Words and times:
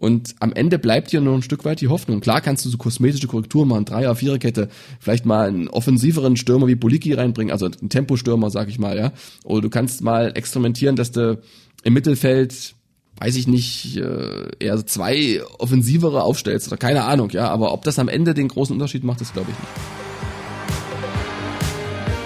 Und 0.00 0.34
am 0.40 0.54
Ende 0.54 0.78
bleibt 0.78 1.12
dir 1.12 1.20
nur 1.20 1.34
ein 1.34 1.42
Stück 1.42 1.66
weit 1.66 1.82
die 1.82 1.88
Hoffnung. 1.88 2.20
Klar 2.20 2.40
kannst 2.40 2.64
du 2.64 2.70
so 2.70 2.78
kosmetische 2.78 3.26
Korrekturen 3.26 3.68
machen, 3.68 3.84
Dreier, 3.84 4.14
Viererkette, 4.16 4.70
vielleicht 4.98 5.26
mal 5.26 5.46
einen 5.46 5.68
offensiveren 5.68 6.38
Stürmer 6.38 6.66
wie 6.68 6.74
Boliki 6.74 7.12
reinbringen, 7.12 7.52
also 7.52 7.66
einen 7.66 7.90
Tempostürmer, 7.90 8.50
sag 8.50 8.70
ich 8.70 8.78
mal, 8.78 8.96
ja. 8.96 9.12
Oder 9.44 9.60
du 9.60 9.68
kannst 9.68 10.00
mal 10.00 10.32
experimentieren, 10.34 10.96
dass 10.96 11.12
du 11.12 11.38
im 11.82 11.92
Mittelfeld, 11.92 12.74
weiß 13.18 13.36
ich 13.36 13.46
nicht, 13.46 13.98
äh, 13.98 14.48
eher 14.58 14.86
zwei 14.86 15.42
offensivere 15.58 16.22
aufstellst 16.22 16.68
oder 16.68 16.78
keine 16.78 17.04
Ahnung, 17.04 17.28
ja. 17.30 17.50
Aber 17.50 17.74
ob 17.74 17.84
das 17.84 17.98
am 17.98 18.08
Ende 18.08 18.32
den 18.32 18.48
großen 18.48 18.72
Unterschied 18.72 19.04
macht, 19.04 19.20
das 19.20 19.34
glaube 19.34 19.50
ich 19.50 19.58
nicht. 19.58 19.70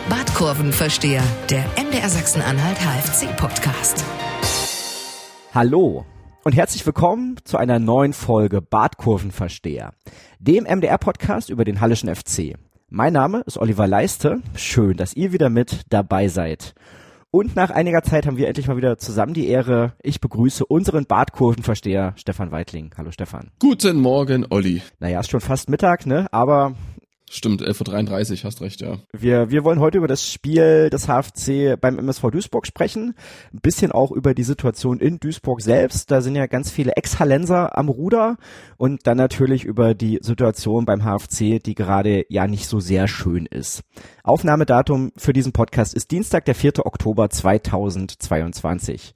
Badkurvenversteher, 0.08 1.24
der 1.50 1.64
MDR 1.76 2.08
Sachsen-Anhalt 2.08 2.78
HFC-Podcast. 2.78 4.04
Hallo 5.52 6.04
und 6.44 6.54
herzlich 6.54 6.84
willkommen 6.84 7.36
zu 7.44 7.56
einer 7.56 7.78
neuen 7.78 8.12
Folge 8.12 8.60
Badkurvenversteher, 8.60 9.94
dem 10.38 10.64
MDR-Podcast 10.64 11.48
über 11.48 11.64
den 11.64 11.80
Hallischen 11.80 12.14
FC. 12.14 12.58
Mein 12.90 13.14
Name 13.14 13.42
ist 13.46 13.56
Oliver 13.56 13.86
Leiste. 13.86 14.42
Schön, 14.54 14.98
dass 14.98 15.14
ihr 15.14 15.32
wieder 15.32 15.48
mit 15.48 15.86
dabei 15.88 16.28
seid. 16.28 16.74
Und 17.30 17.56
nach 17.56 17.70
einiger 17.70 18.02
Zeit 18.02 18.26
haben 18.26 18.36
wir 18.36 18.46
endlich 18.46 18.68
mal 18.68 18.76
wieder 18.76 18.98
zusammen 18.98 19.32
die 19.32 19.48
Ehre. 19.48 19.94
Ich 20.02 20.20
begrüße 20.20 20.66
unseren 20.66 21.06
Badkurvenversteher 21.06 22.12
Stefan 22.16 22.52
Weitling. 22.52 22.90
Hallo 22.98 23.10
Stefan. 23.10 23.50
Guten 23.58 23.98
Morgen, 23.98 24.46
Olli. 24.50 24.82
Naja, 25.00 25.20
ist 25.20 25.30
schon 25.30 25.40
fast 25.40 25.70
Mittag, 25.70 26.04
ne? 26.04 26.26
Aber 26.30 26.74
Stimmt, 27.36 27.62
11.33 27.62 28.30
Uhr, 28.30 28.44
hast 28.44 28.60
recht, 28.60 28.80
ja. 28.80 28.98
Wir, 29.12 29.50
wir 29.50 29.64
wollen 29.64 29.80
heute 29.80 29.98
über 29.98 30.06
das 30.06 30.30
Spiel 30.30 30.88
des 30.88 31.08
HFC 31.08 31.76
beim 31.80 31.98
MSV 31.98 32.30
Duisburg 32.30 32.64
sprechen. 32.64 33.16
Ein 33.52 33.58
bisschen 33.58 33.90
auch 33.90 34.12
über 34.12 34.34
die 34.34 34.44
Situation 34.44 35.00
in 35.00 35.18
Duisburg 35.18 35.60
selbst. 35.60 36.12
Da 36.12 36.20
sind 36.20 36.36
ja 36.36 36.46
ganz 36.46 36.70
viele 36.70 36.92
Ex-Hallenser 36.92 37.76
am 37.76 37.88
Ruder. 37.88 38.36
Und 38.76 39.08
dann 39.08 39.16
natürlich 39.16 39.64
über 39.64 39.94
die 39.94 40.20
Situation 40.22 40.84
beim 40.84 41.02
HFC, 41.02 41.60
die 41.60 41.74
gerade 41.74 42.24
ja 42.28 42.46
nicht 42.46 42.68
so 42.68 42.78
sehr 42.78 43.08
schön 43.08 43.46
ist. 43.46 43.82
Aufnahmedatum 44.22 45.10
für 45.16 45.32
diesen 45.32 45.50
Podcast 45.50 45.92
ist 45.94 46.12
Dienstag, 46.12 46.44
der 46.44 46.54
4. 46.54 46.86
Oktober 46.86 47.30
2022. 47.30 49.12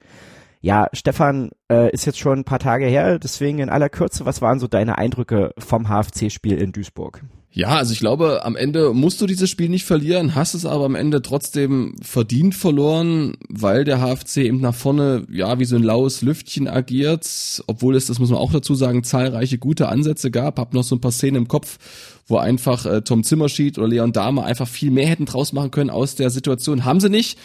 Ja, 0.59 0.89
Stefan, 0.91 1.51
äh, 1.71 1.89
ist 1.93 2.05
jetzt 2.05 2.19
schon 2.19 2.39
ein 2.39 2.43
paar 2.43 2.59
Tage 2.59 2.85
her, 2.85 3.17
deswegen 3.17 3.59
in 3.59 3.69
aller 3.69 3.87
Kürze, 3.87 4.25
was 4.25 4.41
waren 4.41 4.59
so 4.59 4.67
deine 4.67 4.97
Eindrücke 4.97 5.53
vom 5.57 5.87
HFC-Spiel 5.87 6.61
in 6.61 6.73
Duisburg? 6.73 7.23
Ja, 7.51 7.69
also 7.69 7.93
ich 7.93 7.99
glaube, 7.99 8.45
am 8.45 8.55
Ende 8.55 8.93
musst 8.93 9.19
du 9.21 9.25
dieses 9.25 9.49
Spiel 9.49 9.69
nicht 9.69 9.83
verlieren, 9.83 10.35
hast 10.35 10.53
es 10.53 10.67
aber 10.67 10.85
am 10.85 10.93
Ende 10.93 11.23
trotzdem 11.23 11.95
verdient 11.99 12.53
verloren, 12.53 13.37
weil 13.49 13.85
der 13.85 14.01
HFC 14.01 14.37
eben 14.37 14.61
nach 14.61 14.75
vorne, 14.75 15.25
ja, 15.31 15.57
wie 15.57 15.65
so 15.65 15.75
ein 15.75 15.81
laues 15.81 16.21
Lüftchen 16.21 16.67
agiert, 16.67 17.63
obwohl 17.65 17.95
es, 17.95 18.05
das 18.05 18.19
muss 18.19 18.29
man 18.29 18.37
auch 18.37 18.51
dazu 18.51 18.75
sagen, 18.75 19.03
zahlreiche 19.03 19.57
gute 19.57 19.89
Ansätze 19.89 20.29
gab, 20.29 20.59
hab 20.59 20.75
noch 20.75 20.83
so 20.83 20.95
ein 20.95 21.01
paar 21.01 21.11
Szenen 21.11 21.37
im 21.37 21.47
Kopf, 21.47 21.79
wo 22.27 22.37
einfach 22.37 22.85
äh, 22.85 23.01
Tom 23.01 23.23
Zimmerschied 23.23 23.79
oder 23.79 23.87
Leon 23.87 24.13
Dahmer 24.13 24.45
einfach 24.45 24.67
viel 24.67 24.91
mehr 24.91 25.07
hätten 25.07 25.25
draus 25.25 25.51
machen 25.51 25.71
können 25.71 25.89
aus 25.89 26.13
der 26.13 26.29
Situation, 26.29 26.85
haben 26.85 26.99
sie 26.99 27.09
nicht. 27.09 27.39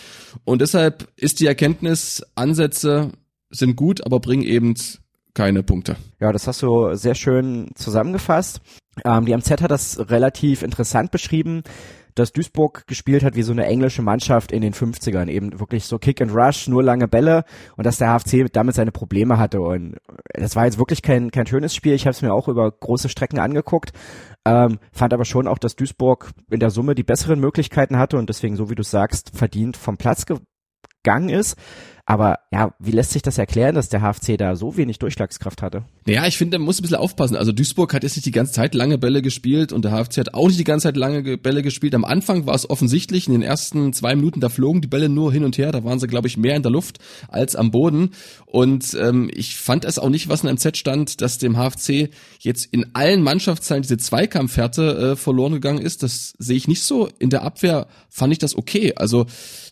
Und 0.44 0.60
deshalb 0.60 1.08
ist 1.16 1.40
die 1.40 1.46
Erkenntnis, 1.46 2.22
Ansätze 2.34 3.12
sind 3.48 3.74
gut, 3.74 4.04
aber 4.04 4.20
bringen 4.20 4.42
eben 4.42 4.74
keine 5.34 5.62
Punkte. 5.62 5.96
Ja, 6.20 6.32
das 6.32 6.46
hast 6.46 6.62
du 6.62 6.94
sehr 6.94 7.14
schön 7.14 7.70
zusammengefasst. 7.74 8.60
Ähm, 9.04 9.26
die 9.26 9.36
MZ 9.36 9.62
hat 9.62 9.70
das 9.70 9.98
relativ 10.10 10.62
interessant 10.62 11.10
beschrieben, 11.10 11.62
dass 12.14 12.32
Duisburg 12.32 12.86
gespielt 12.86 13.24
hat 13.24 13.34
wie 13.34 13.42
so 13.42 13.52
eine 13.52 13.66
englische 13.66 14.02
Mannschaft 14.02 14.52
in 14.52 14.62
den 14.62 14.72
50ern, 14.72 15.28
eben 15.28 15.58
wirklich 15.58 15.86
so 15.86 15.98
Kick 15.98 16.20
and 16.20 16.32
Rush, 16.32 16.68
nur 16.68 16.82
lange 16.82 17.08
Bälle 17.08 17.44
und 17.76 17.84
dass 17.84 17.98
der 17.98 18.16
HFC 18.16 18.46
damit 18.52 18.76
seine 18.76 18.92
Probleme 18.92 19.38
hatte 19.38 19.60
und 19.60 19.96
das 20.32 20.54
war 20.54 20.64
jetzt 20.64 20.78
wirklich 20.78 21.02
kein, 21.02 21.30
kein 21.30 21.46
schönes 21.46 21.74
Spiel, 21.74 21.94
ich 21.94 22.06
habe 22.06 22.12
es 22.12 22.22
mir 22.22 22.32
auch 22.32 22.46
über 22.46 22.70
große 22.70 23.08
Strecken 23.08 23.40
angeguckt, 23.40 23.92
ähm, 24.44 24.78
fand 24.92 25.12
aber 25.12 25.24
schon 25.24 25.48
auch, 25.48 25.58
dass 25.58 25.74
Duisburg 25.74 26.30
in 26.50 26.60
der 26.60 26.70
Summe 26.70 26.94
die 26.94 27.02
besseren 27.02 27.40
Möglichkeiten 27.40 27.98
hatte 27.98 28.16
und 28.16 28.28
deswegen, 28.28 28.56
so 28.56 28.70
wie 28.70 28.76
du 28.76 28.84
sagst, 28.84 29.36
verdient 29.36 29.76
vom 29.76 29.96
Platz 29.96 30.24
gegangen 31.04 31.28
ist. 31.28 31.56
Aber 32.06 32.40
ja, 32.52 32.74
wie 32.78 32.90
lässt 32.90 33.12
sich 33.12 33.22
das 33.22 33.38
erklären, 33.38 33.74
dass 33.74 33.88
der 33.88 34.02
HFC 34.02 34.36
da 34.36 34.56
so 34.56 34.76
wenig 34.76 34.98
Durchschlagskraft 34.98 35.62
hatte? 35.62 35.84
Naja, 36.04 36.26
ich 36.26 36.36
finde, 36.36 36.58
man 36.58 36.66
muss 36.66 36.78
ein 36.78 36.82
bisschen 36.82 36.98
aufpassen. 36.98 37.34
Also 37.34 37.50
Duisburg 37.50 37.94
hat 37.94 38.02
jetzt 38.02 38.16
nicht 38.16 38.26
die 38.26 38.30
ganze 38.30 38.52
Zeit 38.52 38.74
lange 38.74 38.98
Bälle 38.98 39.22
gespielt 39.22 39.72
und 39.72 39.86
der 39.86 39.92
HFC 39.92 40.18
hat 40.18 40.34
auch 40.34 40.48
nicht 40.48 40.60
die 40.60 40.64
ganze 40.64 40.88
Zeit 40.88 40.98
lange 40.98 41.38
Bälle 41.38 41.62
gespielt. 41.62 41.94
Am 41.94 42.04
Anfang 42.04 42.44
war 42.44 42.54
es 42.54 42.68
offensichtlich, 42.68 43.26
in 43.26 43.32
den 43.32 43.40
ersten 43.40 43.94
zwei 43.94 44.14
Minuten, 44.14 44.40
da 44.40 44.50
flogen 44.50 44.82
die 44.82 44.88
Bälle 44.88 45.08
nur 45.08 45.32
hin 45.32 45.44
und 45.44 45.56
her. 45.56 45.72
Da 45.72 45.82
waren 45.82 45.98
sie, 45.98 46.06
glaube 46.06 46.28
ich, 46.28 46.36
mehr 46.36 46.56
in 46.56 46.62
der 46.62 46.72
Luft 46.72 46.98
als 47.28 47.56
am 47.56 47.70
Boden. 47.70 48.10
Und 48.44 48.94
ähm, 49.00 49.30
ich 49.32 49.56
fand 49.56 49.86
es 49.86 49.98
auch 49.98 50.10
nicht, 50.10 50.28
was 50.28 50.44
in 50.44 50.52
MZ 50.52 50.76
stand, 50.76 51.22
dass 51.22 51.38
dem 51.38 51.56
HFC 51.56 52.10
jetzt 52.38 52.66
in 52.70 52.94
allen 52.94 53.22
Mannschaftsteilen 53.22 53.82
diese 53.82 53.96
Zweikampfhärte 53.96 55.12
äh, 55.12 55.16
verloren 55.16 55.54
gegangen 55.54 55.80
ist. 55.80 56.02
Das 56.02 56.34
sehe 56.38 56.58
ich 56.58 56.68
nicht 56.68 56.82
so. 56.82 57.08
In 57.18 57.30
der 57.30 57.44
Abwehr 57.44 57.86
fand 58.10 58.34
ich 58.34 58.38
das 58.38 58.54
okay. 58.54 58.92
Also 58.94 59.24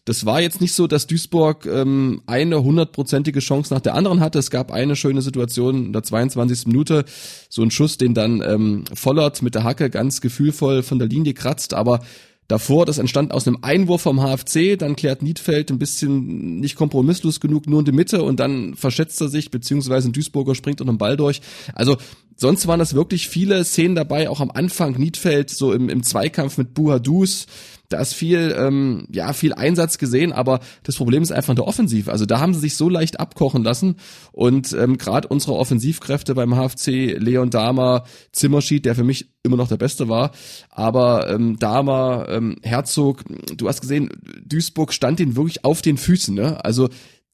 das 0.05 0.27
war 0.27 0.41
jetzt 0.41 0.61
nicht 0.61 0.75
so, 0.75 0.89
dass 0.89 1.07
Duisburg 1.07 1.65
ähm, 1.67 2.23
eine 2.27 2.63
hundertprozentige 2.63 3.39
Chance 3.39 3.73
nach 3.73 3.81
der 3.81 3.95
anderen 3.95 4.21
hatte. 4.21 4.41
Es 4.41 4.51
gab 4.51 4.73
eine 4.73 4.97
schöne 4.97 5.23
Situation 5.23 5.87
in 5.87 5.93
der 5.93 6.03
22. 6.03 6.67
Minute, 6.67 7.05
so 7.49 7.63
ein 7.63 7.71
Schuss, 7.71 7.99
den 7.99 8.13
dann 8.13 8.43
ähm, 8.43 8.85
Vollert 8.93 9.43
mit 9.43 9.55
der 9.55 9.63
Hacke 9.63 9.91
ganz 9.91 10.21
gefühlvoll 10.21 10.83
von 10.83 10.99
der 10.99 11.07
Linie 11.07 11.35
kratzt, 11.35 11.73
aber 11.73 12.01
davor, 12.49 12.85
das 12.85 12.99
entstand 12.99 13.33
aus 13.33 13.47
einem 13.47 13.59
Einwurf 13.63 14.03
vom 14.03 14.21
HFC, 14.21 14.77
dann 14.77 14.97
klärt 14.97 15.23
Niedfeld 15.23 15.71
ein 15.71 15.79
bisschen 15.79 16.59
nicht 16.59 16.75
kompromisslos 16.75 17.41
genug 17.41 17.69
nur 17.69 17.79
in 17.79 17.85
die 17.85 17.93
Mitte 17.93 18.25
und 18.25 18.41
dann 18.41 18.75
verschätzt 18.75 19.21
er 19.21 19.29
sich, 19.29 19.51
beziehungsweise 19.51 20.09
ein 20.09 20.13
Duisburger 20.13 20.55
springt 20.55 20.81
unter 20.81 20.93
dem 20.93 20.99
Ball 20.99 21.17
durch. 21.17 21.41
Also 21.75 21.97
sonst 22.43 22.67
waren 22.67 22.79
das 22.79 22.95
wirklich 22.95 23.29
viele 23.29 23.65
Szenen 23.65 23.95
dabei, 23.95 24.29
auch 24.29 24.41
am 24.41 24.51
Anfang 24.51 24.99
Niedfeld 24.99 25.49
so 25.49 25.73
im, 25.73 25.89
im 25.89 26.03
Zweikampf 26.03 26.59
mit 26.59 26.75
Buhadus, 26.75 27.47
da 27.89 28.01
ist 28.01 28.15
viel, 28.15 28.55
ähm, 28.59 29.07
ja, 29.13 29.33
viel 29.33 29.53
Einsatz 29.55 29.97
gesehen, 29.97 30.33
aber 30.33 30.61
das 30.83 30.97
Problem 30.97 31.23
ist 31.23 31.31
einfach 31.31 31.51
in 31.51 31.57
der 31.57 31.67
Offensive. 31.67 32.11
Also 32.11 32.27
da 32.27 32.41
haben 32.41 32.53
sie 32.53 32.61
sich 32.61 32.77
so 32.77 32.89
leicht 32.89 33.21
abkochen 33.21 33.63
lassen 33.63 33.97
und 34.33 34.73
ähm, 34.73 34.99
gerade 34.99 35.29
unsere 35.29 35.55
Offensivkräfte 35.55 36.35
beim 36.35 36.55
HFC, 36.55 37.17
Leon 37.19 37.51
Dahmer, 37.51 38.05
Zimmerschied, 38.33 38.87
der 38.87 38.95
für 38.95 39.05
mich 39.05 39.29
immer 39.43 39.57
noch 39.57 39.69
der 39.69 39.77
Beste 39.77 40.09
war, 40.09 40.33
aber 40.71 41.31
ähm, 41.31 41.59
Dahmer, 41.59 42.27
ähm, 42.29 42.57
Herzog, 42.63 43.25
du 43.57 43.69
hast 43.69 43.81
gesehen, 43.81 44.09
Duisburg 44.45 44.93
stand 44.93 45.19
den 45.19 45.37
wirklich 45.37 45.65
auf 45.65 45.81
den 45.81 45.97
Füßen. 45.97 46.35
Ne? 46.35 46.65
Also 46.65 46.89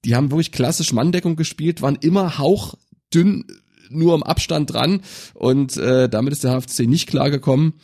die 0.05 0.15
haben 0.15 0.31
wirklich 0.31 0.53
klassisch 0.53 0.93
Manndeckung 0.93 1.37
gespielt, 1.37 1.83
waren 1.83 1.97
immer 2.01 2.39
hauchdünn 2.39 3.47
nur 3.91 4.15
im 4.15 4.23
Abstand 4.23 4.73
dran 4.73 5.01
und 5.35 5.77
äh, 5.77 6.09
damit 6.09 6.33
ist 6.33 6.45
der 6.45 6.59
HFC 6.59 6.81
nicht 6.87 7.09
klargekommen. 7.09 7.75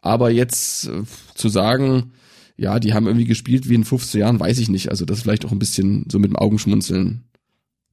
Aber 0.00 0.30
jetzt 0.30 0.88
äh, 0.88 1.02
zu 1.34 1.48
sagen, 1.48 2.12
ja, 2.56 2.78
die 2.78 2.94
haben 2.94 3.06
irgendwie 3.06 3.26
gespielt 3.26 3.68
wie 3.68 3.74
in 3.74 3.84
15 3.84 4.20
Jahren, 4.20 4.40
weiß 4.40 4.58
ich 4.58 4.68
nicht. 4.68 4.90
Also 4.90 5.04
das 5.04 5.22
vielleicht 5.22 5.44
auch 5.44 5.52
ein 5.52 5.58
bisschen 5.58 6.06
so 6.10 6.18
mit 6.18 6.30
dem 6.30 6.36
Augenschmunzeln 6.36 7.24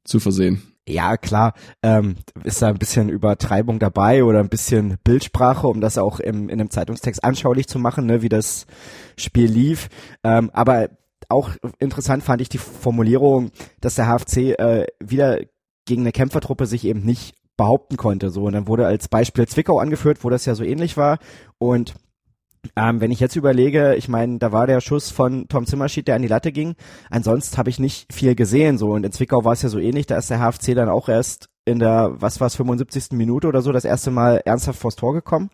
zu 0.03 0.19
versehen. 0.19 0.61
Ja, 0.87 1.15
klar, 1.15 1.53
ähm, 1.81 2.17
ist 2.43 2.61
da 2.61 2.67
ein 2.67 2.77
bisschen 2.77 3.07
Übertreibung 3.07 3.79
dabei 3.79 4.25
oder 4.25 4.39
ein 4.39 4.49
bisschen 4.49 4.97
Bildsprache, 5.03 5.67
um 5.67 5.79
das 5.79 5.97
auch 5.97 6.19
im, 6.19 6.49
in 6.49 6.59
einem 6.59 6.69
Zeitungstext 6.69 7.23
anschaulich 7.23 7.67
zu 7.67 7.79
machen, 7.79 8.05
ne, 8.05 8.21
wie 8.21 8.29
das 8.29 8.67
Spiel 9.17 9.49
lief. 9.49 9.87
Ähm, 10.25 10.49
aber 10.51 10.89
auch 11.29 11.51
interessant 11.79 12.23
fand 12.23 12.41
ich 12.41 12.49
die 12.49 12.57
Formulierung, 12.57 13.51
dass 13.79 13.95
der 13.95 14.07
HFC 14.07 14.59
äh, 14.59 14.87
wieder 15.01 15.39
gegen 15.85 16.01
eine 16.01 16.11
Kämpfertruppe 16.11 16.65
sich 16.65 16.85
eben 16.85 17.01
nicht 17.01 17.33
behaupten 17.57 17.97
konnte. 17.97 18.29
So, 18.29 18.43
und 18.43 18.53
dann 18.53 18.67
wurde 18.67 18.85
als 18.85 19.07
Beispiel 19.07 19.47
Zwickau 19.47 19.79
angeführt, 19.79 20.23
wo 20.23 20.29
das 20.29 20.45
ja 20.45 20.55
so 20.55 20.63
ähnlich 20.63 20.97
war. 20.97 21.19
Und 21.57 21.93
ähm, 22.75 23.01
wenn 23.01 23.11
ich 23.11 23.19
jetzt 23.19 23.35
überlege, 23.35 23.95
ich 23.95 24.07
meine, 24.07 24.39
da 24.39 24.51
war 24.51 24.67
der 24.67 24.81
Schuss 24.81 25.11
von 25.11 25.47
Tom 25.49 25.65
Zimmerschied, 25.65 26.07
der 26.07 26.15
an 26.15 26.21
die 26.21 26.27
Latte 26.27 26.51
ging. 26.51 26.75
Ansonsten 27.09 27.57
habe 27.57 27.69
ich 27.69 27.79
nicht 27.79 28.11
viel 28.13 28.35
gesehen. 28.35 28.77
So 28.77 28.91
und 28.91 29.05
in 29.05 29.11
Zwickau 29.11 29.43
war 29.43 29.53
es 29.53 29.61
ja 29.61 29.69
so 29.69 29.79
ähnlich. 29.79 30.05
Da 30.05 30.17
ist 30.17 30.29
der 30.29 30.39
HFC 30.39 30.73
dann 30.73 30.89
auch 30.89 31.09
erst 31.09 31.49
in 31.65 31.79
der, 31.79 32.13
was 32.15 32.39
war 32.39 32.47
es, 32.47 32.55
75. 32.55 33.11
Minute 33.11 33.47
oder 33.47 33.61
so, 33.61 33.71
das 33.71 33.85
erste 33.85 34.11
Mal 34.11 34.41
ernsthaft 34.45 34.79
vors 34.79 34.95
Tor 34.95 35.13
gekommen. 35.13 35.49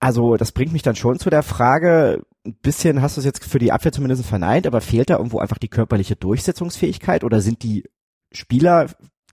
Also 0.00 0.36
das 0.36 0.52
bringt 0.52 0.72
mich 0.72 0.82
dann 0.82 0.96
schon 0.96 1.18
zu 1.18 1.30
der 1.30 1.42
Frage, 1.42 2.22
ein 2.46 2.56
bisschen 2.60 3.00
hast 3.00 3.16
du 3.16 3.20
es 3.20 3.24
jetzt 3.24 3.42
für 3.44 3.58
die 3.58 3.72
Abwehr 3.72 3.92
zumindest 3.92 4.26
verneint, 4.26 4.66
aber 4.66 4.82
fehlt 4.82 5.08
da 5.08 5.16
irgendwo 5.16 5.38
einfach 5.38 5.56
die 5.56 5.68
körperliche 5.68 6.16
Durchsetzungsfähigkeit 6.16 7.24
oder 7.24 7.40
sind 7.40 7.62
die 7.62 7.84
Spieler 8.30 8.88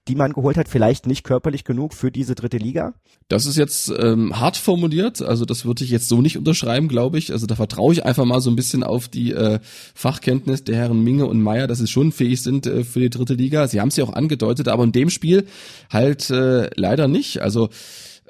die 0.08 0.16
man 0.16 0.34
geholt 0.34 0.58
hat, 0.58 0.68
vielleicht 0.68 1.06
nicht 1.06 1.24
körperlich 1.24 1.64
genug 1.64 1.94
für 1.94 2.12
diese 2.12 2.36
dritte 2.36 2.58
Liga? 2.58 2.94
Das 3.28 3.46
ist 3.46 3.56
jetzt 3.56 3.94
ähm, 3.98 4.40
hart 4.40 4.58
formuliert, 4.58 5.22
also 5.22 5.46
das 5.46 5.64
würde 5.64 5.84
ich 5.84 5.90
jetzt 5.90 6.10
so 6.10 6.22
nicht 6.22 6.38
unterschreiben, 6.38 6.88
glaube 6.88 7.18
ich. 7.18 7.32
Also 7.32 7.46
da 7.46 7.56
vertraue 7.56 7.94
ich 7.94 8.04
einfach 8.04 8.26
mal 8.26 8.42
so 8.42 8.50
ein 8.50 8.56
bisschen 8.56 8.84
auf 8.84 9.08
die 9.08 9.32
äh, 9.32 9.60
Fachkenntnis 9.94 10.64
der 10.64 10.76
Herren 10.76 11.04
Minge 11.04 11.28
und 11.28 11.42
Meier, 11.42 11.68
dass 11.68 11.78
sie 11.78 11.88
schon 11.88 12.12
fähig 12.12 12.42
sind 12.42 12.66
äh, 12.66 12.84
für 12.84 13.00
die 13.00 13.10
dritte 13.10 13.36
Liga. 13.36 13.68
Sie 13.68 13.80
haben 13.80 13.90
es 13.90 13.96
ja 13.96 14.04
auch 14.04 14.14
angedeutet, 14.14 14.68
aber 14.68 14.84
in 14.84 14.92
dem 14.92 15.10
Spiel 15.10 15.46
halt 15.90 16.30
äh, 16.30 16.70
leider 16.76 17.08
nicht. 17.08 17.42
Also 17.42 17.70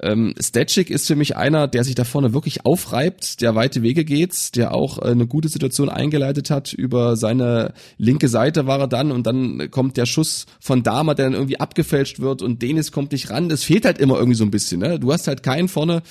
Ähm, 0.02 0.34
Stetschik 0.40 0.90
ist 0.90 1.06
für 1.06 1.14
mich 1.14 1.36
einer, 1.36 1.68
der 1.68 1.84
sich 1.84 1.94
da 1.94 2.04
vorne 2.04 2.34
wirklich 2.34 2.66
aufreibt, 2.66 3.40
der 3.40 3.54
weite 3.54 3.82
Wege 3.82 4.04
geht, 4.04 4.56
der 4.56 4.74
auch 4.74 4.98
äh, 4.98 5.06
eine 5.06 5.26
gute 5.26 5.48
Situation 5.48 5.88
eingeleitet 5.88 6.50
hat. 6.50 6.72
Über 6.72 7.16
seine 7.16 7.72
linke 7.98 8.28
Seite 8.28 8.66
war 8.66 8.80
er 8.80 8.88
dann 8.88 9.12
und 9.12 9.26
dann 9.26 9.70
kommt 9.70 9.96
der 9.96 10.06
Schuss 10.06 10.46
von 10.60 10.82
Dahmer, 10.82 11.14
der 11.14 11.26
dann 11.26 11.34
irgendwie 11.34 11.60
abgefälscht 11.60 12.18
wird 12.18 12.42
und 12.42 12.62
Denis 12.62 12.90
kommt 12.90 13.12
nicht 13.12 13.30
ran. 13.30 13.48
Das 13.48 13.62
fehlt 13.62 13.84
halt 13.84 13.98
immer 13.98 14.16
irgendwie 14.16 14.36
so 14.36 14.44
ein 14.44 14.50
bisschen. 14.50 14.80
Ne? 14.80 14.98
Du 14.98 15.12
hast 15.12 15.28
halt 15.28 15.44
keinen 15.44 15.68
vorne, 15.68 16.02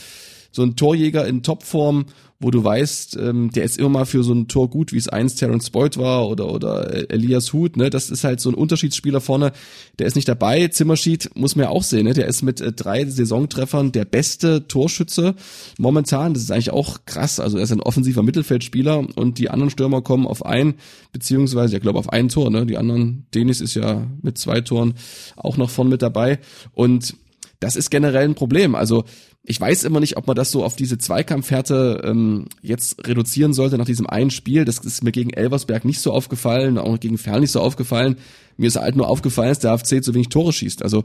so 0.51 0.63
ein 0.63 0.75
Torjäger 0.75 1.27
in 1.27 1.43
Topform, 1.43 2.05
wo 2.41 2.51
du 2.51 2.63
weißt, 2.63 3.17
ähm, 3.17 3.51
der 3.51 3.63
ist 3.63 3.77
immer 3.77 3.89
mal 3.89 4.05
für 4.05 4.23
so 4.23 4.33
ein 4.33 4.47
Tor 4.47 4.69
gut, 4.69 4.91
wie 4.91 4.97
es 4.97 5.07
einst 5.07 5.39
Terence 5.39 5.69
Boyd 5.69 5.97
war 5.97 6.27
oder 6.27 6.51
oder 6.51 7.09
Elias 7.11 7.53
Huth, 7.53 7.77
ne? 7.77 7.89
Das 7.89 8.09
ist 8.09 8.23
halt 8.23 8.41
so 8.41 8.49
ein 8.49 8.55
Unterschiedsspieler 8.55 9.21
vorne, 9.21 9.51
der 9.99 10.07
ist 10.07 10.15
nicht 10.15 10.27
dabei. 10.27 10.67
Zimmerschied 10.67 11.29
muss 11.35 11.55
man 11.55 11.65
ja 11.65 11.69
auch 11.69 11.83
sehen, 11.83 12.05
ne? 12.05 12.13
Der 12.13 12.27
ist 12.27 12.41
mit 12.41 12.59
äh, 12.59 12.73
drei 12.73 13.05
Saisontreffern 13.05 13.91
der 13.91 14.05
beste 14.05 14.67
Torschütze 14.67 15.35
momentan. 15.77 16.33
Das 16.33 16.43
ist 16.43 16.51
eigentlich 16.51 16.71
auch 16.71 16.99
krass. 17.05 17.39
Also 17.39 17.57
er 17.57 17.63
ist 17.63 17.71
ein 17.71 17.81
offensiver 17.81 18.23
Mittelfeldspieler 18.23 19.05
und 19.15 19.37
die 19.37 19.49
anderen 19.49 19.69
Stürmer 19.69 20.01
kommen 20.01 20.25
auf 20.25 20.45
ein, 20.45 20.73
beziehungsweise, 21.11 21.75
ich 21.75 21.81
glaube, 21.81 21.99
auf 21.99 22.09
ein 22.09 22.29
Tor, 22.29 22.49
ne? 22.49 22.65
Die 22.65 22.77
anderen, 22.77 23.27
Denis 23.35 23.61
ist 23.61 23.75
ja 23.75 24.07
mit 24.21 24.37
zwei 24.37 24.61
Toren 24.61 24.95
auch 25.35 25.57
noch 25.57 25.69
vorne 25.69 25.91
mit 25.91 26.01
dabei. 26.01 26.39
Und 26.73 27.15
das 27.61 27.75
ist 27.75 27.91
generell 27.91 28.25
ein 28.25 28.35
Problem. 28.35 28.73
Also 28.75 29.05
ich 29.43 29.59
weiß 29.59 29.83
immer 29.85 29.99
nicht, 29.99 30.17
ob 30.17 30.27
man 30.27 30.35
das 30.35 30.51
so 30.51 30.63
auf 30.63 30.75
diese 30.75 30.99
Zweikampfhärte 30.99 32.01
ähm, 32.03 32.45
jetzt 32.61 33.07
reduzieren 33.07 33.53
sollte 33.53 33.77
nach 33.77 33.85
diesem 33.85 34.05
einen 34.07 34.29
Spiel. 34.29 34.65
Das 34.65 34.77
ist 34.79 35.03
mir 35.03 35.11
gegen 35.11 35.31
Elversberg 35.31 35.83
nicht 35.83 35.99
so 35.99 36.11
aufgefallen, 36.11 36.77
auch 36.77 36.99
gegen 36.99 37.17
Ferl 37.17 37.39
nicht 37.39 37.51
so 37.51 37.59
aufgefallen. 37.59 38.17
Mir 38.57 38.67
ist 38.67 38.75
halt 38.75 38.95
nur 38.95 39.07
aufgefallen, 39.07 39.49
dass 39.49 39.59
der 39.59 39.71
AFC 39.71 40.03
zu 40.03 40.13
wenig 40.13 40.29
Tore 40.29 40.53
schießt. 40.53 40.83
Also 40.83 41.03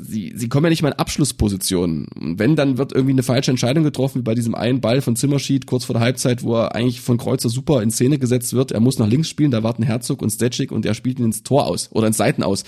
sie, 0.00 0.32
sie 0.36 0.48
kommen 0.48 0.66
ja 0.66 0.70
nicht 0.70 0.82
mal 0.82 0.90
in 0.90 0.98
Abschlusspositionen. 0.98 2.06
Wenn, 2.14 2.54
dann 2.54 2.78
wird 2.78 2.92
irgendwie 2.92 3.12
eine 3.12 3.24
falsche 3.24 3.50
Entscheidung 3.50 3.82
getroffen, 3.82 4.20
wie 4.20 4.24
bei 4.24 4.36
diesem 4.36 4.54
einen 4.54 4.80
Ball 4.80 5.00
von 5.00 5.16
Zimmerschied 5.16 5.66
kurz 5.66 5.84
vor 5.84 5.94
der 5.94 6.02
Halbzeit, 6.02 6.44
wo 6.44 6.54
er 6.54 6.76
eigentlich 6.76 7.00
von 7.00 7.18
Kreuzer 7.18 7.48
super 7.48 7.82
in 7.82 7.90
Szene 7.90 8.18
gesetzt 8.18 8.52
wird. 8.52 8.70
Er 8.70 8.80
muss 8.80 9.00
nach 9.00 9.08
links 9.08 9.28
spielen, 9.28 9.50
da 9.50 9.64
warten 9.64 9.82
Herzog 9.82 10.22
und 10.22 10.30
Stetschik 10.30 10.70
und 10.70 10.86
er 10.86 10.94
spielt 10.94 11.18
ihn 11.18 11.24
ins 11.24 11.42
Tor 11.42 11.66
aus 11.66 11.90
oder 11.92 12.06
ins 12.06 12.18
Seiten 12.18 12.44
aus 12.44 12.62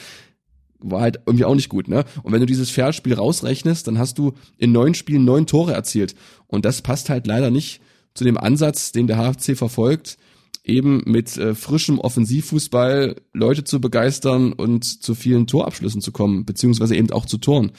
war 0.83 1.01
halt 1.01 1.21
irgendwie 1.27 1.45
auch 1.45 1.55
nicht 1.55 1.69
gut, 1.69 1.89
ne? 1.89 2.05
Und 2.23 2.33
wenn 2.33 2.41
du 2.41 2.47
dieses 2.47 2.71
Fairspiel 2.71 3.15
rausrechnest, 3.15 3.87
dann 3.87 3.99
hast 3.99 4.19
du 4.19 4.33
in 4.59 4.73
neun 4.73 4.95
Spielen 4.95 5.25
neun 5.25 5.47
Tore 5.47 5.73
erzielt. 5.73 6.15
Und 6.47 6.65
das 6.65 6.83
passt 6.83 7.11
halt 7.11 7.27
leider 7.27 7.51
nicht 7.51 7.81
zu 8.15 8.25
dem 8.25 8.39
Ansatz, 8.39 8.93
den 8.93 9.07
der 9.07 9.19
HFC 9.19 9.57
verfolgt, 9.57 10.19
eben 10.65 11.03
mit 11.07 11.37
äh, 11.37 11.55
frischem 11.55 11.99
Offensivfußball 11.99 13.17
Leute 13.33 13.65
zu 13.65 13.81
begeistern 13.81 14.53
und 14.53 14.85
zu 14.85 15.15
vielen 15.15 15.47
Torabschlüssen 15.47 16.01
zu 16.01 16.13
kommen, 16.13 16.45
beziehungsweise 16.45 16.97
eben 16.97 17.11
auch 17.13 17.27
zu 17.27 17.39
Toren. 17.39 17.73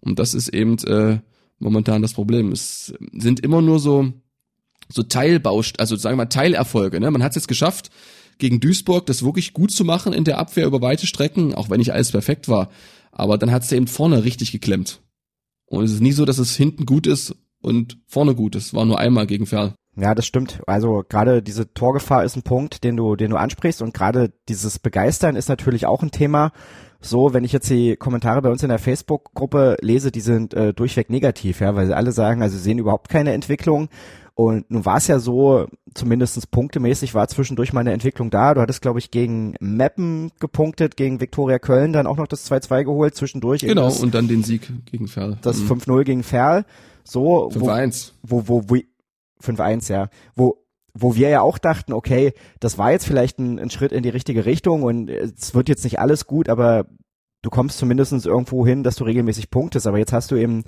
Und 0.00 0.18
das 0.18 0.34
ist 0.34 0.48
eben 0.48 0.78
äh, 0.78 1.20
momentan 1.58 2.02
das 2.02 2.12
Problem. 2.12 2.52
Es 2.52 2.92
sind 3.12 3.40
immer 3.40 3.62
nur 3.62 3.78
so 3.78 4.12
so 4.90 5.02
Teilbaust, 5.02 5.80
also 5.80 5.96
sagen 5.96 6.14
wir 6.14 6.24
mal 6.24 6.26
Teilerfolge. 6.26 6.98
Ne? 7.00 7.10
Man 7.10 7.22
hat 7.22 7.32
es 7.32 7.36
jetzt 7.36 7.48
geschafft, 7.48 7.90
gegen 8.38 8.60
Duisburg 8.60 9.06
das 9.06 9.24
wirklich 9.24 9.52
gut 9.52 9.70
zu 9.70 9.84
machen 9.84 10.12
in 10.12 10.24
der 10.24 10.38
Abwehr 10.38 10.66
über 10.66 10.80
weite 10.80 11.06
Strecken, 11.06 11.54
auch 11.54 11.70
wenn 11.70 11.78
nicht 11.78 11.92
alles 11.92 12.12
perfekt 12.12 12.48
war. 12.48 12.70
Aber 13.12 13.38
dann 13.38 13.50
hat 13.50 13.64
es 13.64 13.72
eben 13.72 13.86
vorne 13.86 14.24
richtig 14.24 14.52
geklemmt. 14.52 15.00
Und 15.66 15.84
es 15.84 15.92
ist 15.92 16.00
nie 16.00 16.12
so, 16.12 16.24
dass 16.24 16.38
es 16.38 16.56
hinten 16.56 16.86
gut 16.86 17.06
ist 17.06 17.34
und 17.60 17.98
vorne 18.06 18.34
gut 18.34 18.54
ist. 18.54 18.74
War 18.74 18.84
nur 18.84 18.98
einmal 18.98 19.26
gegen 19.26 19.46
Ferl. 19.46 19.74
Ja, 19.96 20.14
das 20.14 20.26
stimmt. 20.26 20.60
Also 20.66 21.02
gerade 21.08 21.42
diese 21.42 21.72
Torgefahr 21.74 22.22
ist 22.22 22.36
ein 22.36 22.42
Punkt, 22.42 22.84
den 22.84 22.96
du, 22.96 23.16
den 23.16 23.30
du 23.30 23.36
ansprichst 23.36 23.82
und 23.82 23.92
gerade 23.92 24.32
dieses 24.48 24.78
Begeistern 24.78 25.34
ist 25.34 25.48
natürlich 25.48 25.86
auch 25.86 26.02
ein 26.02 26.12
Thema. 26.12 26.52
So, 27.00 27.34
wenn 27.34 27.44
ich 27.44 27.52
jetzt 27.52 27.68
die 27.70 27.96
Kommentare 27.96 28.42
bei 28.42 28.50
uns 28.50 28.62
in 28.62 28.68
der 28.68 28.78
Facebook-Gruppe 28.78 29.76
lese, 29.80 30.12
die 30.12 30.20
sind 30.20 30.54
äh, 30.54 30.72
durchweg 30.72 31.10
negativ, 31.10 31.60
ja, 31.60 31.74
weil 31.74 31.86
sie 31.86 31.96
alle 31.96 32.12
sagen, 32.12 32.42
also 32.42 32.56
sie 32.56 32.62
sehen 32.62 32.78
überhaupt 32.78 33.08
keine 33.08 33.32
Entwicklung 33.32 33.88
und 34.38 34.70
nun 34.70 34.84
war 34.84 34.98
es 34.98 35.08
ja 35.08 35.18
so, 35.18 35.66
zumindestens 35.94 36.46
punktemäßig 36.46 37.12
war 37.12 37.26
zwischendurch 37.26 37.72
mal 37.72 37.80
eine 37.80 37.92
Entwicklung 37.92 38.30
da. 38.30 38.54
Du 38.54 38.60
hattest, 38.60 38.82
glaube 38.82 39.00
ich, 39.00 39.10
gegen 39.10 39.56
Meppen 39.58 40.30
gepunktet, 40.38 40.96
gegen 40.96 41.20
Viktoria 41.20 41.58
Köln 41.58 41.92
dann 41.92 42.06
auch 42.06 42.18
noch 42.18 42.28
das 42.28 42.48
2-2 42.48 42.84
geholt, 42.84 43.16
zwischendurch. 43.16 43.62
Genau, 43.62 43.86
das, 43.86 43.98
und 43.98 44.14
dann 44.14 44.28
den 44.28 44.44
Sieg 44.44 44.70
gegen 44.92 45.08
Ferl. 45.08 45.38
Das 45.42 45.58
mhm. 45.58 45.72
5-0 45.72 46.04
gegen 46.04 46.22
Ferl. 46.22 46.64
So, 47.02 47.48
5-1. 47.48 48.12
Wo, 48.22 48.46
wo, 48.46 48.62
wo, 48.68 48.76
5-1, 49.42 49.90
ja. 49.90 50.08
Wo, 50.36 50.64
wo 50.94 51.16
wir 51.16 51.30
ja 51.30 51.40
auch 51.40 51.58
dachten, 51.58 51.92
okay, 51.92 52.32
das 52.60 52.78
war 52.78 52.92
jetzt 52.92 53.06
vielleicht 53.06 53.40
ein, 53.40 53.58
ein 53.58 53.70
Schritt 53.70 53.90
in 53.90 54.04
die 54.04 54.08
richtige 54.08 54.46
Richtung 54.46 54.84
und 54.84 55.10
es 55.10 55.52
wird 55.56 55.68
jetzt 55.68 55.82
nicht 55.82 55.98
alles 55.98 56.28
gut, 56.28 56.48
aber 56.48 56.86
du 57.42 57.50
kommst 57.50 57.78
zumindest 57.78 58.24
irgendwo 58.24 58.64
hin, 58.64 58.84
dass 58.84 58.94
du 58.94 59.02
regelmäßig 59.02 59.50
punktest. 59.50 59.88
Aber 59.88 59.98
jetzt 59.98 60.12
hast 60.12 60.30
du 60.30 60.36
eben 60.36 60.62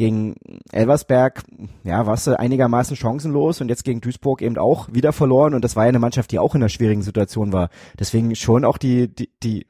gegen 0.00 0.36
Elversberg, 0.72 1.44
ja, 1.84 2.06
warst 2.06 2.26
du 2.26 2.38
einigermaßen 2.38 2.96
chancenlos 2.96 3.60
und 3.60 3.68
jetzt 3.68 3.84
gegen 3.84 4.00
Duisburg 4.00 4.40
eben 4.40 4.56
auch 4.56 4.88
wieder 4.90 5.12
verloren 5.12 5.52
und 5.52 5.62
das 5.62 5.76
war 5.76 5.84
ja 5.84 5.90
eine 5.90 5.98
Mannschaft, 5.98 6.32
die 6.32 6.38
auch 6.38 6.54
in 6.54 6.62
einer 6.62 6.70
schwierigen 6.70 7.02
Situation 7.02 7.52
war. 7.52 7.68
Deswegen 7.98 8.34
schon 8.34 8.64
auch 8.64 8.78
die, 8.78 9.14
die, 9.14 9.28
die 9.42 9.66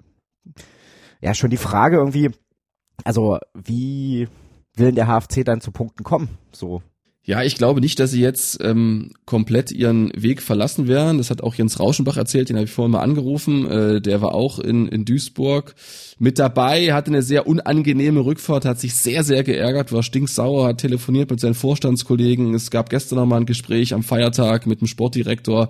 ja, 1.20 1.34
schon 1.34 1.50
die 1.50 1.56
Frage 1.56 1.96
irgendwie, 1.96 2.30
also 3.02 3.38
wie 3.54 4.28
will 4.76 4.92
der 4.92 5.08
HFC 5.08 5.44
dann 5.44 5.60
zu 5.60 5.72
Punkten 5.72 6.04
kommen? 6.04 6.38
So. 6.52 6.80
Ja, 7.30 7.44
ich 7.44 7.54
glaube 7.54 7.80
nicht, 7.80 8.00
dass 8.00 8.10
sie 8.10 8.20
jetzt 8.20 8.58
ähm, 8.60 9.12
komplett 9.24 9.70
ihren 9.70 10.10
Weg 10.20 10.42
verlassen 10.42 10.88
werden. 10.88 11.18
Das 11.18 11.30
hat 11.30 11.44
auch 11.44 11.54
Jens 11.54 11.78
Rauschenbach 11.78 12.16
erzählt, 12.16 12.48
den 12.48 12.56
habe 12.56 12.64
ich 12.64 12.72
vorhin 12.72 12.90
mal 12.90 13.02
angerufen. 13.02 13.70
Äh, 13.70 14.00
der 14.00 14.20
war 14.20 14.34
auch 14.34 14.58
in, 14.58 14.88
in 14.88 15.04
Duisburg 15.04 15.76
mit 16.18 16.40
dabei, 16.40 16.92
hatte 16.92 17.12
eine 17.12 17.22
sehr 17.22 17.46
unangenehme 17.46 18.24
Rückfahrt, 18.24 18.64
hat 18.64 18.80
sich 18.80 18.96
sehr, 18.96 19.22
sehr 19.22 19.44
geärgert, 19.44 19.92
war 19.92 20.02
stinksauer, 20.02 20.66
hat 20.66 20.78
telefoniert 20.78 21.30
mit 21.30 21.38
seinen 21.38 21.54
Vorstandskollegen. 21.54 22.52
Es 22.52 22.72
gab 22.72 22.90
gestern 22.90 23.20
noch 23.20 23.26
mal 23.26 23.36
ein 23.36 23.46
Gespräch 23.46 23.94
am 23.94 24.02
Feiertag 24.02 24.66
mit 24.66 24.80
dem 24.80 24.88
Sportdirektor, 24.88 25.68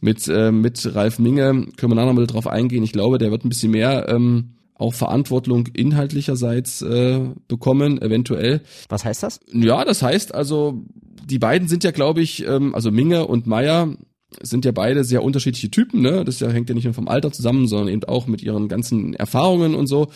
mit, 0.00 0.28
äh, 0.28 0.52
mit 0.52 0.94
Ralf 0.94 1.18
Minge. 1.18 1.66
Können 1.76 1.90
wir 1.90 1.96
nachher 1.96 2.12
mal 2.12 2.28
drauf 2.28 2.46
eingehen. 2.46 2.84
Ich 2.84 2.92
glaube, 2.92 3.18
der 3.18 3.32
wird 3.32 3.44
ein 3.44 3.48
bisschen 3.48 3.72
mehr 3.72 4.08
ähm, 4.08 4.50
auch 4.80 4.94
Verantwortung 4.94 5.66
inhaltlicherseits 5.68 6.82
äh, 6.82 7.20
bekommen, 7.48 8.00
eventuell. 8.00 8.62
Was 8.88 9.04
heißt 9.04 9.22
das? 9.22 9.40
Ja, 9.52 9.84
das 9.84 10.02
heißt 10.02 10.34
also, 10.34 10.84
die 11.24 11.38
beiden 11.38 11.68
sind 11.68 11.84
ja, 11.84 11.90
glaube 11.90 12.22
ich, 12.22 12.46
ähm, 12.46 12.74
also 12.74 12.90
Minge 12.90 13.26
und 13.26 13.46
Meier 13.46 13.94
sind 14.42 14.64
ja 14.64 14.72
beide 14.72 15.04
sehr 15.04 15.22
unterschiedliche 15.22 15.70
Typen, 15.70 16.02
ne? 16.02 16.24
Das 16.24 16.40
ja, 16.40 16.48
hängt 16.48 16.68
ja 16.68 16.74
nicht 16.74 16.84
nur 16.84 16.94
vom 16.94 17.08
Alter 17.08 17.32
zusammen, 17.32 17.66
sondern 17.66 17.88
eben 17.88 18.04
auch 18.04 18.26
mit 18.26 18.42
ihren 18.42 18.68
ganzen 18.68 19.14
Erfahrungen 19.14 19.74
und 19.74 19.86
so. 19.86 20.08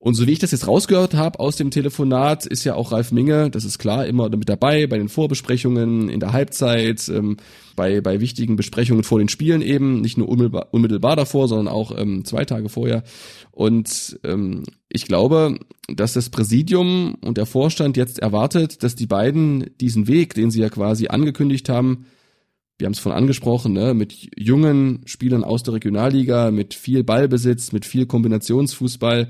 Und 0.00 0.14
so 0.14 0.28
wie 0.28 0.32
ich 0.32 0.38
das 0.38 0.52
jetzt 0.52 0.68
rausgehört 0.68 1.14
habe 1.14 1.40
aus 1.40 1.56
dem 1.56 1.72
Telefonat, 1.72 2.46
ist 2.46 2.62
ja 2.62 2.76
auch 2.76 2.92
Ralf 2.92 3.10
Minge, 3.10 3.50
das 3.50 3.64
ist 3.64 3.80
klar, 3.80 4.06
immer 4.06 4.28
mit 4.28 4.48
dabei 4.48 4.86
bei 4.86 4.96
den 4.96 5.08
Vorbesprechungen, 5.08 6.08
in 6.08 6.20
der 6.20 6.32
Halbzeit, 6.32 7.08
ähm, 7.08 7.36
bei, 7.74 8.00
bei 8.00 8.20
wichtigen 8.20 8.54
Besprechungen 8.54 9.02
vor 9.02 9.18
den 9.18 9.28
Spielen 9.28 9.60
eben, 9.60 10.00
nicht 10.00 10.16
nur 10.16 10.28
unmittelbar, 10.28 10.68
unmittelbar 10.70 11.16
davor, 11.16 11.48
sondern 11.48 11.66
auch 11.66 11.90
ähm, 11.98 12.24
zwei 12.24 12.44
Tage 12.44 12.68
vorher. 12.68 13.02
Und 13.50 14.20
ähm, 14.22 14.62
ich 14.88 15.04
glaube, 15.06 15.58
dass 15.88 16.12
das 16.12 16.30
Präsidium 16.30 17.16
und 17.20 17.36
der 17.36 17.46
Vorstand 17.46 17.96
jetzt 17.96 18.20
erwartet, 18.20 18.84
dass 18.84 18.94
die 18.94 19.06
beiden 19.06 19.70
diesen 19.80 20.06
Weg, 20.06 20.32
den 20.34 20.52
sie 20.52 20.60
ja 20.60 20.68
quasi 20.68 21.08
angekündigt 21.08 21.68
haben, 21.68 22.06
wir 22.78 22.86
haben 22.86 22.92
es 22.92 23.00
von 23.00 23.10
angesprochen, 23.10 23.72
ne, 23.72 23.92
mit 23.92 24.30
jungen 24.36 25.00
Spielern 25.04 25.42
aus 25.42 25.64
der 25.64 25.74
Regionalliga, 25.74 26.52
mit 26.52 26.74
viel 26.74 27.02
Ballbesitz, 27.02 27.72
mit 27.72 27.84
viel 27.84 28.06
Kombinationsfußball, 28.06 29.28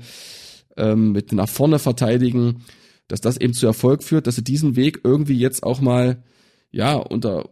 ähm, 0.77 1.11
mit 1.11 1.31
nach 1.31 1.49
vorne 1.49 1.79
verteidigen, 1.79 2.63
dass 3.07 3.21
das 3.21 3.37
eben 3.37 3.53
zu 3.53 3.65
Erfolg 3.65 4.03
führt, 4.03 4.27
dass 4.27 4.35
sie 4.35 4.43
diesen 4.43 4.75
Weg 4.75 5.01
irgendwie 5.03 5.37
jetzt 5.37 5.63
auch 5.63 5.81
mal 5.81 6.23
ja 6.71 6.93
unter 6.95 7.49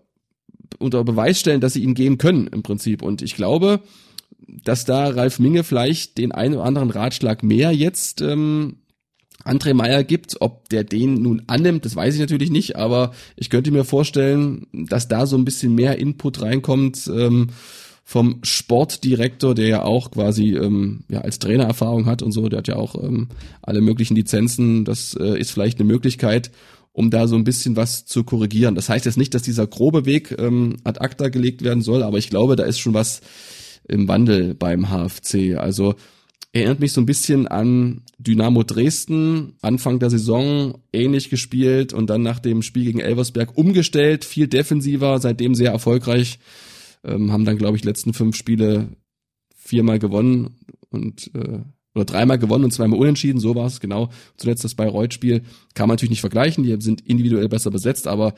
unter 0.80 1.04
Beweis 1.04 1.40
stellen, 1.40 1.62
dass 1.62 1.74
sie 1.74 1.84
ihn 1.84 1.94
gehen 1.94 2.18
können 2.18 2.48
im 2.48 2.64
Prinzip. 2.64 3.02
Und 3.02 3.22
ich 3.22 3.36
glaube, 3.36 3.82
dass 4.48 4.86
da 4.86 5.10
Ralf 5.10 5.40
Minge 5.40 5.64
vielleicht 5.64 6.18
den 6.18 6.32
einen 6.32 6.56
oder 6.56 6.66
anderen 6.66 6.92
Ratschlag 6.92 7.44
mehr 7.44 7.72
jetzt 7.72 8.22
ähm, 8.22 8.78
André 9.44 9.74
Meyer 9.74 10.04
gibt. 10.04 10.38
Ob 10.42 10.70
der 10.70 10.84
den 10.84 11.16
nun 11.16 11.44
annimmt, 11.48 11.86
das 11.86 11.96
weiß 11.96 12.16
ich 12.16 12.20
natürlich 12.20 12.50
nicht, 12.50 12.76
aber 12.76 13.14
ich 13.36 13.50
könnte 13.50 13.72
mir 13.72 13.86
vorstellen, 13.86 14.68
dass 14.74 15.08
da 15.08 15.26
so 15.26 15.38
ein 15.38 15.46
bisschen 15.46 15.74
mehr 15.74 15.98
Input 15.98 16.42
reinkommt. 16.42 17.08
Ähm, 17.08 17.48
vom 18.10 18.40
Sportdirektor, 18.42 19.54
der 19.54 19.68
ja 19.68 19.84
auch 19.84 20.12
quasi 20.12 20.56
ähm, 20.56 21.02
ja, 21.10 21.20
als 21.20 21.40
Trainer 21.40 21.66
Erfahrung 21.66 22.06
hat 22.06 22.22
und 22.22 22.32
so, 22.32 22.48
der 22.48 22.60
hat 22.60 22.70
ja 22.70 22.78
auch 22.78 22.96
ähm, 23.04 23.28
alle 23.62 23.82
möglichen 23.82 24.16
Lizenzen. 24.16 24.86
Das 24.86 25.14
äh, 25.14 25.38
ist 25.38 25.52
vielleicht 25.52 25.78
eine 25.78 25.90
Möglichkeit, 25.90 26.50
um 26.94 27.10
da 27.10 27.28
so 27.28 27.36
ein 27.36 27.44
bisschen 27.44 27.76
was 27.76 28.06
zu 28.06 28.24
korrigieren. 28.24 28.76
Das 28.76 28.88
heißt 28.88 29.04
jetzt 29.04 29.18
nicht, 29.18 29.34
dass 29.34 29.42
dieser 29.42 29.68
grobe 29.68 30.06
Weg 30.06 30.34
ähm, 30.40 30.78
ad 30.86 31.02
acta 31.02 31.28
gelegt 31.28 31.66
werden 31.66 31.84
soll, 31.84 32.02
aber 32.02 32.18
ich 32.18 32.30
glaube, 32.30 32.56
da 32.56 32.64
ist 32.64 32.80
schon 32.80 32.94
was 32.94 33.20
im 33.90 34.08
Wandel 34.08 34.54
beim 34.54 34.88
HFC. 34.88 35.58
Also 35.58 35.96
erinnert 36.54 36.80
mich 36.80 36.94
so 36.94 37.02
ein 37.02 37.06
bisschen 37.06 37.46
an 37.46 38.04
Dynamo 38.20 38.64
Dresden, 38.64 39.58
Anfang 39.62 40.00
der 40.00 40.12
Saison 40.12 40.78
ähnlich 40.94 41.30
gespielt 41.30 41.92
und 41.92 42.10
dann 42.10 42.22
nach 42.22 42.40
dem 42.40 42.62
Spiel 42.62 42.86
gegen 42.86 43.02
Elversberg 43.02 43.58
umgestellt, 43.58 44.24
viel 44.24 44.48
defensiver, 44.48 45.20
seitdem 45.20 45.56
sehr 45.56 45.72
erfolgreich 45.74 46.40
ähm, 47.04 47.32
haben 47.32 47.46
dann, 47.46 47.58
glaube 47.58 47.78
ich, 47.78 47.84
letzten 47.84 48.14
fünf 48.14 48.36
Spiele 48.36 48.90
viermal 49.56 50.00
gewonnen 50.00 50.58
und 50.90 51.32
äh, 51.36 51.60
oder 51.96 52.06
dreimal 52.06 52.38
gewonnen 52.38 52.64
und 52.64 52.72
zweimal 52.72 53.00
unentschieden, 53.00 53.40
so 53.40 53.56
war 53.56 53.66
es 53.66 53.80
genau. 53.80 54.10
Zuletzt 54.38 54.64
das 54.64 54.76
Bayreuth-Spiel 54.76 55.42
kann 55.74 55.88
man 55.88 55.96
natürlich 55.96 56.12
nicht 56.12 56.22
vergleichen, 56.22 56.64
die 56.64 56.80
sind 56.80 57.02
individuell 57.02 57.50
besser 57.50 57.72
besetzt, 57.72 58.08
aber 58.08 58.36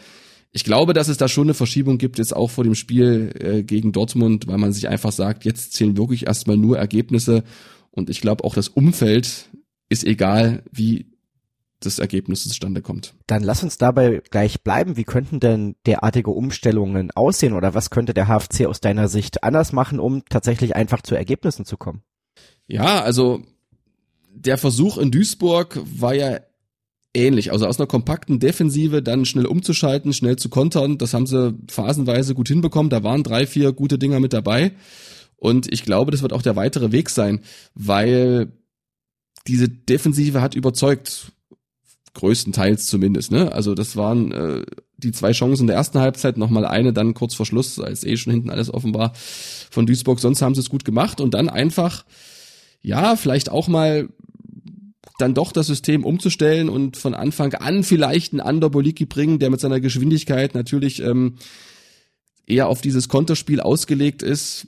ich 0.51 0.63
glaube, 0.63 0.93
dass 0.93 1.09
es 1.09 1.17
da 1.17 1.27
schon 1.27 1.47
eine 1.47 1.53
Verschiebung 1.53 1.97
gibt, 1.97 2.17
jetzt 2.17 2.35
auch 2.35 2.49
vor 2.49 2.63
dem 2.63 2.73
Spiel 2.73 3.31
äh, 3.37 3.63
gegen 3.63 3.91
Dortmund, 3.91 4.47
weil 4.47 4.57
man 4.57 4.71
sich 4.71 4.87
einfach 4.87 5.11
sagt, 5.11 5.45
jetzt 5.45 5.73
zählen 5.73 5.97
wirklich 5.97 6.25
erstmal 6.25 6.57
nur 6.57 6.77
Ergebnisse 6.77 7.43
und 7.91 8.09
ich 8.09 8.21
glaube 8.21 8.43
auch 8.43 8.55
das 8.55 8.69
Umfeld 8.69 9.49
ist 9.89 10.05
egal, 10.05 10.63
wie 10.71 11.07
das 11.79 11.99
Ergebnis 11.99 12.43
zustande 12.43 12.81
kommt. 12.81 13.15
Dann 13.27 13.43
lass 13.43 13.63
uns 13.63 13.77
dabei 13.77 14.21
gleich 14.29 14.63
bleiben. 14.63 14.97
Wie 14.97 15.03
könnten 15.03 15.39
denn 15.39 15.75
derartige 15.85 16.31
Umstellungen 16.31 17.11
aussehen 17.11 17.53
oder 17.53 17.73
was 17.73 17.89
könnte 17.89 18.13
der 18.13 18.27
HFC 18.27 18.65
aus 18.65 18.81
deiner 18.81 19.07
Sicht 19.07 19.43
anders 19.43 19.71
machen, 19.71 19.99
um 19.99 20.23
tatsächlich 20.25 20.75
einfach 20.75 21.01
zu 21.01 21.15
Ergebnissen 21.15 21.65
zu 21.65 21.77
kommen? 21.77 22.03
Ja, 22.67 23.01
also 23.01 23.41
der 24.31 24.57
Versuch 24.57 24.97
in 24.97 25.11
Duisburg 25.11 25.79
war 25.83 26.13
ja 26.13 26.39
ähnlich. 27.13 27.51
Also 27.51 27.65
aus 27.65 27.79
einer 27.79 27.87
kompakten 27.87 28.39
Defensive 28.39 29.01
dann 29.01 29.25
schnell 29.25 29.45
umzuschalten, 29.45 30.13
schnell 30.13 30.35
zu 30.35 30.49
kontern. 30.49 30.97
Das 30.97 31.13
haben 31.13 31.25
sie 31.25 31.57
phasenweise 31.69 32.35
gut 32.35 32.47
hinbekommen. 32.47 32.89
Da 32.89 33.03
waren 33.03 33.23
drei, 33.23 33.47
vier 33.47 33.71
gute 33.71 33.97
Dinger 33.97 34.19
mit 34.19 34.33
dabei. 34.33 34.73
Und 35.37 35.71
ich 35.71 35.83
glaube, 35.83 36.11
das 36.11 36.21
wird 36.21 36.33
auch 36.33 36.41
der 36.41 36.55
weitere 36.55 36.91
Weg 36.91 37.09
sein, 37.09 37.41
weil 37.73 38.51
diese 39.47 39.69
Defensive 39.69 40.41
hat 40.41 40.53
überzeugt 40.53 41.31
größtenteils 42.13 42.87
zumindest. 42.87 43.31
Ne? 43.31 43.51
Also 43.51 43.75
das 43.75 43.95
waren 43.95 44.31
äh, 44.31 44.65
die 44.97 45.11
zwei 45.11 45.31
Chancen 45.31 45.67
der 45.67 45.75
ersten 45.75 45.99
Halbzeit, 45.99 46.37
nochmal 46.37 46.65
eine 46.65 46.93
dann 46.93 47.13
kurz 47.13 47.33
vor 47.35 47.45
Schluss, 47.45 47.79
als 47.79 48.03
eh 48.03 48.17
schon 48.17 48.33
hinten 48.33 48.49
alles 48.49 48.73
offen 48.73 48.93
war 48.93 49.13
von 49.15 49.85
Duisburg. 49.85 50.19
Sonst 50.19 50.41
haben 50.41 50.55
sie 50.55 50.61
es 50.61 50.69
gut 50.69 50.85
gemacht 50.85 51.21
und 51.21 51.33
dann 51.33 51.49
einfach, 51.49 52.05
ja, 52.81 53.15
vielleicht 53.15 53.49
auch 53.51 53.67
mal 53.67 54.09
dann 55.17 55.33
doch 55.33 55.51
das 55.51 55.67
System 55.67 56.05
umzustellen 56.05 56.69
und 56.69 56.97
von 56.97 57.13
Anfang 57.13 57.53
an 57.53 57.83
vielleicht 57.83 58.33
einen 58.33 58.41
Underboliki 58.41 59.05
bringen, 59.05 59.39
der 59.39 59.49
mit 59.49 59.59
seiner 59.59 59.81
Geschwindigkeit 59.81 60.55
natürlich 60.55 61.01
ähm, 61.01 61.35
eher 62.47 62.67
auf 62.67 62.81
dieses 62.81 63.09
Konterspiel 63.09 63.59
ausgelegt 63.59 64.23
ist, 64.23 64.65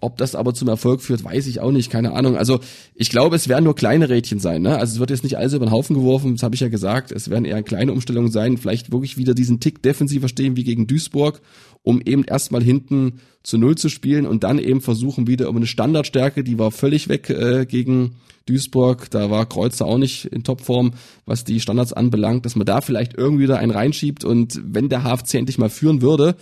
ob 0.00 0.16
das 0.16 0.34
aber 0.34 0.54
zum 0.54 0.68
Erfolg 0.68 1.00
führt, 1.00 1.24
weiß 1.24 1.46
ich 1.46 1.60
auch 1.60 1.72
nicht, 1.72 1.90
keine 1.90 2.12
Ahnung. 2.12 2.36
Also 2.36 2.60
ich 2.94 3.10
glaube, 3.10 3.36
es 3.36 3.48
werden 3.48 3.64
nur 3.64 3.74
kleine 3.74 4.08
Rädchen 4.08 4.38
sein. 4.38 4.62
Ne? 4.62 4.78
Also 4.78 4.94
es 4.94 5.00
wird 5.00 5.10
jetzt 5.10 5.24
nicht 5.24 5.38
alles 5.38 5.54
über 5.54 5.66
den 5.66 5.72
Haufen 5.72 5.94
geworfen, 5.94 6.34
das 6.34 6.42
habe 6.42 6.54
ich 6.54 6.60
ja 6.60 6.68
gesagt. 6.68 7.12
Es 7.12 7.30
werden 7.30 7.44
eher 7.44 7.62
kleine 7.62 7.92
Umstellungen 7.92 8.30
sein, 8.30 8.58
vielleicht 8.58 8.92
wirklich 8.92 9.16
wieder 9.16 9.34
diesen 9.34 9.60
Tick 9.60 9.82
defensiver 9.82 10.28
stehen 10.28 10.56
wie 10.56 10.64
gegen 10.64 10.86
Duisburg, 10.86 11.40
um 11.82 12.00
eben 12.00 12.24
erstmal 12.24 12.62
hinten 12.62 13.20
zu 13.42 13.58
Null 13.58 13.76
zu 13.76 13.88
spielen 13.88 14.26
und 14.26 14.42
dann 14.42 14.58
eben 14.58 14.80
versuchen 14.80 15.26
wieder 15.26 15.48
um 15.50 15.56
eine 15.56 15.66
Standardstärke, 15.66 16.44
die 16.44 16.58
war 16.58 16.70
völlig 16.70 17.08
weg 17.08 17.30
äh, 17.30 17.66
gegen 17.66 18.16
Duisburg. 18.46 19.10
Da 19.10 19.30
war 19.30 19.46
Kreuzer 19.46 19.86
auch 19.86 19.98
nicht 19.98 20.26
in 20.26 20.44
Topform, 20.44 20.92
was 21.26 21.44
die 21.44 21.60
Standards 21.60 21.92
anbelangt, 21.92 22.46
dass 22.46 22.56
man 22.56 22.66
da 22.66 22.80
vielleicht 22.80 23.14
irgendwie 23.14 23.44
wieder 23.44 23.58
einen 23.58 23.72
reinsschiebt 23.72 24.24
und 24.24 24.60
wenn 24.64 24.88
der 24.88 25.04
HFC 25.04 25.34
endlich 25.34 25.58
mal 25.58 25.70
führen 25.70 26.02
würde, 26.02 26.36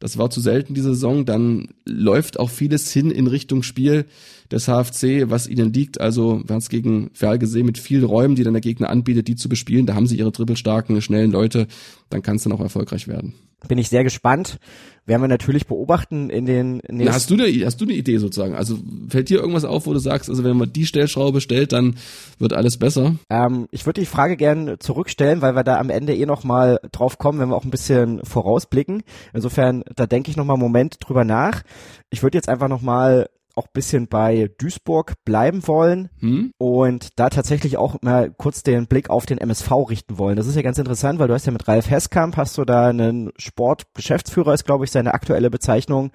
das 0.00 0.18
war 0.18 0.30
zu 0.30 0.40
selten 0.40 0.74
diese 0.74 0.94
Saison. 0.94 1.24
Dann 1.24 1.68
läuft 1.84 2.40
auch 2.40 2.50
vieles 2.50 2.90
hin 2.90 3.10
in 3.10 3.28
Richtung 3.28 3.62
Spiel 3.62 4.06
des 4.50 4.66
HFC, 4.66 5.30
was 5.30 5.48
ihnen 5.48 5.72
liegt. 5.72 6.00
Also 6.00 6.42
wir 6.44 6.54
haben 6.54 6.60
es 6.60 6.68
gegen 6.68 7.10
Ferl 7.14 7.38
gesehen 7.38 7.66
mit 7.66 7.78
vielen 7.78 8.04
Räumen, 8.04 8.34
die 8.34 8.42
dann 8.42 8.54
der 8.54 8.60
Gegner 8.60 8.90
anbietet, 8.90 9.28
die 9.28 9.36
zu 9.36 9.48
bespielen. 9.48 9.86
Da 9.86 9.94
haben 9.94 10.06
sie 10.06 10.16
ihre 10.16 10.32
dribbelstarken, 10.32 11.00
schnellen 11.02 11.30
Leute. 11.30 11.66
Dann 12.08 12.22
kann 12.22 12.36
es 12.36 12.42
dann 12.42 12.52
auch 12.52 12.60
erfolgreich 12.60 13.08
werden. 13.08 13.34
Bin 13.68 13.78
ich 13.78 13.90
sehr 13.90 14.04
gespannt. 14.04 14.58
Werden 15.04 15.22
wir 15.22 15.28
natürlich 15.28 15.66
beobachten 15.66 16.30
in 16.30 16.46
den 16.46 16.76
nächsten. 16.76 17.04
Na, 17.04 17.12
hast 17.12 17.30
du 17.30 17.34
eine, 17.34 17.66
hast 17.66 17.80
du 17.80 17.84
eine 17.84 17.94
Idee 17.94 18.18
sozusagen? 18.18 18.54
Also 18.54 18.78
fällt 19.08 19.28
dir 19.28 19.40
irgendwas 19.40 19.64
auf, 19.64 19.86
wo 19.86 19.92
du 19.92 19.98
sagst, 19.98 20.30
also 20.30 20.44
wenn 20.44 20.56
man 20.56 20.72
die 20.72 20.86
Stellschraube 20.86 21.40
stellt, 21.40 21.72
dann 21.72 21.96
wird 22.38 22.52
alles 22.52 22.78
besser? 22.78 23.16
Ähm, 23.28 23.66
ich 23.70 23.86
würde 23.86 24.00
die 24.00 24.06
Frage 24.06 24.36
gerne 24.36 24.78
zurückstellen, 24.78 25.42
weil 25.42 25.56
wir 25.56 25.64
da 25.64 25.78
am 25.78 25.90
Ende 25.90 26.14
eh 26.14 26.26
noch 26.26 26.44
mal 26.44 26.80
drauf 26.92 27.18
kommen, 27.18 27.38
wenn 27.38 27.48
wir 27.48 27.56
auch 27.56 27.64
ein 27.64 27.70
bisschen 27.70 28.24
vorausblicken. 28.24 29.02
Insofern, 29.34 29.82
da 29.94 30.06
denke 30.06 30.30
ich 30.30 30.36
noch 30.36 30.44
mal 30.44 30.54
einen 30.54 30.62
Moment 30.62 30.96
drüber 31.00 31.24
nach. 31.24 31.62
Ich 32.10 32.22
würde 32.22 32.38
jetzt 32.38 32.48
einfach 32.48 32.68
noch 32.68 32.82
mal 32.82 33.28
auch 33.60 33.68
bisschen 33.68 34.08
bei 34.08 34.50
Duisburg 34.58 35.14
bleiben 35.24 35.66
wollen 35.66 36.08
hm? 36.20 36.52
und 36.58 37.18
da 37.18 37.28
tatsächlich 37.28 37.76
auch 37.76 37.96
mal 38.00 38.30
kurz 38.30 38.62
den 38.62 38.86
Blick 38.86 39.10
auf 39.10 39.26
den 39.26 39.38
MSV 39.38 39.70
richten 39.88 40.18
wollen. 40.18 40.36
Das 40.36 40.46
ist 40.46 40.56
ja 40.56 40.62
ganz 40.62 40.78
interessant, 40.78 41.18
weil 41.18 41.28
du 41.28 41.34
hast 41.34 41.46
ja 41.46 41.52
mit 41.52 41.68
Ralf 41.68 41.90
Hesskamp, 41.90 42.36
hast 42.36 42.56
du 42.56 42.64
da 42.64 42.88
einen 42.88 43.30
Sportgeschäftsführer, 43.36 44.54
ist 44.54 44.64
glaube 44.64 44.84
ich 44.84 44.90
seine 44.90 45.14
aktuelle 45.14 45.50
Bezeichnung. 45.50 46.10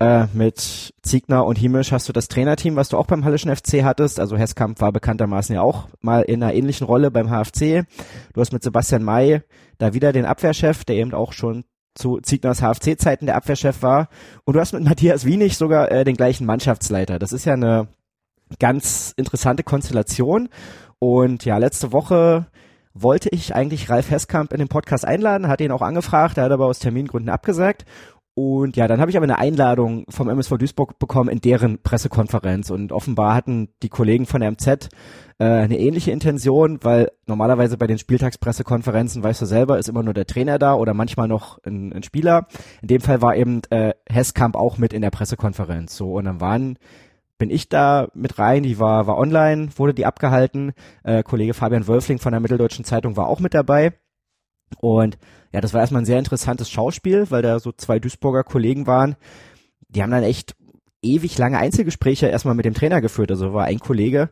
Äh, 0.00 0.26
mit 0.32 0.94
Ziegner 1.02 1.44
und 1.44 1.58
Himisch 1.58 1.90
hast 1.90 2.08
du 2.08 2.12
das 2.12 2.28
Trainerteam, 2.28 2.76
was 2.76 2.88
du 2.88 2.96
auch 2.96 3.06
beim 3.06 3.24
Hallischen 3.24 3.54
FC 3.54 3.82
hattest. 3.82 4.20
Also 4.20 4.36
Hesskamp 4.36 4.80
war 4.80 4.92
bekanntermaßen 4.92 5.52
ja 5.56 5.62
auch 5.62 5.88
mal 6.00 6.22
in 6.22 6.40
einer 6.40 6.54
ähnlichen 6.54 6.86
Rolle 6.86 7.10
beim 7.10 7.30
HFC. 7.30 7.84
Du 8.32 8.40
hast 8.40 8.52
mit 8.52 8.62
Sebastian 8.62 9.02
May 9.02 9.42
da 9.78 9.94
wieder 9.94 10.12
den 10.12 10.24
Abwehrchef, 10.24 10.84
der 10.84 10.96
eben 10.96 11.14
auch 11.14 11.32
schon 11.32 11.64
zu 11.98 12.20
Ziegners 12.20 12.60
HFC-Zeiten 12.60 13.26
der 13.26 13.36
Abwehrchef 13.36 13.82
war. 13.82 14.08
Und 14.44 14.54
du 14.54 14.60
hast 14.60 14.72
mit 14.72 14.84
Matthias 14.84 15.24
Wienig 15.24 15.56
sogar 15.56 15.90
äh, 15.90 16.04
den 16.04 16.16
gleichen 16.16 16.46
Mannschaftsleiter. 16.46 17.18
Das 17.18 17.32
ist 17.32 17.44
ja 17.44 17.54
eine 17.54 17.88
ganz 18.58 19.12
interessante 19.16 19.62
Konstellation. 19.62 20.48
Und 20.98 21.44
ja, 21.44 21.58
letzte 21.58 21.92
Woche 21.92 22.46
wollte 22.94 23.28
ich 23.30 23.54
eigentlich 23.54 23.90
Ralf 23.90 24.10
Hesskamp 24.10 24.52
in 24.52 24.58
den 24.58 24.68
Podcast 24.68 25.04
einladen, 25.04 25.48
hat 25.48 25.60
ihn 25.60 25.70
auch 25.70 25.82
angefragt, 25.82 26.38
er 26.38 26.44
hat 26.44 26.52
aber 26.52 26.66
aus 26.66 26.78
Termingründen 26.78 27.30
abgesagt. 27.30 27.84
Und 28.38 28.76
ja, 28.76 28.86
dann 28.86 29.00
habe 29.00 29.10
ich 29.10 29.16
aber 29.16 29.24
eine 29.24 29.40
Einladung 29.40 30.04
vom 30.08 30.28
MSV 30.28 30.58
Duisburg 30.58 31.00
bekommen 31.00 31.28
in 31.28 31.40
deren 31.40 31.82
Pressekonferenz. 31.82 32.70
Und 32.70 32.92
offenbar 32.92 33.34
hatten 33.34 33.70
die 33.82 33.88
Kollegen 33.88 34.26
von 34.26 34.40
der 34.40 34.52
MZ 34.52 34.90
äh, 35.40 35.44
eine 35.44 35.76
ähnliche 35.76 36.12
Intention, 36.12 36.78
weil 36.82 37.10
normalerweise 37.26 37.76
bei 37.76 37.88
den 37.88 37.98
Spieltagspressekonferenzen, 37.98 39.24
weißt 39.24 39.42
du 39.42 39.46
selber, 39.46 39.80
ist 39.80 39.88
immer 39.88 40.04
nur 40.04 40.14
der 40.14 40.24
Trainer 40.24 40.60
da 40.60 40.74
oder 40.74 40.94
manchmal 40.94 41.26
noch 41.26 41.58
ein, 41.64 41.92
ein 41.92 42.04
Spieler. 42.04 42.46
In 42.80 42.86
dem 42.86 43.00
Fall 43.00 43.20
war 43.22 43.34
eben 43.34 43.62
äh, 43.70 43.94
Hesskamp 44.08 44.54
auch 44.54 44.78
mit 44.78 44.92
in 44.92 45.02
der 45.02 45.10
Pressekonferenz. 45.10 45.96
So 45.96 46.12
und 46.12 46.26
dann 46.26 46.40
waren 46.40 46.78
bin 47.38 47.50
ich 47.50 47.68
da 47.68 48.06
mit 48.14 48.38
rein, 48.38 48.62
die 48.62 48.78
war, 48.78 49.08
war 49.08 49.18
online, 49.18 49.70
wurde 49.76 49.94
die 49.94 50.06
abgehalten. 50.06 50.74
Äh, 51.02 51.24
Kollege 51.24 51.54
Fabian 51.54 51.88
Wölfling 51.88 52.20
von 52.20 52.30
der 52.30 52.40
Mitteldeutschen 52.40 52.84
Zeitung 52.84 53.16
war 53.16 53.26
auch 53.26 53.40
mit 53.40 53.54
dabei. 53.54 53.94
Und 54.80 55.18
ja, 55.52 55.60
das 55.60 55.72
war 55.72 55.80
erstmal 55.80 56.02
ein 56.02 56.06
sehr 56.06 56.18
interessantes 56.18 56.70
Schauspiel, 56.70 57.30
weil 57.30 57.42
da 57.42 57.58
so 57.58 57.72
zwei 57.72 57.98
Duisburger 57.98 58.44
Kollegen 58.44 58.86
waren. 58.86 59.16
Die 59.88 60.02
haben 60.02 60.10
dann 60.10 60.22
echt 60.22 60.54
ewig 61.02 61.38
lange 61.38 61.58
Einzelgespräche 61.58 62.26
erstmal 62.26 62.54
mit 62.54 62.64
dem 62.64 62.74
Trainer 62.74 63.00
geführt. 63.00 63.30
Also 63.30 63.52
war 63.52 63.64
ein 63.64 63.78
Kollege, 63.78 64.30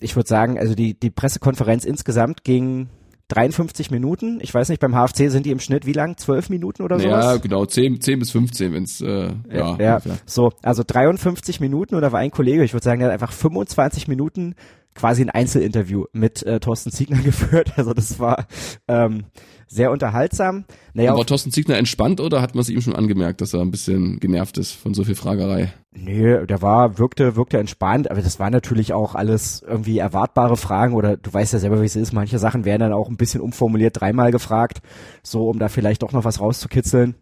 ich 0.00 0.16
würde 0.16 0.28
sagen, 0.28 0.58
also 0.58 0.74
die, 0.74 0.98
die 0.98 1.10
Pressekonferenz 1.10 1.84
insgesamt 1.84 2.44
ging 2.44 2.88
53 3.28 3.90
Minuten. 3.90 4.38
Ich 4.42 4.52
weiß 4.52 4.68
nicht, 4.68 4.80
beim 4.80 4.94
HFC 4.94 5.30
sind 5.30 5.46
die 5.46 5.50
im 5.50 5.60
Schnitt 5.60 5.86
wie 5.86 5.92
lang? 5.92 6.16
12 6.16 6.50
Minuten 6.50 6.82
oder 6.82 6.98
so? 6.98 7.08
Ja, 7.08 7.36
genau, 7.36 7.64
10, 7.64 8.00
10 8.00 8.18
bis 8.18 8.30
15, 8.30 8.72
wenn's 8.72 9.00
äh, 9.00 9.32
ja. 9.50 9.76
Ja, 9.78 10.00
so, 10.26 10.50
also 10.62 10.82
53 10.86 11.60
Minuten 11.60 11.94
oder 11.94 12.12
war 12.12 12.20
ein 12.20 12.30
Kollege, 12.30 12.64
ich 12.64 12.74
würde 12.74 12.84
sagen, 12.84 13.00
der 13.00 13.08
hat 13.08 13.14
einfach 13.14 13.32
25 13.32 14.08
Minuten 14.08 14.54
quasi 14.94 15.22
ein 15.22 15.30
Einzelinterview 15.30 16.04
mit 16.12 16.42
äh, 16.42 16.60
Thorsten 16.60 16.90
Ziegner 16.90 17.18
geführt. 17.22 17.72
Also 17.76 17.92
das 17.92 18.18
war 18.18 18.46
ähm, 18.88 19.24
sehr 19.66 19.90
unterhaltsam. 19.90 20.64
Naja, 20.92 21.16
war 21.16 21.26
Thorsten 21.26 21.50
Ziegner 21.50 21.76
entspannt 21.76 22.20
oder 22.20 22.40
hat 22.40 22.54
man 22.54 22.62
es 22.62 22.68
ihm 22.68 22.80
schon 22.80 22.94
angemerkt, 22.94 23.40
dass 23.40 23.54
er 23.54 23.60
ein 23.60 23.70
bisschen 23.70 24.20
genervt 24.20 24.58
ist 24.58 24.72
von 24.72 24.94
so 24.94 25.04
viel 25.04 25.14
Fragerei? 25.14 25.72
Nee, 25.92 26.46
der 26.46 26.62
war, 26.62 26.98
wirkte, 26.98 27.36
wirkte 27.36 27.58
entspannt, 27.58 28.10
aber 28.10 28.20
das 28.20 28.38
war 28.38 28.50
natürlich 28.50 28.92
auch 28.92 29.14
alles 29.14 29.62
irgendwie 29.66 29.98
erwartbare 29.98 30.56
Fragen 30.56 30.94
oder 30.94 31.16
du 31.16 31.32
weißt 31.32 31.52
ja 31.52 31.58
selber, 31.58 31.80
wie 31.80 31.86
es 31.86 31.96
ist. 31.96 32.12
Manche 32.12 32.38
Sachen 32.38 32.64
werden 32.64 32.80
dann 32.80 32.92
auch 32.92 33.08
ein 33.08 33.16
bisschen 33.16 33.40
umformuliert 33.40 34.00
dreimal 34.00 34.30
gefragt, 34.30 34.80
so 35.22 35.48
um 35.48 35.58
da 35.58 35.68
vielleicht 35.68 36.02
doch 36.02 36.12
noch 36.12 36.24
was 36.24 36.40
rauszukitzeln. 36.40 37.14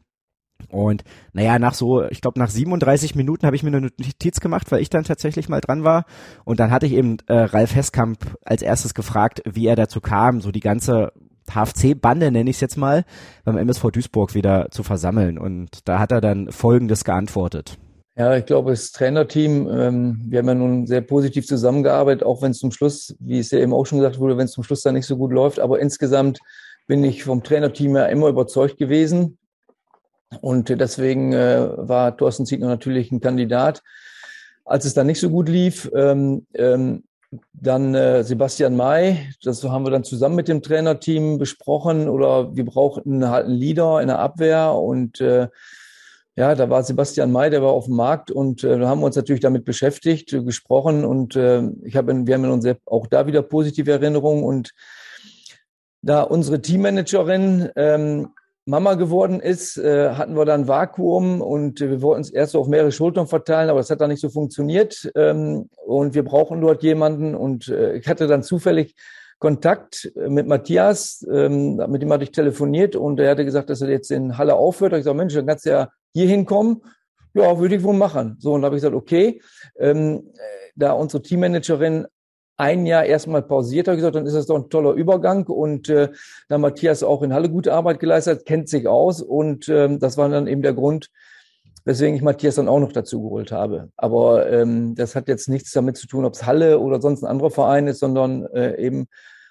Und 0.73 1.05
naja, 1.33 1.59
nach 1.59 1.75
so, 1.75 2.03
ich 2.05 2.21
glaube 2.21 2.39
nach 2.39 2.49
37 2.49 3.15
Minuten 3.15 3.47
habe 3.47 3.55
ich 3.55 3.63
mir 3.63 3.69
eine 3.69 3.81
Notiz 3.81 4.41
gemacht, 4.41 4.73
weil 4.73 4.81
ich 4.81 4.91
dann 4.91 5.05
tatsächlich 5.05 5.49
mal 5.49 5.61
dran 5.61 5.85
war. 5.85 6.05
Und 6.45 6.61
dann 6.61 6.71
hatte 6.71 6.87
ich 6.87 6.93
eben 6.93 7.19
äh, 7.27 7.35
Ralf 7.35 7.75
Hesskamp 7.75 8.37
als 8.45 8.63
erstes 8.63 8.95
gefragt, 8.95 9.43
wie 9.45 9.67
er 9.67 9.77
dazu 9.77 10.01
kam, 10.01 10.41
so 10.41 10.51
die 10.51 10.61
ganze 10.61 11.13
HFC-Bande, 11.51 12.31
nenne 12.31 12.49
ich 12.49 12.57
es 12.57 12.61
jetzt 12.61 12.77
mal, 12.77 13.05
beim 13.45 13.59
MSV 13.59 13.91
Duisburg 13.91 14.35
wieder 14.35 14.69
zu 14.71 14.83
versammeln. 14.83 15.39
Und 15.39 15.89
da 15.89 15.99
hat 15.99 16.13
er 16.13 16.21
dann 16.21 16.51
Folgendes 16.51 17.05
geantwortet. 17.05 17.79
Ja, 18.17 18.37
ich 18.37 18.45
glaube, 18.45 18.71
das 18.71 18.93
Trainerteam, 18.93 19.69
ähm, 19.71 20.21
wir 20.29 20.41
haben 20.41 20.49
ja 20.49 20.55
nun 20.55 20.87
sehr 20.87 21.01
positiv 21.01 21.47
zusammengearbeitet, 21.47 22.23
auch 22.23 22.43
wenn 22.43 22.51
es 22.51 22.59
zum 22.59 22.71
Schluss, 22.71 23.15
wie 23.21 23.39
es 23.39 23.51
ja 23.51 23.59
eben 23.59 23.73
auch 23.73 23.87
schon 23.87 23.99
gesagt 23.99 24.19
wurde, 24.19 24.37
wenn 24.37 24.45
es 24.45 24.53
zum 24.53 24.65
Schluss 24.65 24.83
dann 24.83 24.95
nicht 24.95 25.07
so 25.07 25.17
gut 25.17 25.33
läuft. 25.33 25.61
Aber 25.61 25.81
insgesamt 25.81 26.39
bin 26.87 27.03
ich 27.05 27.25
vom 27.25 27.43
Trainerteam 27.43 27.97
ja 27.97 28.07
immer 28.07 28.29
überzeugt 28.29 28.77
gewesen. 28.77 29.39
Und 30.41 30.69
deswegen 30.69 31.33
äh, 31.33 31.69
war 31.77 32.17
Thorsten 32.17 32.47
Ziegner 32.47 32.69
natürlich 32.69 33.13
ein 33.13 33.21
Kandidat. 33.21 33.83
Als 34.65 34.85
es 34.85 34.95
dann 34.95 35.07
nicht 35.07 35.21
so 35.21 35.29
gut 35.29 35.49
lief, 35.49 35.91
ähm, 35.95 36.47
ähm, 36.55 37.05
dann 37.53 37.95
äh, 37.95 38.25
Sebastian 38.25 38.77
May, 38.77 39.29
das 39.43 39.63
haben 39.65 39.85
wir 39.87 39.91
dann 39.91 40.05
zusammen 40.05 40.37
mit 40.37 40.49
dem 40.49 40.63
Trainerteam 40.63 41.39
besprochen 41.39 42.09
oder 42.09 42.55
wir 42.55 42.65
brauchten 42.65 43.29
halt 43.29 43.47
einen 43.47 43.57
Leader 43.57 44.01
in 44.01 44.09
der 44.09 44.19
Abwehr. 44.19 44.73
Und 44.75 45.21
äh, 45.21 45.49
Ja, 46.35 46.55
da 46.55 46.71
war 46.71 46.83
Sebastian 46.83 47.31
May, 47.31 47.51
der 47.51 47.63
war 47.63 47.73
auf 47.73 47.87
dem 47.87 47.97
Markt 47.97 48.31
und 48.31 48.65
äh, 48.65 48.81
haben 48.87 49.03
uns 49.03 49.17
natürlich 49.17 49.43
damit 49.43 49.67
beschäftigt, 49.67 50.33
äh, 50.33 50.43
gesprochen. 50.43 51.05
Und 51.05 51.37
äh, 51.37 51.63
ich 51.85 51.95
habe, 51.95 52.27
wir 52.27 52.35
haben 52.35 52.51
uns 52.51 52.67
auch 52.87 53.07
da 53.07 53.27
wieder 53.27 53.43
positive 53.43 53.91
Erinnerungen. 53.91 54.43
Und 54.43 54.73
da 56.01 56.23
unsere 56.23 56.61
Teammanagerin 56.63 57.69
ähm, 57.77 58.29
Mama 58.65 58.95
geworden 58.95 59.41
ist, 59.41 59.77
äh, 59.77 60.11
hatten 60.11 60.37
wir 60.37 60.45
dann 60.45 60.69
Vakuum 60.69 61.41
und 61.41 61.81
wir 61.81 62.01
wollten 62.01 62.21
es 62.21 62.31
erst 62.31 62.53
so 62.53 62.61
auf 62.61 62.69
mehrere 62.69 62.93
Schultern 62.93 63.27
verteilen, 63.27 63.71
aber 63.71 63.81
das 63.81 63.91
hat 63.91 64.01
dann 64.01 64.11
nicht 64.11 64.21
so 64.21 64.29
funktioniert. 64.29 65.11
Ähm, 65.17 65.69
und 65.85 66.15
wir 66.15 66.25
brauchen 66.25 66.61
dort 66.61 66.83
jemanden. 66.83 67.35
Und 67.35 67.69
äh, 67.69 67.97
ich 67.97 68.07
hatte 68.07 68.29
dann 68.29 68.43
zufällig 68.43 68.95
Kontakt 69.41 70.13
mit 70.15 70.47
Matthias, 70.47 71.27
ähm, 71.29 71.83
mit 71.89 72.01
dem 72.01 72.13
hatte 72.13 72.23
ich 72.23 72.31
telefoniert 72.31 72.95
und 72.95 73.19
er 73.19 73.33
hatte 73.33 73.45
gesagt, 73.45 73.71
dass 73.71 73.83
er 73.83 73.91
jetzt 73.91 74.13
in 74.13 74.39
Halle 74.39 74.55
aufhört. 74.55 74.93
Da 74.93 74.97
ich 74.97 75.01
gesagt, 75.01 75.17
Mensch, 75.17 75.35
dann 75.35 75.47
kannst 75.47 75.67
du 75.67 75.71
ja 75.71 75.89
hier 76.15 76.29
hinkommen. 76.29 76.83
Ja, 77.35 77.59
würde 77.59 77.75
ich 77.75 77.83
wohl 77.83 77.95
machen. 77.95 78.37
So, 78.39 78.53
und 78.53 78.63
da 78.63 78.67
habe 78.67 78.77
ich 78.77 78.83
gesagt, 78.83 78.95
okay, 78.95 79.43
ähm, 79.77 80.33
da 80.77 80.93
unsere 80.93 81.23
Teammanagerin 81.23 82.07
ein 82.63 82.87
Jahr 82.87 83.05
erstmal 83.05 83.43
pausiert, 83.43 83.89
habe 83.89 83.97
ich 83.97 83.99
gesagt, 83.99 84.15
dann 84.15 84.25
ist 84.25 84.35
das 84.35 84.47
doch 84.47 84.57
ein 84.57 84.71
toller 84.71 84.93
Übergang. 84.93 85.47
Und 85.49 85.89
äh, 85.89 86.11
da 86.49 86.59
Matthias 86.59 87.03
auch 87.03 87.23
in 87.23 87.35
Halle 87.35 87.51
gute 87.51 87.75
Arbeit 87.75 87.99
geleistet 87.99 88.47
kennt 88.47 88.69
sich 88.69 88.87
aus. 88.87 89.21
Und 89.21 89.69
ähm, 89.69 89.99
das 89.99 90.17
war 90.17 90.29
dann 90.29 90.47
eben 90.47 90.63
der 90.63 90.73
Grund, 90.73 91.11
weswegen 91.85 92.15
ich 92.15 92.23
Matthias 92.23 92.55
dann 92.55 92.69
auch 92.69 92.79
noch 92.79 92.93
dazu 92.93 93.21
geholt 93.21 93.51
habe. 93.51 93.89
Aber 93.97 94.49
ähm, 94.49 94.95
das 94.95 95.17
hat 95.17 95.27
jetzt 95.27 95.49
nichts 95.49 95.73
damit 95.73 95.97
zu 95.97 96.07
tun, 96.07 96.25
ob 96.25 96.35
es 96.35 96.47
Halle 96.47 96.79
oder 96.79 97.01
sonst 97.01 97.25
ein 97.25 97.31
anderer 97.31 97.51
Verein 97.51 97.89
ist, 97.89 97.99
sondern 97.99 98.47
äh, 98.55 98.81
eben, 98.81 99.09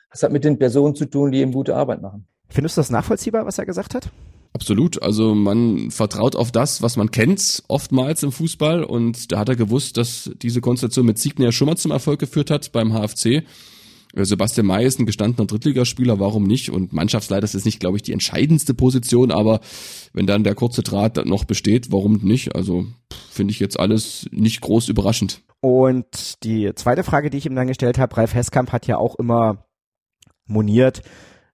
es 0.09 0.23
hat 0.23 0.31
mit 0.31 0.45
den 0.45 0.57
Personen 0.57 0.95
zu 0.95 1.05
tun, 1.05 1.31
die 1.31 1.39
eben 1.39 1.51
gute 1.51 1.75
Arbeit 1.75 2.01
machen. 2.01 2.25
Findest 2.47 2.77
du 2.77 2.79
das 2.79 2.89
nachvollziehbar, 2.89 3.45
was 3.45 3.57
er 3.57 3.65
gesagt 3.65 3.93
hat? 3.93 4.09
Absolut. 4.53 5.01
Also 5.01 5.33
man 5.33 5.91
vertraut 5.91 6.35
auf 6.35 6.51
das, 6.51 6.81
was 6.81 6.97
man 6.97 7.11
kennt, 7.11 7.63
oftmals 7.67 8.23
im 8.23 8.31
Fußball. 8.31 8.83
Und 8.83 9.31
da 9.31 9.39
hat 9.39 9.49
er 9.49 9.55
gewusst, 9.55 9.97
dass 9.97 10.29
diese 10.41 10.61
Konstellation 10.61 11.05
mit 11.05 11.19
Siegner 11.19 11.51
schon 11.51 11.67
mal 11.67 11.77
zum 11.77 11.91
Erfolg 11.91 12.19
geführt 12.19 12.51
hat 12.51 12.71
beim 12.71 12.91
HFC. 12.91 13.43
Äh, 14.13 14.25
Sebastian 14.25 14.67
May 14.67 14.85
ist 14.85 14.99
ein 14.99 15.05
gestandener 15.05 15.47
Drittligaspieler, 15.47 16.19
warum 16.19 16.43
nicht? 16.43 16.69
Und 16.69 16.93
Mannschaftsleiter 16.93 17.45
ist 17.45 17.65
nicht, 17.65 17.79
glaube 17.79 17.97
ich, 17.97 18.03
die 18.03 18.13
entscheidendste 18.13 18.73
Position, 18.73 19.31
aber 19.31 19.61
wenn 20.13 20.27
dann 20.27 20.43
der 20.43 20.55
kurze 20.55 20.83
Draht 20.83 21.25
noch 21.25 21.45
besteht, 21.45 21.91
warum 21.91 22.17
nicht? 22.17 22.55
Also 22.55 22.85
finde 23.29 23.51
ich 23.51 23.59
jetzt 23.59 23.79
alles 23.79 24.27
nicht 24.31 24.61
groß 24.61 24.89
überraschend. 24.89 25.41
Und 25.61 26.43
die 26.43 26.71
zweite 26.75 27.03
Frage, 27.03 27.29
die 27.29 27.37
ich 27.37 27.45
ihm 27.45 27.55
dann 27.55 27.67
gestellt 27.67 27.97
habe, 27.97 28.17
Ralf 28.17 28.33
Heskamp 28.33 28.71
hat 28.71 28.87
ja 28.87 28.97
auch 28.97 29.15
immer 29.15 29.65
moniert, 30.45 31.03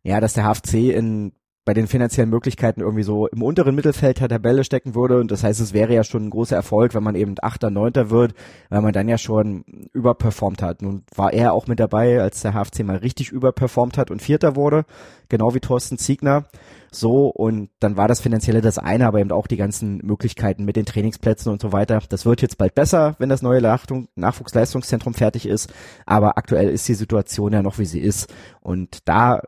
ja, 0.03 0.19
dass 0.19 0.33
der 0.33 0.45
HFC 0.45 0.95
in 0.95 1.33
bei 1.67 1.73
den 1.73 1.87
finanziellen 1.87 2.29
Möglichkeiten 2.29 2.79
irgendwie 2.79 3.03
so 3.03 3.27
im 3.27 3.43
unteren 3.43 3.75
Mittelfeld 3.75 4.21
der 4.21 4.29
Tabelle 4.29 4.63
stecken 4.63 4.95
würde. 4.95 5.19
Und 5.19 5.31
das 5.31 5.43
heißt, 5.43 5.59
es 5.59 5.73
wäre 5.73 5.93
ja 5.93 6.05
schon 6.05 6.27
ein 6.27 6.29
großer 6.29 6.55
Erfolg, 6.55 6.95
wenn 6.95 7.03
man 7.03 7.15
eben 7.15 7.35
Achter, 7.41 7.69
Neunter 7.69 8.09
wird, 8.09 8.33
weil 8.69 8.81
man 8.81 8.93
dann 8.93 9.09
ja 9.09 9.17
schon 9.17 9.65
überperformt 9.91 10.61
hat. 10.61 10.81
Nun 10.81 11.03
war 11.13 11.33
er 11.33 11.51
auch 11.51 11.67
mit 11.67 11.81
dabei, 11.81 12.21
als 12.21 12.41
der 12.41 12.53
HFC 12.53 12.85
mal 12.85 12.95
richtig 12.95 13.33
überperformt 13.33 13.97
hat 13.97 14.11
und 14.11 14.21
Vierter 14.21 14.55
wurde, 14.55 14.85
genau 15.27 15.53
wie 15.55 15.59
Thorsten 15.59 15.97
Ziegner. 15.97 16.45
So, 16.89 17.27
und 17.27 17.69
dann 17.81 17.97
war 17.97 18.07
das 18.07 18.21
Finanzielle 18.21 18.61
das 18.61 18.77
eine, 18.77 19.05
aber 19.05 19.19
eben 19.19 19.33
auch 19.33 19.47
die 19.47 19.57
ganzen 19.57 19.97
Möglichkeiten 19.97 20.63
mit 20.63 20.77
den 20.77 20.85
Trainingsplätzen 20.85 21.51
und 21.51 21.61
so 21.61 21.73
weiter. 21.73 21.99
Das 22.07 22.25
wird 22.25 22.41
jetzt 22.41 22.57
bald 22.57 22.75
besser, 22.75 23.17
wenn 23.19 23.27
das 23.27 23.41
neue 23.41 23.61
Nachwuchsleistungszentrum 23.61 25.13
fertig 25.13 25.45
ist. 25.49 25.73
Aber 26.05 26.37
aktuell 26.37 26.69
ist 26.69 26.87
die 26.87 26.93
Situation 26.93 27.51
ja 27.51 27.61
noch, 27.61 27.77
wie 27.77 27.85
sie 27.85 27.99
ist. 27.99 28.33
Und 28.61 28.99
da 29.03 29.41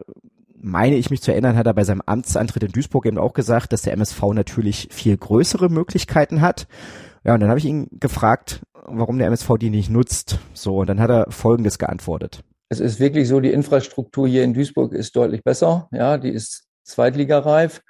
meine 0.61 0.95
ich 0.95 1.09
mich 1.09 1.21
zu 1.21 1.31
erinnern, 1.31 1.55
hat 1.55 1.67
er 1.67 1.73
bei 1.73 1.83
seinem 1.83 2.01
Amtsantritt 2.05 2.63
in 2.63 2.71
Duisburg 2.71 3.05
eben 3.05 3.17
auch 3.17 3.33
gesagt, 3.33 3.73
dass 3.73 3.83
der 3.83 3.93
MSV 3.93 4.21
natürlich 4.33 4.89
viel 4.91 5.17
größere 5.17 5.69
Möglichkeiten 5.69 6.41
hat. 6.41 6.67
Ja, 7.23 7.33
und 7.33 7.39
dann 7.39 7.49
habe 7.49 7.59
ich 7.59 7.65
ihn 7.65 7.87
gefragt, 7.91 8.61
warum 8.85 9.17
der 9.17 9.27
MSV 9.27 9.57
die 9.59 9.69
nicht 9.69 9.89
nutzt. 9.89 10.39
So, 10.53 10.79
und 10.79 10.89
dann 10.89 10.99
hat 10.99 11.09
er 11.09 11.25
Folgendes 11.29 11.77
geantwortet. 11.77 12.43
Es 12.69 12.79
ist 12.79 12.99
wirklich 12.99 13.27
so, 13.27 13.39
die 13.39 13.51
Infrastruktur 13.51 14.27
hier 14.27 14.43
in 14.43 14.53
Duisburg 14.53 14.93
ist 14.93 15.15
deutlich 15.15 15.43
besser. 15.43 15.87
Ja, 15.91 16.17
die 16.17 16.29
ist 16.29 16.67
zweitligareif 16.83 17.81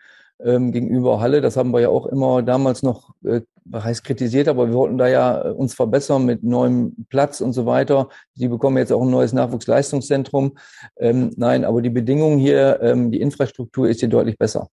ähm, 0.43 0.71
gegenüber 0.71 1.19
Halle. 1.19 1.41
Das 1.41 1.57
haben 1.57 1.71
wir 1.71 1.81
ja 1.81 1.89
auch 1.89 2.05
immer 2.05 2.41
damals 2.41 2.83
noch, 2.83 3.13
äh, 3.23 3.41
heißt 3.73 4.03
kritisiert, 4.03 4.47
aber 4.47 4.67
wir 4.67 4.73
wollten 4.73 4.97
da 4.97 5.07
ja 5.07 5.45
äh, 5.45 5.51
uns 5.51 5.73
verbessern 5.73 6.25
mit 6.25 6.43
neuem 6.43 7.05
Platz 7.09 7.41
und 7.41 7.53
so 7.53 7.65
weiter. 7.65 8.09
Die 8.35 8.47
bekommen 8.47 8.77
jetzt 8.77 8.91
auch 8.91 9.01
ein 9.01 9.09
neues 9.09 9.33
Nachwuchsleistungszentrum. 9.33 10.57
Ähm, 10.97 11.31
nein, 11.35 11.65
aber 11.65 11.81
die 11.81 11.89
Bedingungen 11.89 12.39
hier, 12.39 12.79
ähm, 12.81 13.11
die 13.11 13.21
Infrastruktur 13.21 13.89
ist 13.89 13.99
hier 13.99 14.09
deutlich 14.09 14.37
besser. 14.37 14.69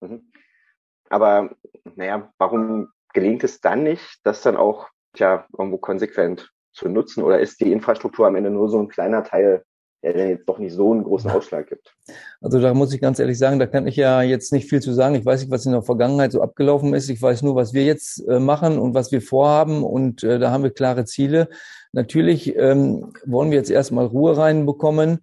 Mhm. 0.00 0.22
Aber 1.08 1.50
naja, 1.96 2.32
warum 2.38 2.88
gelingt 3.12 3.44
es 3.44 3.60
dann 3.60 3.82
nicht, 3.82 4.20
das 4.22 4.42
dann 4.42 4.56
auch 4.56 4.88
ja 5.16 5.46
irgendwo 5.58 5.78
konsequent 5.78 6.50
zu 6.72 6.88
nutzen? 6.88 7.22
Oder 7.22 7.40
ist 7.40 7.60
die 7.60 7.72
Infrastruktur 7.72 8.26
am 8.26 8.36
Ende 8.36 8.50
nur 8.50 8.68
so 8.68 8.78
ein 8.78 8.88
kleiner 8.88 9.24
Teil 9.24 9.64
der 10.02 10.14
dann 10.14 10.28
jetzt 10.28 10.48
doch 10.48 10.58
nicht 10.58 10.72
so 10.72 10.92
einen 10.92 11.04
großen 11.04 11.30
Ausschlag 11.30 11.68
gibt. 11.68 11.94
Also 12.40 12.60
da 12.60 12.72
muss 12.72 12.92
ich 12.92 13.00
ganz 13.00 13.18
ehrlich 13.18 13.38
sagen, 13.38 13.58
da 13.58 13.66
kann 13.66 13.86
ich 13.86 13.96
ja 13.96 14.22
jetzt 14.22 14.52
nicht 14.52 14.68
viel 14.68 14.80
zu 14.80 14.92
sagen. 14.92 15.14
Ich 15.14 15.26
weiß 15.26 15.40
nicht, 15.40 15.50
was 15.50 15.66
in 15.66 15.72
der 15.72 15.82
Vergangenheit 15.82 16.32
so 16.32 16.40
abgelaufen 16.40 16.94
ist. 16.94 17.10
Ich 17.10 17.20
weiß 17.20 17.42
nur, 17.42 17.54
was 17.54 17.74
wir 17.74 17.84
jetzt 17.84 18.26
äh, 18.28 18.40
machen 18.40 18.78
und 18.78 18.94
was 18.94 19.12
wir 19.12 19.20
vorhaben 19.20 19.84
und 19.84 20.22
äh, 20.22 20.38
da 20.38 20.50
haben 20.50 20.64
wir 20.64 20.70
klare 20.70 21.04
Ziele. 21.04 21.48
Natürlich 21.92 22.56
ähm, 22.56 23.12
wollen 23.26 23.50
wir 23.50 23.58
jetzt 23.58 23.70
erstmal 23.70 24.06
Ruhe 24.06 24.36
reinbekommen. 24.36 25.20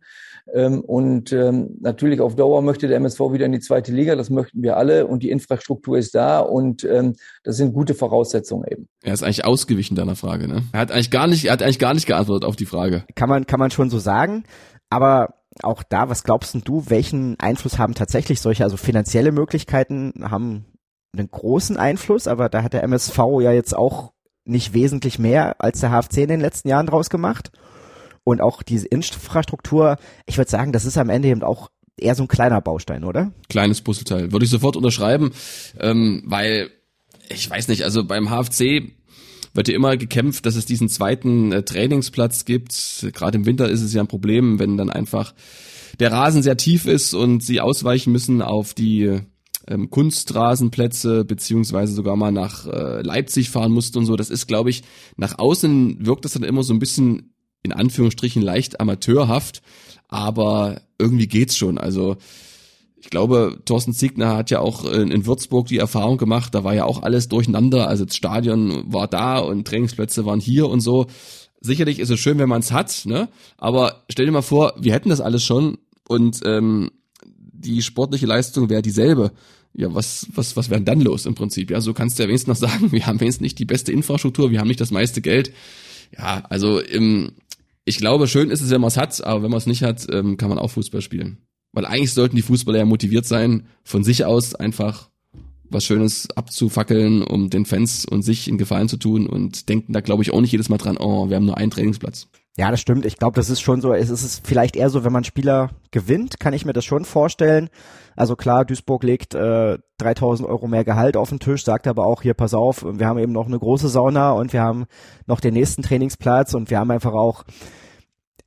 Ähm, 0.54 0.82
und 0.82 1.34
ähm, 1.34 1.78
natürlich 1.82 2.22
auf 2.22 2.36
Dauer 2.36 2.62
möchte 2.62 2.88
der 2.88 2.98
MSV 2.98 3.20
wieder 3.32 3.46
in 3.46 3.52
die 3.52 3.60
zweite 3.60 3.92
Liga, 3.92 4.16
das 4.16 4.30
möchten 4.30 4.62
wir 4.62 4.78
alle 4.78 5.08
und 5.08 5.24
die 5.24 5.30
Infrastruktur 5.30 5.98
ist 5.98 6.16
da 6.16 6.40
und 6.40 6.84
ähm, 6.84 7.16
das 7.44 7.58
sind 7.58 7.74
gute 7.74 7.94
Voraussetzungen 7.94 8.66
eben. 8.70 8.88
Er 9.04 9.14
ist 9.14 9.24
eigentlich 9.24 9.46
ausgewichen 9.46 9.96
deiner 9.96 10.16
Frage, 10.16 10.48
ne? 10.48 10.64
Er 10.72 10.80
hat 10.80 10.92
eigentlich 10.92 11.12
gar 11.12 11.28
nicht, 11.28 11.46
er 11.46 11.54
hat 11.54 11.62
eigentlich 11.62 11.80
gar 11.80 11.94
nicht 11.94 12.08
geantwortet 12.08 12.48
auf 12.48 12.56
die 12.56 12.66
Frage. 12.66 13.04
Kann 13.16 13.30
man, 13.30 13.46
kann 13.46 13.60
man 13.60 13.72
schon 13.72 13.90
so 13.90 14.00
sagen, 14.00 14.44
aber 14.90 15.36
auch 15.64 15.84
da, 15.84 16.10
was 16.10 16.24
glaubst 16.24 16.56
du, 16.64 16.84
welchen 16.88 17.40
Einfluss 17.40 17.78
haben 17.78 17.94
tatsächlich 17.94 18.40
solche, 18.40 18.64
also 18.64 18.78
finanzielle 18.78 19.32
Möglichkeiten 19.32 20.14
haben 20.22 20.66
einen 21.18 21.30
großen 21.30 21.78
Einfluss, 21.78 22.28
aber 22.28 22.48
da 22.48 22.64
hat 22.64 22.74
der 22.74 22.84
MSV 22.84 23.18
ja 23.42 23.52
jetzt 23.52 23.76
auch 23.76 24.14
nicht 24.46 24.74
wesentlich 24.74 25.20
mehr 25.20 25.56
als 25.60 25.82
der 25.82 25.92
HFC 25.92 26.20
in 26.20 26.30
den 26.30 26.40
letzten 26.40 26.70
Jahren 26.70 26.88
draus 26.88 27.10
gemacht 27.10 27.52
und 28.28 28.42
auch 28.42 28.62
diese 28.62 28.88
Infrastruktur, 28.88 29.96
ich 30.26 30.38
würde 30.38 30.52
sagen, 30.52 30.74
das 30.74 30.84
ist 30.84 30.98
am 30.98 31.10
Ende 31.10 31.30
eben 31.30 31.44
auch 31.44 31.70
eher 31.98 32.14
so 32.14 32.24
ein 32.24 32.28
kleiner 32.28 32.60
Baustein, 32.60 33.06
oder? 33.06 33.32
Kleines 33.48 33.80
Puzzleteil. 33.80 34.34
Würde 34.34 34.44
ich 34.44 34.52
sofort 34.52 34.76
unterschreiben, 34.76 35.32
ähm, 35.80 36.24
weil 36.26 36.70
ich 37.30 37.50
weiß 37.50 37.70
nicht, 37.70 37.86
also 37.86 38.04
beim 38.04 38.30
HFC 38.30 38.92
wird 39.54 39.70
ja 39.70 39.76
immer 39.76 39.96
gekämpft, 39.96 40.46
dass 40.46 40.58
es 40.58 40.66
diesen 40.66 40.90
zweiten 40.90 41.54
äh, 41.54 41.64
Trainingsplatz 41.64 42.44
gibt. 42.44 43.08
Gerade 43.14 43.38
im 43.38 43.46
Winter 43.46 43.70
ist 43.70 43.82
es 43.82 43.94
ja 43.94 44.02
ein 44.02 44.10
Problem, 44.10 44.60
wenn 44.60 44.76
dann 44.76 44.90
einfach 44.90 45.34
der 46.02 46.12
Rasen 46.12 46.44
sehr 46.44 46.58
tief 46.58 46.86
ist 46.86 47.14
und 47.14 47.42
sie 47.42 47.62
ausweichen 47.62 48.12
müssen 48.12 48.42
auf 48.42 48.74
die 48.74 49.22
ähm, 49.70 49.90
Kunstrasenplätze 49.90 51.24
beziehungsweise 51.24 51.94
sogar 51.94 52.18
mal 52.18 52.34
nach 52.34 52.68
äh, 52.68 53.02
Leipzig 53.04 53.52
fahren 53.52 53.72
mussten 53.72 54.00
und 54.00 54.06
so. 54.06 54.18
Das 54.18 54.30
ist, 54.30 54.48
glaube 54.48 54.70
ich, 54.70 54.84
nach 55.16 55.40
außen 55.40 56.06
wirkt 56.06 56.26
das 56.26 56.34
dann 56.34 56.44
immer 56.44 56.64
so 56.64 56.74
ein 56.74 56.80
bisschen 56.80 57.34
in 57.64 57.72
Anführungsstrichen 57.74 58.42
leicht 58.42 58.80
amateurhaft, 58.80 59.62
aber 60.08 60.82
irgendwie 60.98 61.28
geht's 61.28 61.58
schon. 61.58 61.78
Also 61.78 62.18
ich 63.00 63.10
glaube, 63.10 63.60
Thorsten 63.66 63.94
Ziegner 63.94 64.36
hat 64.36 64.50
ja 64.50 64.60
auch 64.60 64.84
in, 64.86 65.26
Würzburg 65.26 65.68
die 65.68 65.78
Erfahrung 65.78 66.18
gemacht, 66.18 66.54
da 66.56 66.64
war 66.64 66.74
ja 66.74 66.86
auch 66.86 67.04
alles 67.04 67.30
durcheinander, 67.30 67.88
also 67.88 68.06
das 68.06 68.16
Stadion 68.16 68.92
war 68.92 69.08
da 69.08 69.38
und 69.38 69.68
Trainingsplätze 69.68 70.26
waren 70.26 70.40
hier 70.40 70.68
und 70.68 70.82
so. 70.82 71.06
Sicherlich 71.62 72.00
ist 72.00 72.10
es 72.10 72.20
schön, 72.20 72.38
wenn 72.38 72.50
man 72.50 72.62
es 72.62 72.72
hat, 72.72 73.06
ne? 73.06 73.30
Aber 73.58 74.04
stell 74.10 74.26
dir 74.26 74.32
mal 74.32 74.42
vor, 74.42 74.74
wir 74.80 74.94
hätten 74.94 75.10
das 75.10 75.22
alles 75.22 75.44
schon 75.44 75.78
und 76.08 76.42
ähm, 76.46 76.92
die 77.26 77.82
sportliche 77.82 78.26
Leistung 78.26 78.70
wäre 78.70 78.82
dieselbe. 78.82 79.32
Ja, 79.74 79.94
was, 79.94 80.28
was, 80.34 80.58
was 80.58 80.70
wäre 80.70 80.82
dann 80.82 81.02
los 81.02 81.26
im 81.26 81.36
Prinzip? 81.36 81.70
Ja, 81.70 81.82
so 81.82 81.94
kannst 81.94 82.18
du 82.18 82.24
ja 82.24 82.30
wenigstens 82.30 82.60
noch 82.60 82.70
sagen, 82.70 82.92
wir 82.92 83.06
haben 83.06 83.20
wenigstens 83.20 83.42
nicht 83.42 83.60
die 83.60 83.66
beste 83.66 83.92
Infrastruktur, 83.92 84.52
wir 84.52 84.60
haben 84.60 84.68
nicht 84.68 84.82
das 84.82 84.92
meiste 84.92 85.22
Geld. 85.22 85.54
Ja, 86.18 86.44
also 86.50 86.80
im, 86.80 87.34
ich 87.88 87.98
glaube, 87.98 88.28
schön 88.28 88.52
ist 88.52 88.62
es, 88.62 88.70
wenn 88.70 88.82
man 88.82 88.90
es 88.90 88.98
hat, 88.98 89.24
aber 89.24 89.44
wenn 89.44 89.50
man 89.50 89.60
es 89.60 89.66
nicht 89.66 89.82
hat, 89.82 90.06
ähm, 90.12 90.36
kann 90.36 90.50
man 90.50 90.60
auch 90.60 90.72
Fußball 90.72 91.02
spielen. 91.02 91.38
Weil 91.72 91.86
eigentlich 91.86 92.14
sollten 92.14 92.36
die 92.36 92.42
Fußballer 92.42 92.80
ja 92.80 92.86
motiviert 92.86 93.26
sein, 93.26 93.68
von 93.84 94.04
sich 94.04 94.26
aus 94.26 94.56
einfach 94.56 95.10
was 95.70 95.86
Schönes 95.86 96.28
abzufackeln, 96.36 97.24
um 97.24 97.50
den 97.50 97.66
Fans 97.66 98.06
und 98.06 98.24
sich 98.24 98.50
in 98.50 98.58
Gefallen 98.58 98.90
zu 98.90 98.98
tun 98.98 99.28
und 99.28 99.70
denken 99.70 99.94
da, 99.94 100.02
glaube 100.02 100.24
ich, 100.24 100.32
auch 100.32 100.42
nicht 100.42 100.52
jedes 100.52 100.70
Mal 100.70 100.78
dran, 100.78 100.98
oh, 100.98 101.30
wir 101.30 101.38
haben 101.38 101.46
nur 101.46 101.58
einen 101.58 101.72
Trainingsplatz. 101.72 102.28
Ja, 102.58 102.72
das 102.72 102.82
stimmt. 102.82 103.06
Ich 103.06 103.18
glaube, 103.18 103.36
das 103.36 103.50
ist 103.50 103.62
schon 103.62 103.82
so. 103.82 103.94
Es 103.94 104.10
ist 104.10 104.46
vielleicht 104.46 104.76
eher 104.76 104.90
so, 104.90 105.04
wenn 105.04 105.14
man 105.14 105.24
Spieler 105.24 105.70
gewinnt, 105.92 106.40
kann 106.40 106.54
ich 106.54 106.66
mir 106.66 106.74
das 106.74 106.86
schon 106.86 107.06
vorstellen. 107.06 107.70
Also 108.18 108.36
klar, 108.36 108.66
Duisburg 108.66 109.04
legt 109.04 109.36
äh, 109.36 109.78
3000 110.00 110.50
Euro 110.50 110.68
mehr 110.68 110.84
Gehalt 110.84 111.16
auf 111.16 111.30
den 111.30 111.40
Tisch, 111.40 111.64
sagt 111.64 111.86
aber 111.86 112.08
auch 112.08 112.24
hier, 112.24 112.34
pass 112.34 112.56
auf, 112.56 112.84
wir 112.84 113.08
haben 113.08 113.20
eben 113.20 113.32
noch 113.32 113.46
eine 113.46 113.60
große 113.60 113.88
Sauna 113.90 114.32
und 114.32 114.54
wir 114.54 114.64
haben 114.64 114.86
noch 115.28 115.40
den 115.40 115.54
nächsten 115.54 115.84
Trainingsplatz 115.84 116.56
und 116.56 116.72
wir 116.72 116.80
haben 116.80 116.90
einfach 116.90 117.14
auch 117.14 117.44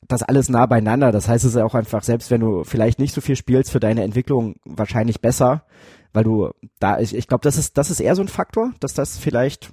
das 0.08 0.24
alles 0.24 0.48
nah 0.48 0.66
beieinander. 0.66 1.12
Das 1.12 1.28
heißt, 1.28 1.44
es 1.44 1.54
ist 1.54 1.62
auch 1.62 1.76
einfach, 1.76 2.02
selbst 2.02 2.32
wenn 2.32 2.40
du 2.40 2.64
vielleicht 2.64 2.98
nicht 2.98 3.14
so 3.14 3.20
viel 3.20 3.36
spielst, 3.36 3.70
für 3.70 3.78
deine 3.78 4.02
Entwicklung 4.02 4.56
wahrscheinlich 4.64 5.20
besser, 5.20 5.62
weil 6.12 6.24
du 6.24 6.50
da, 6.80 6.98
ich, 6.98 7.14
ich 7.14 7.28
glaube, 7.28 7.44
das 7.44 7.56
ist, 7.56 7.78
das 7.78 7.90
ist 7.90 8.00
eher 8.00 8.16
so 8.16 8.22
ein 8.22 8.28
Faktor, 8.28 8.72
dass 8.80 8.92
das 8.92 9.18
vielleicht 9.18 9.72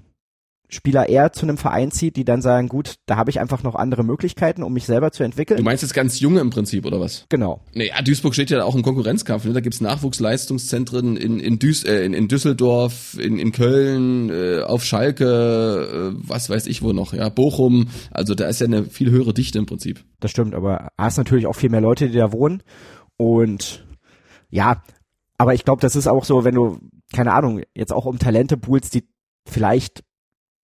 Spieler 0.70 1.08
eher 1.08 1.32
zu 1.32 1.46
einem 1.46 1.58
Verein 1.58 1.92
zieht, 1.92 2.18
die 2.18 2.26
dann 2.26 2.42
sagen, 2.42 2.68
gut, 2.68 2.96
da 3.06 3.16
habe 3.16 3.30
ich 3.30 3.40
einfach 3.40 3.64
noch 3.64 3.76
andere 3.76 4.04
Möglichkeiten, 4.04 4.64
um 4.64 4.74
mich 4.74 4.86
selber 4.86 5.12
zu 5.12 5.24
entwickeln. 5.24 5.58
Du 5.58 5.64
meinst 5.64 5.82
jetzt 5.82 5.94
ganz 5.94 6.20
junge 6.20 6.42
im 6.42 6.50
Prinzip, 6.50 6.86
oder 6.86 7.00
was? 7.00 7.26
Genau. 7.30 7.62
Nee, 7.74 7.88
ja, 7.88 8.02
Duisburg 8.02 8.34
steht 8.34 8.50
ja 8.50 8.64
auch 8.64 8.76
im 8.76 8.82
Konkurrenzkampf. 8.82 9.46
Ne? 9.46 9.54
Da 9.54 9.62
gibt's 9.62 9.80
Nachwuchsleistungszentren 9.80 11.16
in, 11.16 11.40
in, 11.40 11.58
Duis, 11.58 11.86
äh, 11.86 12.04
in, 12.04 12.14
in 12.14 12.28
Düsseldorf, 12.28 13.18
in, 13.18 13.40
in 13.40 13.54
Köln, 13.54 14.30
äh, 14.30 14.62
auf 14.62 14.84
Schalke, 14.84 16.14
äh, 16.14 16.20
was 16.28 16.50
weiß 16.50 16.68
ich 16.68 16.82
wo 16.82 16.92
noch, 16.92 17.14
ja, 17.14 17.30
Bochum. 17.30 17.88
Also 18.12 18.36
da 18.36 18.48
ist 18.48 18.60
ja 18.60 18.68
eine 18.68 18.84
viel 18.84 19.10
höhere 19.10 19.34
Dichte 19.34 19.60
im 19.60 19.68
Prinzip. 19.68 20.04
Das 20.20 20.32
stimmt, 20.32 20.54
aber 20.54 20.90
hast 20.98 21.18
natürlich 21.18 21.48
auch 21.48 21.56
viel 21.56 21.70
mehr 21.70 21.82
Leute, 21.82 22.10
die 22.10 22.18
da 22.18 22.34
wohnen. 22.34 22.62
Und 23.16 23.88
ja, 24.50 24.84
aber 25.38 25.54
ich 25.54 25.64
glaube, 25.64 25.82
das 25.82 25.96
ist 25.96 26.08
auch 26.08 26.26
so, 26.26 26.44
wenn 26.44 26.56
du, 26.56 26.78
keine 27.14 27.34
Ahnung, 27.34 27.62
jetzt 27.74 27.94
auch 27.94 28.06
um 28.06 28.20
Talente 28.20 28.58
buhlst, 28.58 28.94
die 28.94 29.08
vielleicht 29.48 30.04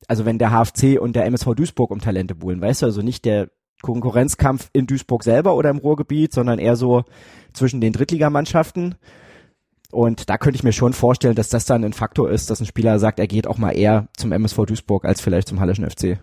also 0.07 0.25
wenn 0.25 0.37
der 0.37 0.51
HFC 0.51 0.99
und 0.99 1.15
der 1.15 1.25
MSV 1.25 1.53
Duisburg 1.55 1.91
um 1.91 1.99
Talente 1.99 2.35
buhlen, 2.35 2.61
weißt 2.61 2.81
du, 2.81 2.85
also 2.87 3.01
nicht 3.01 3.25
der 3.25 3.49
Konkurrenzkampf 3.81 4.69
in 4.73 4.87
Duisburg 4.87 5.23
selber 5.23 5.55
oder 5.55 5.69
im 5.69 5.77
Ruhrgebiet, 5.77 6.33
sondern 6.33 6.59
eher 6.59 6.75
so 6.75 7.03
zwischen 7.53 7.81
den 7.81 7.93
Drittligamannschaften. 7.93 8.95
Und 9.91 10.29
da 10.29 10.37
könnte 10.37 10.55
ich 10.55 10.63
mir 10.63 10.71
schon 10.71 10.93
vorstellen, 10.93 11.35
dass 11.35 11.49
das 11.49 11.65
dann 11.65 11.83
ein 11.83 11.93
Faktor 11.93 12.31
ist, 12.31 12.49
dass 12.49 12.59
ein 12.59 12.65
Spieler 12.65 12.97
sagt, 12.97 13.19
er 13.19 13.27
geht 13.27 13.45
auch 13.45 13.57
mal 13.57 13.71
eher 13.71 14.07
zum 14.17 14.31
MSV 14.31 14.65
Duisburg 14.65 15.05
als 15.05 15.21
vielleicht 15.21 15.47
zum 15.47 15.59
Hallischen 15.59 15.87
FC. 15.87 16.19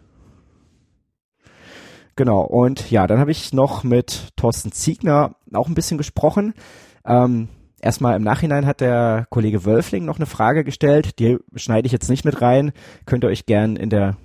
Genau, 2.16 2.43
und 2.43 2.90
ja, 2.90 3.07
dann 3.07 3.21
habe 3.21 3.31
ich 3.31 3.53
noch 3.53 3.85
mit 3.85 4.29
Thorsten 4.37 4.73
Ziegner 4.73 5.37
auch 5.55 5.69
ein 5.69 5.75
bisschen 5.75 5.99
gesprochen. 5.99 6.55
Ähm, 7.05 7.49
Erstmal 7.81 8.16
im 8.16 8.23
Nachhinein 8.23 8.66
hat 8.66 8.81
der 8.81 9.27
Kollege 9.31 9.64
Wölfling 9.64 10.05
noch 10.05 10.16
eine 10.16 10.27
Frage 10.27 10.64
gestellt, 10.64 11.19
die 11.19 11.38
schneide 11.55 11.87
ich 11.87 11.93
jetzt 11.93 12.11
nicht 12.11 12.25
mit 12.25 12.43
rein, 12.43 12.73
könnt 13.07 13.25
ihr 13.25 13.29
euch 13.29 13.47
gern 13.47 13.77
in 13.77 13.88
der 13.88 14.16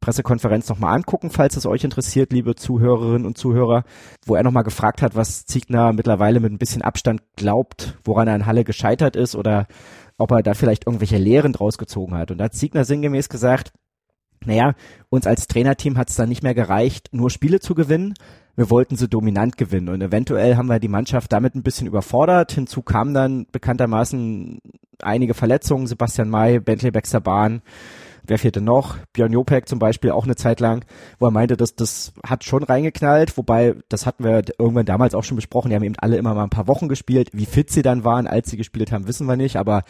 Pressekonferenz 0.00 0.68
nochmal 0.68 0.94
angucken, 0.94 1.30
falls 1.30 1.56
es 1.56 1.64
euch 1.64 1.84
interessiert, 1.84 2.32
liebe 2.32 2.56
Zuhörerinnen 2.56 3.24
und 3.24 3.38
Zuhörer, 3.38 3.84
wo 4.26 4.34
er 4.34 4.42
nochmal 4.42 4.64
gefragt 4.64 5.00
hat, 5.00 5.14
was 5.16 5.46
Ziegner 5.46 5.92
mittlerweile 5.92 6.40
mit 6.40 6.52
ein 6.52 6.58
bisschen 6.58 6.82
Abstand 6.82 7.22
glaubt, 7.36 7.96
woran 8.04 8.28
er 8.28 8.36
in 8.36 8.46
Halle 8.46 8.64
gescheitert 8.64 9.16
ist 9.16 9.34
oder 9.34 9.66
ob 10.18 10.32
er 10.32 10.42
da 10.42 10.52
vielleicht 10.54 10.86
irgendwelche 10.86 11.16
Lehren 11.16 11.54
draus 11.54 11.78
gezogen 11.78 12.14
hat. 12.16 12.30
Und 12.30 12.38
da 12.38 12.44
hat 12.44 12.54
Ziegner 12.54 12.84
sinngemäß 12.84 13.28
gesagt, 13.28 13.72
naja, 14.44 14.74
uns 15.08 15.26
als 15.26 15.46
Trainerteam 15.46 15.96
hat 15.96 16.10
es 16.10 16.16
dann 16.16 16.28
nicht 16.28 16.42
mehr 16.42 16.54
gereicht, 16.54 17.08
nur 17.12 17.30
Spiele 17.30 17.60
zu 17.60 17.74
gewinnen, 17.74 18.14
wir 18.56 18.70
wollten 18.70 18.96
sie 18.96 19.08
dominant 19.08 19.56
gewinnen 19.56 19.88
und 19.88 20.00
eventuell 20.00 20.56
haben 20.56 20.68
wir 20.68 20.78
die 20.78 20.88
Mannschaft 20.88 21.32
damit 21.32 21.54
ein 21.54 21.62
bisschen 21.62 21.86
überfordert. 21.86 22.52
Hinzu 22.52 22.82
kamen 22.82 23.14
dann 23.14 23.46
bekanntermaßen 23.50 24.60
einige 25.02 25.34
Verletzungen, 25.34 25.86
Sebastian 25.86 26.28
May, 26.28 26.60
Bentley 26.60 26.90
Baxter 26.90 27.20
Bahn, 27.20 27.62
wer 28.26 28.38
fehlte 28.38 28.60
noch? 28.60 28.96
Björn 29.12 29.32
Jopek 29.32 29.68
zum 29.68 29.78
Beispiel 29.78 30.10
auch 30.10 30.24
eine 30.24 30.36
Zeit 30.36 30.60
lang, 30.60 30.84
wo 31.18 31.26
er 31.26 31.30
meinte, 31.30 31.56
dass 31.56 31.74
das 31.74 32.12
hat 32.24 32.44
schon 32.44 32.62
reingeknallt, 32.62 33.36
wobei, 33.36 33.74
das 33.88 34.06
hatten 34.06 34.24
wir 34.24 34.42
irgendwann 34.58 34.86
damals 34.86 35.14
auch 35.14 35.24
schon 35.24 35.36
besprochen, 35.36 35.70
die 35.70 35.76
haben 35.76 35.84
eben 35.84 35.98
alle 35.98 36.16
immer 36.16 36.34
mal 36.34 36.44
ein 36.44 36.50
paar 36.50 36.68
Wochen 36.68 36.88
gespielt. 36.88 37.30
Wie 37.32 37.46
fit 37.46 37.70
sie 37.70 37.82
dann 37.82 38.04
waren, 38.04 38.26
als 38.26 38.50
sie 38.50 38.56
gespielt 38.56 38.92
haben, 38.92 39.08
wissen 39.08 39.26
wir 39.26 39.36
nicht, 39.36 39.56
aber 39.56 39.82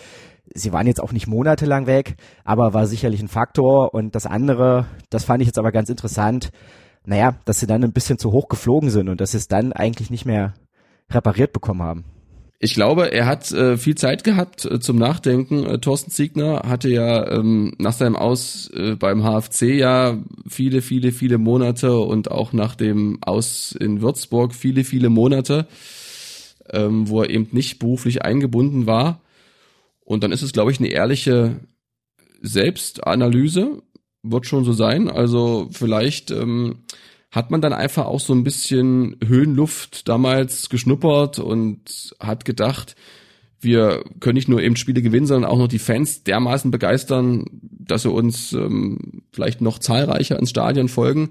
sie 0.54 0.72
waren 0.72 0.86
jetzt 0.86 1.02
auch 1.02 1.12
nicht 1.12 1.26
monatelang 1.26 1.86
weg, 1.86 2.16
aber 2.44 2.74
war 2.74 2.86
sicherlich 2.86 3.22
ein 3.22 3.28
Faktor. 3.28 3.94
Und 3.94 4.14
das 4.14 4.26
andere, 4.26 4.86
das 5.10 5.24
fand 5.24 5.42
ich 5.42 5.46
jetzt 5.46 5.58
aber 5.58 5.72
ganz 5.72 5.88
interessant, 5.88 6.50
naja, 7.06 7.36
dass 7.44 7.60
sie 7.60 7.66
dann 7.66 7.84
ein 7.84 7.92
bisschen 7.92 8.18
zu 8.18 8.32
hoch 8.32 8.48
geflogen 8.48 8.90
sind 8.90 9.08
und 9.08 9.20
dass 9.20 9.32
sie 9.32 9.38
es 9.38 9.48
dann 9.48 9.72
eigentlich 9.72 10.10
nicht 10.10 10.24
mehr 10.24 10.54
repariert 11.10 11.52
bekommen 11.52 11.82
haben. 11.82 12.04
Ich 12.60 12.72
glaube, 12.74 13.12
er 13.12 13.26
hat 13.26 13.52
äh, 13.52 13.76
viel 13.76 13.94
Zeit 13.94 14.24
gehabt 14.24 14.64
äh, 14.64 14.80
zum 14.80 14.96
Nachdenken. 14.96 15.66
Äh, 15.66 15.80
Thorsten 15.80 16.10
Ziegner 16.10 16.62
hatte 16.66 16.88
ja 16.88 17.30
ähm, 17.30 17.74
nach 17.78 17.92
seinem 17.92 18.16
Aus 18.16 18.70
äh, 18.74 18.94
beim 18.94 19.22
HFC 19.22 19.62
ja 19.74 20.16
viele, 20.48 20.80
viele, 20.80 21.12
viele 21.12 21.36
Monate 21.36 21.94
und 21.94 22.30
auch 22.30 22.54
nach 22.54 22.74
dem 22.74 23.18
Aus 23.22 23.72
in 23.72 24.00
Würzburg 24.00 24.54
viele, 24.54 24.84
viele 24.84 25.10
Monate, 25.10 25.66
ähm, 26.70 27.08
wo 27.08 27.20
er 27.22 27.28
eben 27.28 27.48
nicht 27.52 27.80
beruflich 27.80 28.22
eingebunden 28.22 28.86
war. 28.86 29.20
Und 30.00 30.22
dann 30.24 30.32
ist 30.32 30.42
es, 30.42 30.52
glaube 30.52 30.70
ich, 30.70 30.78
eine 30.78 30.88
ehrliche 30.88 31.60
Selbstanalyse 32.40 33.82
wird 34.24 34.46
schon 34.46 34.64
so 34.64 34.72
sein. 34.72 35.08
Also 35.08 35.68
vielleicht 35.70 36.30
ähm, 36.30 36.84
hat 37.30 37.50
man 37.50 37.60
dann 37.60 37.72
einfach 37.72 38.06
auch 38.06 38.20
so 38.20 38.32
ein 38.32 38.44
bisschen 38.44 39.16
Höhenluft 39.24 40.08
damals 40.08 40.68
geschnuppert 40.68 41.38
und 41.38 42.14
hat 42.18 42.44
gedacht, 42.44 42.96
wir 43.60 44.04
können 44.20 44.34
nicht 44.34 44.48
nur 44.48 44.62
eben 44.62 44.76
Spiele 44.76 45.02
gewinnen, 45.02 45.26
sondern 45.26 45.50
auch 45.50 45.58
noch 45.58 45.68
die 45.68 45.78
Fans 45.78 46.22
dermaßen 46.22 46.70
begeistern, 46.70 47.44
dass 47.62 48.02
sie 48.02 48.10
uns 48.10 48.52
ähm, 48.52 49.22
vielleicht 49.32 49.60
noch 49.60 49.78
zahlreicher 49.78 50.38
ins 50.38 50.50
Stadion 50.50 50.88
folgen. 50.88 51.30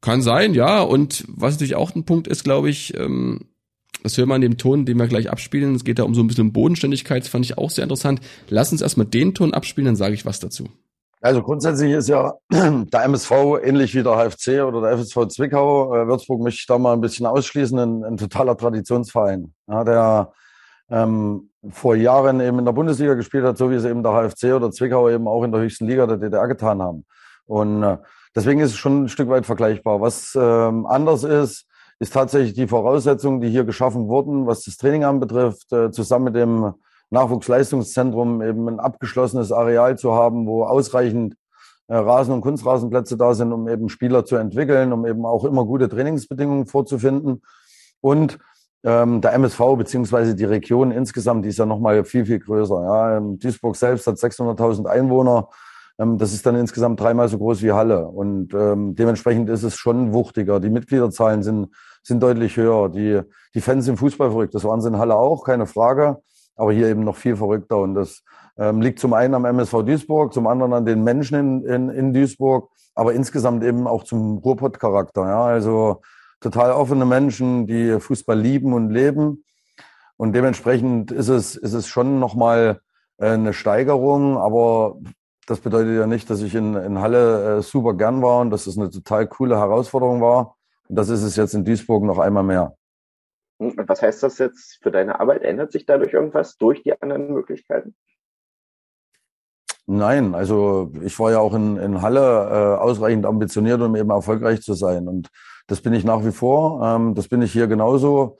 Kann 0.00 0.22
sein, 0.22 0.54
ja. 0.54 0.80
Und 0.80 1.24
was 1.28 1.54
natürlich 1.54 1.74
auch 1.74 1.94
ein 1.94 2.04
Punkt 2.04 2.28
ist, 2.28 2.44
glaube 2.44 2.70
ich, 2.70 2.96
ähm, 2.96 3.40
das 4.02 4.16
hören 4.16 4.28
wir 4.28 4.36
in 4.36 4.42
dem 4.42 4.56
Ton, 4.56 4.86
den 4.86 4.96
wir 4.96 5.08
gleich 5.08 5.30
abspielen. 5.30 5.74
Es 5.74 5.84
geht 5.84 5.98
da 5.98 6.04
um 6.04 6.14
so 6.14 6.22
ein 6.22 6.28
bisschen 6.28 6.52
Bodenständigkeit, 6.52 7.24
das 7.24 7.28
fand 7.28 7.44
ich 7.44 7.58
auch 7.58 7.70
sehr 7.70 7.82
interessant. 7.84 8.20
Lass 8.48 8.70
uns 8.72 8.80
erstmal 8.80 9.06
den 9.06 9.34
Ton 9.34 9.52
abspielen, 9.52 9.86
dann 9.86 9.96
sage 9.96 10.14
ich 10.14 10.24
was 10.24 10.40
dazu. 10.40 10.68
Also 11.20 11.42
grundsätzlich 11.42 11.92
ist 11.92 12.08
ja 12.08 12.34
der 12.50 13.04
MSV 13.04 13.32
ähnlich 13.62 13.94
wie 13.94 14.02
der 14.02 14.16
HFC 14.16 14.62
oder 14.62 14.82
der 14.82 14.98
FSV 14.98 15.26
Zwickau. 15.28 15.94
Äh, 15.94 16.06
Würzburg 16.06 16.40
möchte 16.40 16.60
ich 16.60 16.66
da 16.66 16.78
mal 16.78 16.92
ein 16.92 17.00
bisschen 17.00 17.26
ausschließen, 17.26 17.78
ein, 17.78 18.04
ein 18.04 18.16
totaler 18.16 18.56
Traditionsverein, 18.56 19.52
ja, 19.66 19.84
der 19.84 20.32
ähm, 20.90 21.50
vor 21.70 21.96
Jahren 21.96 22.40
eben 22.40 22.60
in 22.60 22.64
der 22.64 22.72
Bundesliga 22.72 23.14
gespielt 23.14 23.44
hat, 23.44 23.58
so 23.58 23.70
wie 23.70 23.74
es 23.74 23.84
eben 23.84 24.02
der 24.02 24.12
HFC 24.12 24.54
oder 24.54 24.70
Zwickau 24.70 25.08
eben 25.10 25.26
auch 25.26 25.42
in 25.42 25.52
der 25.52 25.60
höchsten 25.60 25.86
Liga 25.86 26.06
der 26.06 26.18
DDR 26.18 26.46
getan 26.46 26.80
haben. 26.80 27.04
Und 27.46 27.82
äh, 27.82 27.98
deswegen 28.34 28.60
ist 28.60 28.70
es 28.70 28.76
schon 28.76 29.04
ein 29.04 29.08
Stück 29.08 29.28
weit 29.28 29.44
vergleichbar. 29.44 30.00
Was 30.00 30.36
ähm, 30.40 30.86
anders 30.86 31.24
ist, 31.24 31.66
ist 31.98 32.12
tatsächlich 32.12 32.54
die 32.54 32.68
Voraussetzungen, 32.68 33.40
die 33.40 33.48
hier 33.48 33.64
geschaffen 33.64 34.06
wurden, 34.06 34.46
was 34.46 34.62
das 34.62 34.76
Training 34.76 35.04
anbetrifft, 35.04 35.72
äh, 35.72 35.90
zusammen 35.90 36.26
mit 36.26 36.36
dem 36.36 36.74
Nachwuchsleistungszentrum 37.10 38.42
eben 38.42 38.68
ein 38.68 38.80
abgeschlossenes 38.80 39.52
Areal 39.52 39.96
zu 39.96 40.14
haben, 40.14 40.46
wo 40.46 40.64
ausreichend 40.64 41.34
äh, 41.88 41.96
Rasen- 41.96 42.34
und 42.34 42.42
Kunstrasenplätze 42.42 43.16
da 43.16 43.34
sind, 43.34 43.52
um 43.52 43.68
eben 43.68 43.88
Spieler 43.88 44.24
zu 44.24 44.36
entwickeln, 44.36 44.92
um 44.92 45.06
eben 45.06 45.24
auch 45.24 45.44
immer 45.44 45.64
gute 45.64 45.88
Trainingsbedingungen 45.88 46.66
vorzufinden. 46.66 47.42
Und 48.00 48.38
ähm, 48.84 49.20
der 49.20 49.32
MSV 49.32 49.76
beziehungsweise 49.76 50.34
die 50.34 50.44
Region 50.44 50.92
insgesamt, 50.92 51.44
die 51.44 51.48
ist 51.48 51.58
ja 51.58 51.66
nochmal 51.66 52.04
viel, 52.04 52.26
viel 52.26 52.38
größer. 52.38 52.82
Ja. 52.82 53.16
Ähm, 53.16 53.38
Duisburg 53.38 53.76
selbst 53.76 54.06
hat 54.06 54.16
600.000 54.16 54.86
Einwohner. 54.86 55.48
Ähm, 55.98 56.18
das 56.18 56.32
ist 56.32 56.44
dann 56.44 56.56
insgesamt 56.56 57.00
dreimal 57.00 57.28
so 57.28 57.38
groß 57.38 57.62
wie 57.62 57.72
Halle. 57.72 58.06
Und 58.06 58.52
ähm, 58.54 58.94
dementsprechend 58.94 59.48
ist 59.48 59.62
es 59.62 59.76
schon 59.76 60.12
wuchtiger. 60.12 60.60
Die 60.60 60.70
Mitgliederzahlen 60.70 61.42
sind, 61.42 61.74
sind 62.02 62.22
deutlich 62.22 62.56
höher. 62.56 62.90
Die, 62.90 63.22
die 63.54 63.60
Fans 63.60 63.86
sind 63.86 63.96
Fußball 63.96 64.30
verrückt. 64.30 64.54
Das 64.54 64.64
waren 64.64 64.80
sie 64.80 64.88
in 64.88 64.98
Halle 64.98 65.16
auch, 65.16 65.44
keine 65.44 65.66
Frage 65.66 66.18
aber 66.58 66.72
hier 66.72 66.88
eben 66.88 67.04
noch 67.04 67.16
viel 67.16 67.36
verrückter. 67.36 67.78
Und 67.78 67.94
das 67.94 68.22
ähm, 68.58 68.82
liegt 68.82 68.98
zum 68.98 69.14
einen 69.14 69.34
am 69.34 69.44
MSV 69.44 69.84
Duisburg, 69.84 70.34
zum 70.34 70.46
anderen 70.46 70.74
an 70.74 70.84
den 70.84 71.02
Menschen 71.02 71.38
in, 71.38 71.64
in, 71.64 71.88
in 71.88 72.12
Duisburg, 72.12 72.68
aber 72.94 73.14
insgesamt 73.14 73.64
eben 73.64 73.86
auch 73.86 74.04
zum 74.04 74.38
Ruhrpott-Charakter. 74.38 75.26
Ja? 75.26 75.44
Also 75.44 76.02
total 76.40 76.72
offene 76.72 77.06
Menschen, 77.06 77.66
die 77.66 77.98
Fußball 77.98 78.38
lieben 78.38 78.72
und 78.74 78.90
leben. 78.90 79.44
Und 80.16 80.32
dementsprechend 80.34 81.12
ist 81.12 81.28
es, 81.28 81.54
ist 81.54 81.74
es 81.74 81.86
schon 81.86 82.18
nochmal 82.18 82.80
äh, 83.18 83.30
eine 83.30 83.52
Steigerung, 83.52 84.36
aber 84.36 84.96
das 85.46 85.60
bedeutet 85.60 85.96
ja 85.96 86.06
nicht, 86.06 86.28
dass 86.28 86.42
ich 86.42 86.54
in, 86.54 86.74
in 86.74 86.98
Halle 86.98 87.58
äh, 87.58 87.62
super 87.62 87.94
gern 87.94 88.20
war 88.20 88.40
und 88.40 88.50
dass 88.50 88.66
es 88.66 88.76
eine 88.76 88.90
total 88.90 89.28
coole 89.28 89.56
Herausforderung 89.56 90.20
war. 90.20 90.56
Und 90.88 90.96
das 90.96 91.08
ist 91.08 91.22
es 91.22 91.36
jetzt 91.36 91.54
in 91.54 91.64
Duisburg 91.64 92.02
noch 92.02 92.18
einmal 92.18 92.42
mehr. 92.42 92.77
Was 93.58 94.02
heißt 94.02 94.22
das 94.22 94.38
jetzt 94.38 94.78
für 94.82 94.90
deine 94.90 95.18
Arbeit? 95.20 95.42
Ändert 95.42 95.72
sich 95.72 95.84
dadurch 95.84 96.12
irgendwas 96.12 96.56
durch 96.56 96.82
die 96.82 97.00
anderen 97.00 97.32
Möglichkeiten? 97.32 97.94
Nein, 99.86 100.34
also 100.34 100.92
ich 101.02 101.18
war 101.18 101.30
ja 101.30 101.38
auch 101.38 101.54
in, 101.54 101.76
in 101.78 102.02
Halle 102.02 102.20
äh, 102.20 102.80
ausreichend 102.80 103.24
ambitioniert, 103.24 103.80
um 103.80 103.96
eben 103.96 104.10
erfolgreich 104.10 104.60
zu 104.60 104.74
sein. 104.74 105.08
Und 105.08 105.30
das 105.66 105.80
bin 105.80 105.94
ich 105.94 106.04
nach 106.04 106.24
wie 106.24 106.30
vor. 106.30 106.82
Ähm, 106.82 107.14
das 107.14 107.28
bin 107.28 107.42
ich 107.42 107.52
hier 107.52 107.66
genauso. 107.66 108.36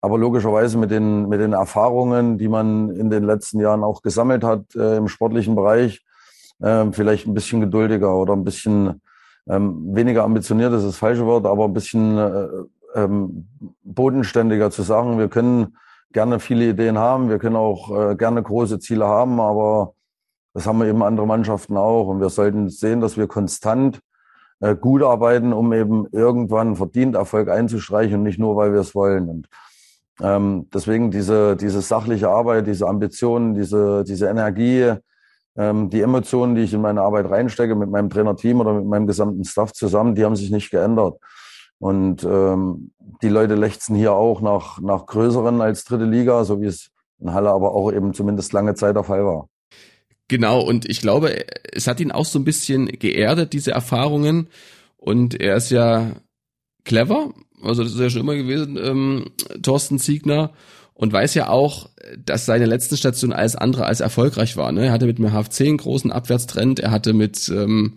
Aber 0.00 0.18
logischerweise 0.18 0.76
mit 0.76 0.90
den, 0.90 1.28
mit 1.28 1.40
den 1.40 1.52
Erfahrungen, 1.52 2.36
die 2.36 2.48
man 2.48 2.90
in 2.90 3.10
den 3.10 3.24
letzten 3.24 3.60
Jahren 3.60 3.84
auch 3.84 4.02
gesammelt 4.02 4.44
hat 4.44 4.74
äh, 4.74 4.96
im 4.96 5.08
sportlichen 5.08 5.54
Bereich, 5.54 6.04
äh, 6.60 6.86
vielleicht 6.92 7.26
ein 7.26 7.34
bisschen 7.34 7.60
geduldiger 7.60 8.14
oder 8.14 8.32
ein 8.34 8.44
bisschen 8.44 9.00
ähm, 9.48 9.94
weniger 9.94 10.24
ambitioniert 10.24 10.72
ist 10.74 10.84
das 10.84 10.96
falsche 10.96 11.24
Wort, 11.24 11.46
aber 11.46 11.64
ein 11.64 11.72
bisschen 11.72 12.18
äh, 12.18 12.48
ähm, 12.94 13.48
bodenständiger 13.82 14.70
zu 14.70 14.82
sagen, 14.82 15.18
wir 15.18 15.28
können 15.28 15.76
gerne 16.12 16.40
viele 16.40 16.68
Ideen 16.70 16.98
haben, 16.98 17.28
wir 17.28 17.38
können 17.38 17.56
auch 17.56 17.90
äh, 17.90 18.16
gerne 18.16 18.42
große 18.42 18.78
Ziele 18.78 19.06
haben, 19.06 19.40
aber 19.40 19.94
das 20.54 20.66
haben 20.66 20.80
wir 20.80 20.86
eben 20.86 21.02
andere 21.02 21.26
Mannschaften 21.26 21.76
auch 21.76 22.08
und 22.08 22.20
wir 22.20 22.30
sollten 22.30 22.68
sehen, 22.70 23.00
dass 23.00 23.16
wir 23.16 23.26
konstant 23.26 24.00
äh, 24.60 24.74
gut 24.74 25.02
arbeiten, 25.02 25.52
um 25.52 25.72
eben 25.72 26.06
irgendwann 26.12 26.76
verdient 26.76 27.14
Erfolg 27.14 27.48
einzustreichen 27.48 28.16
und 28.16 28.22
nicht 28.22 28.38
nur, 28.38 28.56
weil 28.56 28.72
wir 28.72 28.80
es 28.80 28.94
wollen. 28.94 29.28
Und 29.28 29.48
Ähm, 30.20 30.66
deswegen 30.74 31.12
diese, 31.12 31.54
diese 31.54 31.80
sachliche 31.80 32.28
Arbeit, 32.28 32.66
diese 32.66 32.88
Ambitionen, 32.88 33.54
diese, 33.54 34.02
diese 34.02 34.26
Energie, 34.26 34.94
ähm, 35.56 35.90
die 35.90 36.02
Emotionen, 36.02 36.56
die 36.56 36.62
ich 36.62 36.74
in 36.74 36.80
meine 36.80 37.02
Arbeit 37.02 37.30
reinstecke 37.30 37.76
mit 37.76 37.88
meinem 37.88 38.10
Trainerteam 38.10 38.60
oder 38.60 38.72
mit 38.74 38.84
meinem 38.84 39.06
gesamten 39.06 39.44
Staff 39.44 39.72
zusammen, 39.72 40.16
die 40.16 40.24
haben 40.24 40.34
sich 40.34 40.50
nicht 40.50 40.70
geändert. 40.72 41.20
Und 41.78 42.24
ähm, 42.24 42.90
die 43.22 43.28
Leute 43.28 43.54
lechzen 43.54 43.94
hier 43.94 44.12
auch 44.12 44.40
nach, 44.40 44.80
nach 44.80 45.06
größeren 45.06 45.60
als 45.60 45.84
dritte 45.84 46.04
Liga, 46.04 46.44
so 46.44 46.60
wie 46.60 46.66
es 46.66 46.90
in 47.20 47.32
Halle 47.32 47.50
aber 47.50 47.72
auch 47.72 47.92
eben 47.92 48.14
zumindest 48.14 48.52
lange 48.52 48.74
Zeit 48.74 48.96
der 48.96 49.04
Fall 49.04 49.24
war. 49.24 49.48
Genau, 50.28 50.60
und 50.60 50.88
ich 50.88 51.00
glaube, 51.00 51.34
es 51.72 51.86
hat 51.86 52.00
ihn 52.00 52.12
auch 52.12 52.26
so 52.26 52.38
ein 52.38 52.44
bisschen 52.44 52.86
geerdet, 52.86 53.52
diese 53.52 53.72
Erfahrungen. 53.72 54.48
Und 54.96 55.40
er 55.40 55.56
ist 55.56 55.70
ja 55.70 56.12
clever, 56.84 57.32
also 57.62 57.82
das 57.82 57.92
ist 57.92 58.00
ja 58.00 58.10
schon 58.10 58.22
immer 58.22 58.34
gewesen, 58.34 58.76
ähm, 58.76 59.30
Thorsten 59.62 59.98
Ziegner, 59.98 60.52
und 60.98 61.12
weiß 61.12 61.34
ja 61.34 61.48
auch, 61.48 61.90
dass 62.24 62.44
seine 62.44 62.66
letzten 62.66 62.96
Station 62.96 63.32
alles 63.32 63.54
andere 63.54 63.86
als 63.86 64.00
erfolgreich 64.00 64.56
war. 64.56 64.72
Ne? 64.72 64.86
Er 64.86 64.92
hatte 64.92 65.06
mit 65.06 65.18
dem 65.18 65.32
HFC 65.32 65.60
einen 65.60 65.76
großen 65.76 66.10
Abwärtstrend, 66.10 66.80
er 66.80 66.90
hatte 66.90 67.12
mit, 67.12 67.48
ähm, 67.50 67.94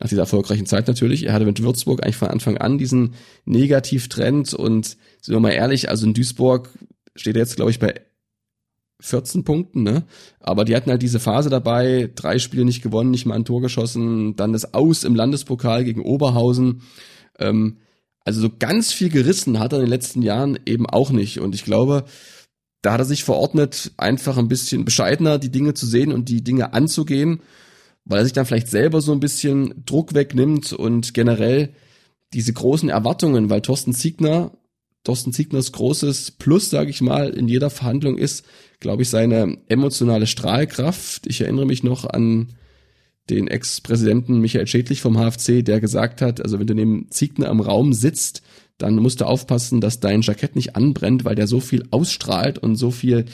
nach 0.00 0.08
dieser 0.08 0.22
erfolgreichen 0.22 0.66
Zeit 0.66 0.88
natürlich, 0.88 1.24
er 1.26 1.34
hatte 1.34 1.44
mit 1.44 1.62
Würzburg 1.62 2.02
eigentlich 2.02 2.16
von 2.16 2.28
Anfang 2.28 2.56
an 2.56 2.78
diesen 2.78 3.14
Negativtrend 3.44 4.54
und 4.54 4.96
sind 5.20 5.34
wir 5.34 5.40
mal 5.40 5.50
ehrlich, 5.50 5.90
also 5.90 6.06
in 6.06 6.14
Duisburg 6.14 6.70
steht 7.14 7.36
er 7.36 7.42
jetzt, 7.42 7.56
glaube 7.56 7.70
ich, 7.70 7.78
bei 7.78 8.00
14 9.00 9.44
Punkten, 9.44 9.82
ne? 9.82 10.04
Aber 10.40 10.64
die 10.64 10.74
hatten 10.74 10.90
halt 10.90 11.02
diese 11.02 11.20
Phase 11.20 11.50
dabei, 11.50 12.10
drei 12.14 12.38
Spiele 12.38 12.64
nicht 12.64 12.82
gewonnen, 12.82 13.10
nicht 13.10 13.26
mal 13.26 13.34
ein 13.34 13.44
Tor 13.44 13.60
geschossen, 13.60 14.36
dann 14.36 14.52
das 14.52 14.74
Aus 14.74 15.04
im 15.04 15.14
Landespokal 15.14 15.84
gegen 15.84 16.02
Oberhausen. 16.02 16.82
Ähm, 17.38 17.78
also 18.24 18.40
so 18.40 18.50
ganz 18.58 18.92
viel 18.92 19.08
gerissen 19.08 19.58
hat 19.58 19.72
er 19.72 19.78
in 19.78 19.86
den 19.86 19.90
letzten 19.90 20.22
Jahren 20.22 20.58
eben 20.66 20.86
auch 20.86 21.10
nicht. 21.10 21.40
Und 21.40 21.54
ich 21.54 21.64
glaube, 21.64 22.04
da 22.82 22.92
hat 22.92 23.00
er 23.00 23.06
sich 23.06 23.24
verordnet, 23.24 23.92
einfach 23.96 24.36
ein 24.36 24.48
bisschen 24.48 24.84
bescheidener 24.84 25.38
die 25.38 25.50
Dinge 25.50 25.74
zu 25.74 25.86
sehen 25.86 26.12
und 26.12 26.28
die 26.28 26.44
Dinge 26.44 26.72
anzugehen, 26.72 27.40
weil 28.04 28.20
er 28.20 28.24
sich 28.24 28.32
dann 28.32 28.46
vielleicht 28.46 28.68
selber 28.68 29.00
so 29.00 29.12
ein 29.12 29.20
bisschen 29.20 29.82
Druck 29.86 30.14
wegnimmt 30.14 30.72
und 30.72 31.14
generell 31.14 31.74
diese 32.32 32.52
großen 32.52 32.88
Erwartungen, 32.88 33.50
weil 33.50 33.60
Thorsten 33.60 33.92
Ziegner, 33.92 34.52
Thorsten 35.04 35.32
Ziegners 35.32 35.72
großes 35.72 36.32
Plus, 36.32 36.70
sage 36.70 36.90
ich 36.90 37.00
mal, 37.00 37.30
in 37.30 37.48
jeder 37.48 37.70
Verhandlung 37.70 38.18
ist, 38.18 38.44
glaube 38.80 39.02
ich, 39.02 39.08
seine 39.08 39.58
emotionale 39.68 40.26
Strahlkraft. 40.26 41.26
Ich 41.26 41.40
erinnere 41.40 41.66
mich 41.66 41.82
noch 41.82 42.04
an 42.04 42.54
den 43.28 43.48
Ex-Präsidenten 43.48 44.40
Michael 44.40 44.66
Schädlich 44.66 45.00
vom 45.00 45.16
HFC, 45.16 45.64
der 45.64 45.80
gesagt 45.80 46.20
hat, 46.20 46.40
also 46.40 46.58
wenn 46.58 46.66
du 46.66 46.74
neben 46.74 47.10
Ziegner 47.10 47.48
am 47.48 47.60
Raum 47.60 47.92
sitzt, 47.92 48.42
dann 48.78 48.96
musst 48.96 49.20
du 49.20 49.26
aufpassen, 49.26 49.80
dass 49.80 50.00
dein 50.00 50.22
Jackett 50.22 50.56
nicht 50.56 50.74
anbrennt, 50.74 51.24
weil 51.24 51.34
der 51.34 51.46
so 51.46 51.60
viel 51.60 51.84
ausstrahlt 51.90 52.58
und 52.58 52.76
so 52.76 52.90
viel 52.90 53.26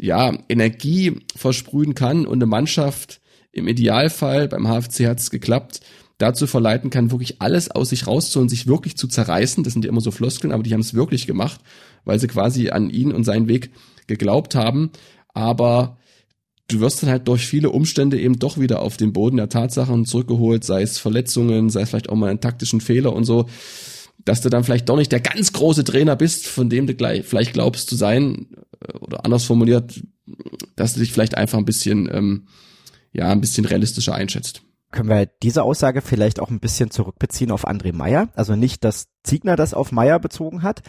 ja, 0.00 0.36
Energie 0.48 1.20
versprühen 1.36 1.94
kann 1.94 2.26
und 2.26 2.38
eine 2.38 2.46
Mannschaft 2.46 3.20
im 3.54 3.68
Idealfall, 3.68 4.48
beim 4.48 4.66
HFC 4.66 5.06
hat 5.06 5.20
es 5.20 5.30
geklappt, 5.30 5.80
dazu 6.18 6.46
verleiten 6.46 6.90
kann, 6.90 7.10
wirklich 7.10 7.40
alles 7.40 7.70
aus 7.70 7.90
sich 7.90 8.06
rauszuholen, 8.06 8.48
sich 8.48 8.66
wirklich 8.66 8.96
zu 8.96 9.08
zerreißen. 9.08 9.64
Das 9.64 9.72
sind 9.72 9.84
ja 9.84 9.88
immer 9.88 10.00
so 10.00 10.10
Floskeln, 10.10 10.52
aber 10.52 10.62
die 10.62 10.72
haben 10.72 10.80
es 10.80 10.94
wirklich 10.94 11.26
gemacht, 11.26 11.60
weil 12.04 12.18
sie 12.18 12.28
quasi 12.28 12.70
an 12.70 12.90
ihn 12.90 13.12
und 13.12 13.24
seinen 13.24 13.48
Weg 13.48 13.70
geglaubt 14.06 14.54
haben. 14.54 14.90
Aber 15.32 15.96
du 16.68 16.80
wirst 16.80 17.02
dann 17.02 17.10
halt 17.10 17.28
durch 17.28 17.46
viele 17.46 17.70
Umstände 17.70 18.18
eben 18.18 18.38
doch 18.38 18.58
wieder 18.58 18.80
auf 18.82 18.96
den 18.96 19.12
Boden 19.12 19.36
der 19.36 19.48
Tatsachen 19.48 20.06
zurückgeholt, 20.06 20.64
sei 20.64 20.82
es 20.82 20.98
Verletzungen, 20.98 21.70
sei 21.70 21.82
es 21.82 21.90
vielleicht 21.90 22.08
auch 22.08 22.16
mal 22.16 22.30
einen 22.30 22.40
taktischen 22.40 22.80
Fehler 22.80 23.12
und 23.12 23.24
so, 23.24 23.46
dass 24.24 24.40
du 24.40 24.48
dann 24.48 24.64
vielleicht 24.64 24.88
doch 24.88 24.96
nicht 24.96 25.12
der 25.12 25.20
ganz 25.20 25.52
große 25.52 25.84
Trainer 25.84 26.16
bist, 26.16 26.46
von 26.46 26.70
dem 26.70 26.86
du 26.86 26.94
gleich 26.94 27.24
vielleicht 27.24 27.52
glaubst 27.52 27.88
zu 27.88 27.96
sein, 27.96 28.48
äh, 28.80 28.96
oder 28.98 29.24
anders 29.24 29.44
formuliert, 29.44 30.00
dass 30.76 30.94
du 30.94 31.00
dich 31.00 31.12
vielleicht 31.12 31.36
einfach 31.36 31.58
ein 31.58 31.66
bisschen, 31.66 32.08
ähm, 32.12 32.46
ja, 33.14 33.30
ein 33.30 33.40
bisschen 33.40 33.64
realistischer 33.64 34.14
einschätzt. 34.14 34.62
Können 34.90 35.08
wir 35.08 35.26
diese 35.42 35.62
Aussage 35.62 36.02
vielleicht 36.02 36.38
auch 36.38 36.50
ein 36.50 36.60
bisschen 36.60 36.90
zurückbeziehen 36.90 37.50
auf 37.50 37.66
André 37.66 37.92
Meyer? 37.92 38.28
Also 38.34 38.54
nicht, 38.54 38.84
dass 38.84 39.08
Ziegner 39.24 39.56
das 39.56 39.74
auf 39.74 39.90
Meyer 39.90 40.20
bezogen 40.20 40.62
hat, 40.62 40.82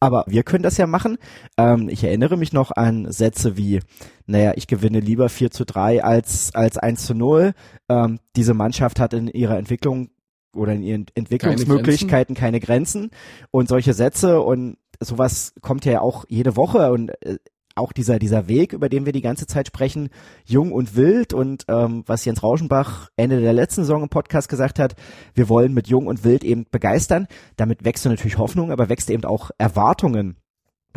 aber 0.00 0.24
wir 0.26 0.42
können 0.42 0.64
das 0.64 0.78
ja 0.78 0.88
machen. 0.88 1.16
Ähm, 1.56 1.88
ich 1.88 2.02
erinnere 2.02 2.36
mich 2.36 2.52
noch 2.52 2.72
an 2.72 3.10
Sätze 3.12 3.56
wie, 3.56 3.80
naja, 4.26 4.52
ich 4.56 4.66
gewinne 4.66 4.98
lieber 4.98 5.28
4 5.28 5.52
zu 5.52 5.64
3 5.64 6.02
als, 6.02 6.52
als 6.54 6.76
1 6.76 7.06
zu 7.06 7.14
0. 7.14 7.52
Ähm, 7.88 8.18
diese 8.34 8.54
Mannschaft 8.54 8.98
hat 8.98 9.12
in 9.12 9.28
ihrer 9.28 9.58
Entwicklung 9.58 10.10
oder 10.56 10.72
in 10.72 10.82
ihren 10.82 11.06
Entwicklungsmöglichkeiten 11.14 12.34
keine 12.34 12.58
Grenzen. 12.58 13.10
keine 13.10 13.10
Grenzen. 13.10 13.46
Und 13.52 13.68
solche 13.68 13.94
Sätze 13.94 14.40
und 14.40 14.76
sowas 14.98 15.54
kommt 15.60 15.84
ja 15.84 16.00
auch 16.00 16.24
jede 16.28 16.56
Woche 16.56 16.90
und 16.90 17.10
äh, 17.24 17.38
auch 17.74 17.92
dieser, 17.92 18.18
dieser 18.18 18.48
Weg, 18.48 18.72
über 18.72 18.88
den 18.88 19.06
wir 19.06 19.12
die 19.12 19.20
ganze 19.20 19.46
Zeit 19.46 19.68
sprechen, 19.68 20.10
jung 20.44 20.72
und 20.72 20.96
wild 20.96 21.32
und 21.32 21.64
ähm, 21.68 22.04
was 22.06 22.24
Jens 22.24 22.42
Rauschenbach 22.42 23.08
Ende 23.16 23.40
der 23.40 23.52
letzten 23.52 23.82
Saison 23.82 24.02
im 24.02 24.08
Podcast 24.08 24.48
gesagt 24.48 24.78
hat, 24.78 24.94
wir 25.34 25.48
wollen 25.48 25.74
mit 25.74 25.88
jung 25.88 26.06
und 26.06 26.24
wild 26.24 26.44
eben 26.44 26.66
begeistern. 26.70 27.26
Damit 27.56 27.84
wächst 27.84 28.04
du 28.04 28.08
natürlich 28.08 28.38
Hoffnung, 28.38 28.70
aber 28.70 28.88
wächst 28.88 29.10
eben 29.10 29.24
auch 29.24 29.50
Erwartungen. 29.58 30.36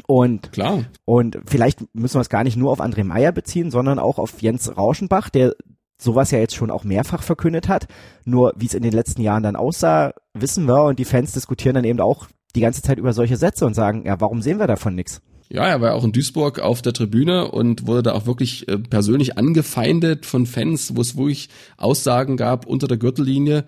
Und, 0.07 0.51
Klar. 0.51 0.83
und 1.05 1.39
vielleicht 1.45 1.95
müssen 1.95 2.15
wir 2.15 2.21
es 2.21 2.29
gar 2.29 2.43
nicht 2.43 2.57
nur 2.57 2.71
auf 2.71 2.81
André 2.81 3.03
Meyer 3.03 3.31
beziehen, 3.31 3.71
sondern 3.71 3.97
auch 3.99 4.19
auf 4.19 4.41
Jens 4.41 4.75
Rauschenbach, 4.75 5.29
der 5.29 5.55
sowas 5.97 6.31
ja 6.31 6.39
jetzt 6.39 6.55
schon 6.55 6.71
auch 6.71 6.83
mehrfach 6.83 7.23
verkündet 7.23 7.69
hat. 7.69 7.87
Nur 8.25 8.53
wie 8.57 8.65
es 8.65 8.73
in 8.73 8.83
den 8.83 8.91
letzten 8.91 9.21
Jahren 9.21 9.43
dann 9.43 9.55
aussah, 9.55 10.13
wissen 10.33 10.67
wir 10.67 10.83
und 10.83 10.99
die 10.99 11.05
Fans 11.05 11.31
diskutieren 11.31 11.75
dann 11.75 11.85
eben 11.85 12.01
auch 12.01 12.27
die 12.55 12.61
ganze 12.61 12.81
Zeit 12.81 12.97
über 12.97 13.13
solche 13.13 13.37
Sätze 13.37 13.65
und 13.65 13.73
sagen, 13.73 14.05
ja, 14.05 14.19
warum 14.19 14.41
sehen 14.41 14.59
wir 14.59 14.67
davon 14.67 14.95
nichts? 14.95 15.21
Ja, 15.49 15.67
er 15.67 15.79
war 15.79 15.93
auch 15.93 16.03
in 16.03 16.11
Duisburg 16.11 16.59
auf 16.59 16.81
der 16.81 16.93
Tribüne 16.93 17.51
und 17.51 17.85
wurde 17.85 18.03
da 18.03 18.13
auch 18.13 18.25
wirklich 18.25 18.67
äh, 18.67 18.79
persönlich 18.79 19.37
angefeindet 19.37 20.25
von 20.25 20.45
Fans, 20.45 20.95
wo 20.95 21.01
es 21.01 21.17
wirklich 21.17 21.49
Aussagen 21.77 22.35
gab 22.35 22.65
unter 22.65 22.87
der 22.87 22.97
Gürtellinie. 22.97 23.65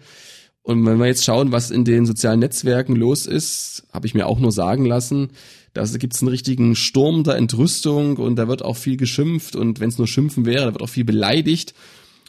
Und 0.64 0.86
wenn 0.86 0.98
wir 1.00 1.06
jetzt 1.06 1.24
schauen, 1.24 1.52
was 1.52 1.72
in 1.72 1.86
den 1.86 2.06
sozialen 2.06 2.40
Netzwerken 2.40 2.96
los 2.96 3.26
ist, 3.26 3.84
habe 3.94 4.08
ich 4.08 4.16
mir 4.16 4.28
auch 4.28 4.40
nur 4.40 4.52
sagen 4.52 4.86
lassen, 4.86 5.30
da 5.74 5.86
gibt 5.86 6.16
es 6.16 6.22
einen 6.22 6.30
richtigen 6.30 6.76
Sturm 6.76 7.24
der 7.24 7.36
Entrüstung 7.36 8.18
und 8.18 8.36
da 8.36 8.48
wird 8.48 8.66
auch 8.66 8.76
viel 8.76 8.98
geschimpft 8.98 9.56
und 9.56 9.80
wenn 9.80 9.90
es 9.90 10.00
nur 10.00 10.08
Schimpfen 10.08 10.46
wäre, 10.46 10.66
da 10.66 10.74
wird 10.74 10.82
auch 10.82 10.90
viel 10.90 11.06
beleidigt. 11.06 11.76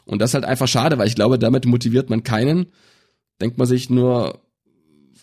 Und 0.05 0.21
das 0.21 0.31
ist 0.31 0.33
halt 0.35 0.45
einfach 0.45 0.67
schade, 0.67 0.97
weil 0.97 1.07
ich 1.07 1.15
glaube, 1.15 1.39
damit 1.39 1.65
motiviert 1.65 2.09
man 2.09 2.23
keinen. 2.23 2.67
Denkt 3.41 3.57
man 3.57 3.67
sich 3.67 3.89
nur, 3.89 4.39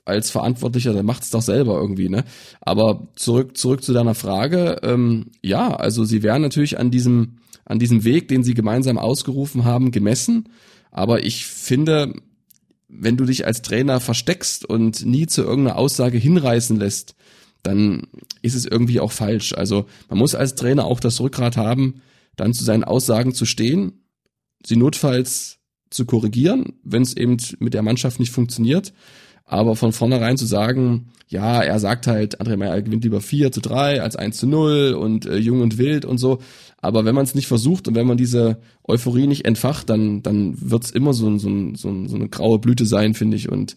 als 0.06 0.30
Verantwortlicher, 0.30 0.92
der 0.92 1.02
macht 1.02 1.24
es 1.24 1.30
doch 1.30 1.42
selber 1.42 1.74
irgendwie, 1.74 2.08
ne? 2.08 2.24
Aber 2.60 3.08
zurück, 3.16 3.56
zurück 3.56 3.82
zu 3.82 3.92
deiner 3.92 4.14
Frage, 4.14 4.78
ähm, 4.82 5.26
ja, 5.42 5.74
also 5.74 6.04
sie 6.04 6.22
werden 6.22 6.42
natürlich 6.42 6.78
an 6.78 6.90
diesem, 6.90 7.38
an 7.64 7.78
diesem 7.78 8.04
Weg, 8.04 8.28
den 8.28 8.44
sie 8.44 8.54
gemeinsam 8.54 8.98
ausgerufen 8.98 9.64
haben, 9.64 9.90
gemessen. 9.90 10.48
Aber 10.92 11.24
ich 11.24 11.46
finde, 11.46 12.14
wenn 12.88 13.16
du 13.16 13.24
dich 13.24 13.46
als 13.46 13.62
Trainer 13.62 13.98
versteckst 13.98 14.64
und 14.64 15.04
nie 15.04 15.26
zu 15.26 15.42
irgendeiner 15.42 15.76
Aussage 15.76 16.18
hinreißen 16.18 16.78
lässt, 16.78 17.16
dann 17.64 18.06
ist 18.42 18.54
es 18.54 18.64
irgendwie 18.64 19.00
auch 19.00 19.12
falsch. 19.12 19.54
Also 19.54 19.86
man 20.08 20.20
muss 20.20 20.36
als 20.36 20.54
Trainer 20.54 20.84
auch 20.84 21.00
das 21.00 21.20
Rückgrat 21.20 21.56
haben, 21.56 22.00
dann 22.36 22.54
zu 22.54 22.62
seinen 22.62 22.84
Aussagen 22.84 23.34
zu 23.34 23.44
stehen, 23.44 24.04
sie 24.64 24.76
notfalls 24.76 25.58
zu 25.90 26.04
korrigieren, 26.04 26.74
wenn 26.84 27.02
es 27.02 27.16
eben 27.16 27.38
mit 27.58 27.74
der 27.74 27.82
Mannschaft 27.82 28.20
nicht 28.20 28.30
funktioniert 28.30 28.92
aber 29.46 29.76
von 29.76 29.92
vornherein 29.92 30.36
zu 30.36 30.44
sagen, 30.44 31.12
ja, 31.28 31.62
er 31.62 31.78
sagt 31.78 32.06
halt, 32.06 32.40
André 32.40 32.56
Meyer 32.56 32.82
gewinnt 32.82 33.04
lieber 33.04 33.20
4 33.20 33.50
zu 33.52 33.60
3 33.60 34.02
als 34.02 34.16
1 34.16 34.36
zu 34.36 34.46
0 34.46 34.94
und 34.94 35.26
äh, 35.26 35.36
jung 35.36 35.60
und 35.60 35.78
wild 35.78 36.04
und 36.04 36.18
so. 36.18 36.38
Aber 36.78 37.04
wenn 37.04 37.14
man 37.14 37.24
es 37.24 37.34
nicht 37.34 37.46
versucht 37.46 37.88
und 37.88 37.94
wenn 37.94 38.06
man 38.06 38.16
diese 38.16 38.58
Euphorie 38.84 39.26
nicht 39.26 39.44
entfacht, 39.44 39.88
dann, 39.88 40.22
dann 40.22 40.54
wird's 40.58 40.90
immer 40.90 41.14
so, 41.14 41.38
so, 41.38 41.48
so, 41.74 42.06
so 42.06 42.16
eine 42.16 42.28
graue 42.28 42.58
Blüte 42.58 42.86
sein, 42.86 43.14
finde 43.14 43.36
ich. 43.36 43.50
Und 43.50 43.76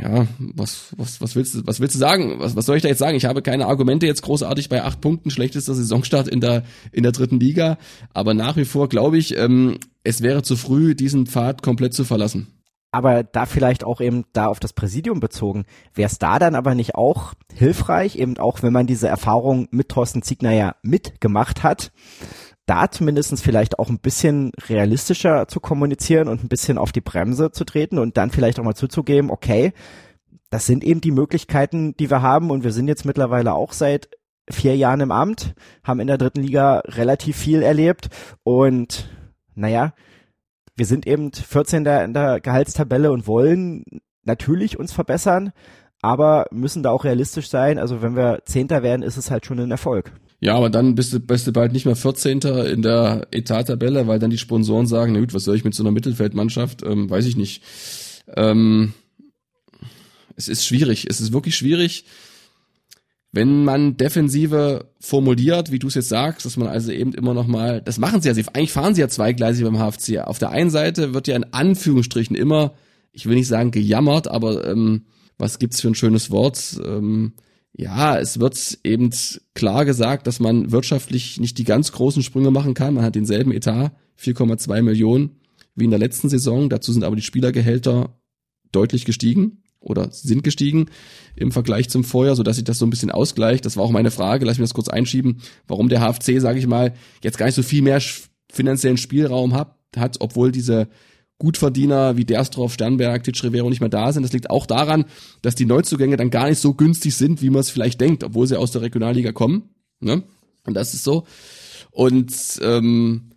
ja, 0.00 0.26
was, 0.38 0.94
was, 0.96 1.20
was 1.20 1.34
willst 1.34 1.54
du, 1.54 1.66
was 1.66 1.80
willst 1.80 1.94
du 1.94 1.98
sagen? 1.98 2.36
Was, 2.38 2.54
was 2.54 2.66
soll 2.66 2.76
ich 2.76 2.82
da 2.82 2.88
jetzt 2.88 2.98
sagen? 2.98 3.16
Ich 3.16 3.24
habe 3.24 3.42
keine 3.42 3.66
Argumente 3.66 4.06
jetzt 4.06 4.22
großartig 4.22 4.68
bei 4.68 4.84
acht 4.84 5.00
Punkten, 5.00 5.30
schlechtester 5.30 5.74
Saisonstart 5.74 6.28
in 6.28 6.40
der, 6.40 6.64
in 6.92 7.02
der 7.02 7.12
dritten 7.12 7.40
Liga. 7.40 7.78
Aber 8.12 8.34
nach 8.34 8.56
wie 8.56 8.64
vor 8.64 8.88
glaube 8.88 9.18
ich, 9.18 9.36
ähm, 9.36 9.78
es 10.04 10.22
wäre 10.22 10.42
zu 10.42 10.56
früh, 10.56 10.94
diesen 10.94 11.26
Pfad 11.26 11.62
komplett 11.62 11.94
zu 11.94 12.04
verlassen 12.04 12.48
aber 12.90 13.22
da 13.22 13.46
vielleicht 13.46 13.84
auch 13.84 14.00
eben 14.00 14.24
da 14.32 14.46
auf 14.46 14.60
das 14.60 14.72
Präsidium 14.72 15.20
bezogen, 15.20 15.66
wäre 15.94 16.08
es 16.08 16.18
da 16.18 16.38
dann 16.38 16.54
aber 16.54 16.74
nicht 16.74 16.94
auch 16.94 17.34
hilfreich, 17.52 18.16
eben 18.16 18.38
auch 18.38 18.62
wenn 18.62 18.72
man 18.72 18.86
diese 18.86 19.08
Erfahrung 19.08 19.68
mit 19.70 19.90
Thorsten 19.90 20.22
Ziegner 20.22 20.52
ja 20.52 20.76
mitgemacht 20.82 21.62
hat, 21.62 21.92
da 22.66 22.90
zumindestens 22.90 23.42
vielleicht 23.42 23.78
auch 23.78 23.88
ein 23.88 23.98
bisschen 23.98 24.52
realistischer 24.68 25.48
zu 25.48 25.60
kommunizieren 25.60 26.28
und 26.28 26.44
ein 26.44 26.48
bisschen 26.48 26.78
auf 26.78 26.92
die 26.92 27.00
Bremse 27.00 27.50
zu 27.50 27.64
treten 27.64 27.98
und 27.98 28.16
dann 28.16 28.30
vielleicht 28.30 28.58
auch 28.58 28.64
mal 28.64 28.74
zuzugeben, 28.74 29.30
okay, 29.30 29.72
das 30.50 30.66
sind 30.66 30.84
eben 30.84 31.00
die 31.00 31.10
Möglichkeiten, 31.10 31.94
die 31.96 32.10
wir 32.10 32.22
haben 32.22 32.50
und 32.50 32.64
wir 32.64 32.72
sind 32.72 32.88
jetzt 32.88 33.04
mittlerweile 33.04 33.54
auch 33.54 33.72
seit 33.72 34.08
vier 34.50 34.76
Jahren 34.76 35.00
im 35.00 35.12
Amt, 35.12 35.54
haben 35.84 36.00
in 36.00 36.06
der 36.06 36.18
dritten 36.18 36.42
Liga 36.42 36.78
relativ 36.86 37.36
viel 37.36 37.62
erlebt 37.62 38.08
und 38.44 39.10
naja, 39.54 39.92
wir 40.78 40.86
sind 40.86 41.06
eben 41.06 41.32
14. 41.32 41.84
in 41.84 42.14
der 42.14 42.40
Gehaltstabelle 42.40 43.10
und 43.10 43.26
wollen 43.26 43.84
natürlich 44.24 44.78
uns 44.78 44.92
verbessern, 44.92 45.52
aber 46.00 46.46
müssen 46.52 46.82
da 46.82 46.90
auch 46.90 47.04
realistisch 47.04 47.48
sein. 47.48 47.78
Also 47.78 48.00
wenn 48.00 48.14
wir 48.14 48.42
Zehnter 48.44 48.82
werden, 48.82 49.02
ist 49.02 49.16
es 49.16 49.30
halt 49.30 49.44
schon 49.44 49.58
ein 49.58 49.70
Erfolg. 49.70 50.12
Ja, 50.40 50.54
aber 50.54 50.70
dann 50.70 50.94
bist 50.94 51.12
du, 51.12 51.18
bist 51.18 51.48
du 51.48 51.52
bald 51.52 51.72
nicht 51.72 51.84
mehr 51.84 51.96
14. 51.96 52.40
in 52.40 52.82
der 52.82 53.26
Etat-Tabelle, 53.32 54.06
weil 54.06 54.20
dann 54.20 54.30
die 54.30 54.38
Sponsoren 54.38 54.86
sagen, 54.86 55.12
na 55.12 55.20
gut, 55.20 55.34
was 55.34 55.44
soll 55.44 55.56
ich 55.56 55.64
mit 55.64 55.74
so 55.74 55.82
einer 55.82 55.90
Mittelfeldmannschaft? 55.90 56.84
Ähm, 56.84 57.10
weiß 57.10 57.26
ich 57.26 57.36
nicht. 57.36 57.64
Ähm, 58.36 58.92
es 60.36 60.46
ist 60.46 60.64
schwierig. 60.64 61.06
Es 61.10 61.20
ist 61.20 61.32
wirklich 61.32 61.56
schwierig, 61.56 62.04
wenn 63.38 63.62
man 63.62 63.96
Defensive 63.96 64.90
formuliert, 64.98 65.70
wie 65.70 65.78
du 65.78 65.86
es 65.86 65.94
jetzt 65.94 66.08
sagst, 66.08 66.44
dass 66.44 66.56
man 66.56 66.66
also 66.66 66.90
eben 66.90 67.14
immer 67.14 67.34
noch 67.34 67.46
mal, 67.46 67.80
das 67.80 67.98
machen 67.98 68.20
sie 68.20 68.28
ja, 68.28 68.34
eigentlich 68.34 68.72
fahren 68.72 68.96
sie 68.96 69.00
ja 69.00 69.06
zweigleisig 69.06 69.64
beim 69.64 69.78
HFC. 69.78 70.18
Auf 70.24 70.40
der 70.40 70.50
einen 70.50 70.70
Seite 70.70 71.14
wird 71.14 71.28
ja 71.28 71.36
in 71.36 71.44
Anführungsstrichen 71.52 72.34
immer, 72.34 72.74
ich 73.12 73.26
will 73.26 73.36
nicht 73.36 73.46
sagen 73.46 73.70
gejammert, 73.70 74.26
aber 74.26 74.66
ähm, 74.68 75.02
was 75.38 75.60
gibt's 75.60 75.80
für 75.80 75.86
ein 75.86 75.94
schönes 75.94 76.32
Wort? 76.32 76.80
Ähm, 76.84 77.34
ja, 77.76 78.18
es 78.18 78.40
wird 78.40 78.80
eben 78.82 79.10
klar 79.54 79.84
gesagt, 79.84 80.26
dass 80.26 80.40
man 80.40 80.72
wirtschaftlich 80.72 81.38
nicht 81.38 81.58
die 81.58 81.64
ganz 81.64 81.92
großen 81.92 82.24
Sprünge 82.24 82.50
machen 82.50 82.74
kann. 82.74 82.94
Man 82.94 83.04
hat 83.04 83.14
denselben 83.14 83.52
Etat, 83.52 83.92
4,2 84.20 84.82
Millionen, 84.82 85.36
wie 85.76 85.84
in 85.84 85.90
der 85.90 86.00
letzten 86.00 86.28
Saison. 86.28 86.68
Dazu 86.68 86.92
sind 86.92 87.04
aber 87.04 87.14
die 87.14 87.22
Spielergehälter 87.22 88.18
deutlich 88.72 89.04
gestiegen 89.04 89.62
oder 89.88 90.10
sind 90.10 90.44
gestiegen 90.44 90.86
im 91.36 91.52
Vergleich 91.52 91.88
zum 91.88 92.04
Vorjahr, 92.04 92.36
so 92.36 92.42
dass 92.42 92.56
sich 92.56 92.64
das 92.64 92.78
so 92.78 92.86
ein 92.86 92.90
bisschen 92.90 93.10
ausgleicht. 93.10 93.64
Das 93.64 93.76
war 93.76 93.84
auch 93.84 93.90
meine 93.90 94.10
Frage, 94.10 94.44
lass 94.44 94.58
mich 94.58 94.68
das 94.68 94.74
kurz 94.74 94.88
einschieben, 94.88 95.40
warum 95.66 95.88
der 95.88 96.00
HFC, 96.00 96.40
sage 96.40 96.58
ich 96.58 96.66
mal, 96.66 96.94
jetzt 97.22 97.38
gar 97.38 97.46
nicht 97.46 97.54
so 97.54 97.62
viel 97.62 97.82
mehr 97.82 98.00
finanziellen 98.50 98.96
Spielraum 98.96 99.54
hat, 99.54 99.74
hat 99.96 100.16
obwohl 100.20 100.52
diese 100.52 100.88
Gutverdiener 101.38 102.16
wie 102.16 102.24
Derstroff, 102.24 102.74
Sternberg, 102.74 103.22
Titsch 103.22 103.44
Rivero 103.44 103.70
nicht 103.70 103.80
mehr 103.80 103.88
da 103.88 104.12
sind. 104.12 104.24
Das 104.24 104.32
liegt 104.32 104.50
auch 104.50 104.66
daran, 104.66 105.04
dass 105.42 105.54
die 105.54 105.66
Neuzugänge 105.66 106.16
dann 106.16 106.30
gar 106.30 106.48
nicht 106.48 106.58
so 106.58 106.74
günstig 106.74 107.14
sind, 107.14 107.42
wie 107.42 107.50
man 107.50 107.60
es 107.60 107.70
vielleicht 107.70 108.00
denkt, 108.00 108.24
obwohl 108.24 108.46
sie 108.46 108.58
aus 108.58 108.72
der 108.72 108.82
Regionalliga 108.82 109.32
kommen. 109.32 109.70
Ne? 110.00 110.24
Und 110.64 110.74
das 110.74 110.94
ist 110.94 111.04
so. 111.04 111.26
Und 111.92 112.32
ähm, 112.62 113.30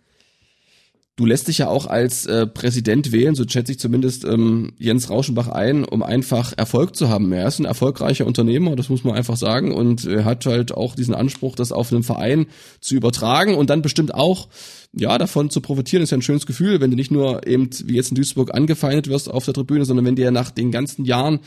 du 1.22 1.26
lässt 1.26 1.46
dich 1.46 1.58
ja 1.58 1.68
auch 1.68 1.86
als 1.86 2.26
äh, 2.26 2.48
Präsident 2.48 3.12
wählen, 3.12 3.36
so 3.36 3.44
schätze 3.46 3.70
ich 3.70 3.78
zumindest 3.78 4.24
ähm, 4.24 4.72
Jens 4.76 5.08
Rauschenbach 5.08 5.46
ein, 5.46 5.84
um 5.84 6.02
einfach 6.02 6.52
Erfolg 6.56 6.96
zu 6.96 7.08
haben. 7.08 7.30
Er 7.30 7.46
ist 7.46 7.60
ein 7.60 7.64
erfolgreicher 7.64 8.26
Unternehmer, 8.26 8.74
das 8.74 8.88
muss 8.88 9.04
man 9.04 9.14
einfach 9.14 9.36
sagen, 9.36 9.72
und 9.72 10.04
er 10.04 10.24
hat 10.24 10.44
halt 10.46 10.72
auch 10.72 10.96
diesen 10.96 11.14
Anspruch, 11.14 11.54
das 11.54 11.70
auf 11.70 11.92
einen 11.92 12.02
Verein 12.02 12.46
zu 12.80 12.96
übertragen 12.96 13.54
und 13.54 13.70
dann 13.70 13.82
bestimmt 13.82 14.12
auch 14.14 14.48
ja, 14.92 15.16
davon 15.16 15.48
zu 15.48 15.60
profitieren, 15.60 16.02
ist 16.02 16.10
ja 16.10 16.18
ein 16.18 16.22
schönes 16.22 16.44
Gefühl, 16.44 16.80
wenn 16.80 16.90
du 16.90 16.96
nicht 16.96 17.12
nur 17.12 17.46
eben 17.46 17.70
wie 17.84 17.94
jetzt 17.94 18.10
in 18.10 18.16
Duisburg 18.16 18.52
angefeindet 18.52 19.06
wirst 19.06 19.30
auf 19.30 19.44
der 19.44 19.54
Tribüne, 19.54 19.84
sondern 19.84 20.04
wenn 20.04 20.16
dir 20.16 20.32
nach 20.32 20.50
den 20.50 20.72
ganzen 20.72 21.04
Jahren 21.04 21.38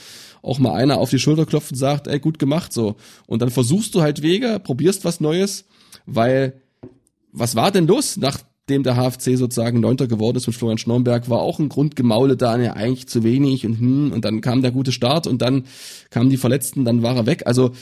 auch 0.42 0.58
mal 0.58 0.74
einer 0.74 1.00
auf 1.00 1.10
die 1.10 1.20
Schulter 1.20 1.46
klopft 1.46 1.74
und 1.74 1.78
sagt, 1.78 2.08
ey, 2.08 2.20
gut 2.20 2.40
gemacht, 2.40 2.72
so. 2.72 2.96
Und 3.28 3.42
dann 3.42 3.50
versuchst 3.50 3.94
du 3.94 4.02
halt 4.02 4.22
Wege, 4.22 4.62
probierst 4.64 5.04
was 5.04 5.20
Neues, 5.20 5.66
weil 6.06 6.62
was 7.34 7.58
war 7.58 7.72
denn 7.72 7.88
los, 7.88 8.22
nachdem 8.67 8.82
der 8.82 8.95
HFC 8.95 9.38
sozusagen 9.38 9.80
Neunter 9.80 10.08
geworden 10.08 10.38
ist 10.38 10.47
mit 10.47 10.56
Florian 10.56 10.80
Schnornberg, 10.80 11.30
war 11.30 11.39
auch 11.39 11.60
ein 11.60 11.69
Grundgemaule 11.69 12.36
da, 12.36 12.58
ja, 12.58 12.73
eigentlich 12.73 13.08
zu 13.08 13.23
wenig 13.23 13.63
und 13.63 13.80
hm, 13.80 14.12
und 14.12 14.25
dann 14.25 14.41
kam 14.41 14.63
der 14.63 14.71
gute 14.71 14.91
Start 14.91 15.28
und 15.28 15.43
dann 15.43 15.65
kamen 16.10 16.32
die 16.32 16.38
Verletzten, 16.38 16.84
dann 16.84 17.04
war 17.04 17.15
er 17.15 17.28
weg. 17.28 17.43
Also 17.45 17.73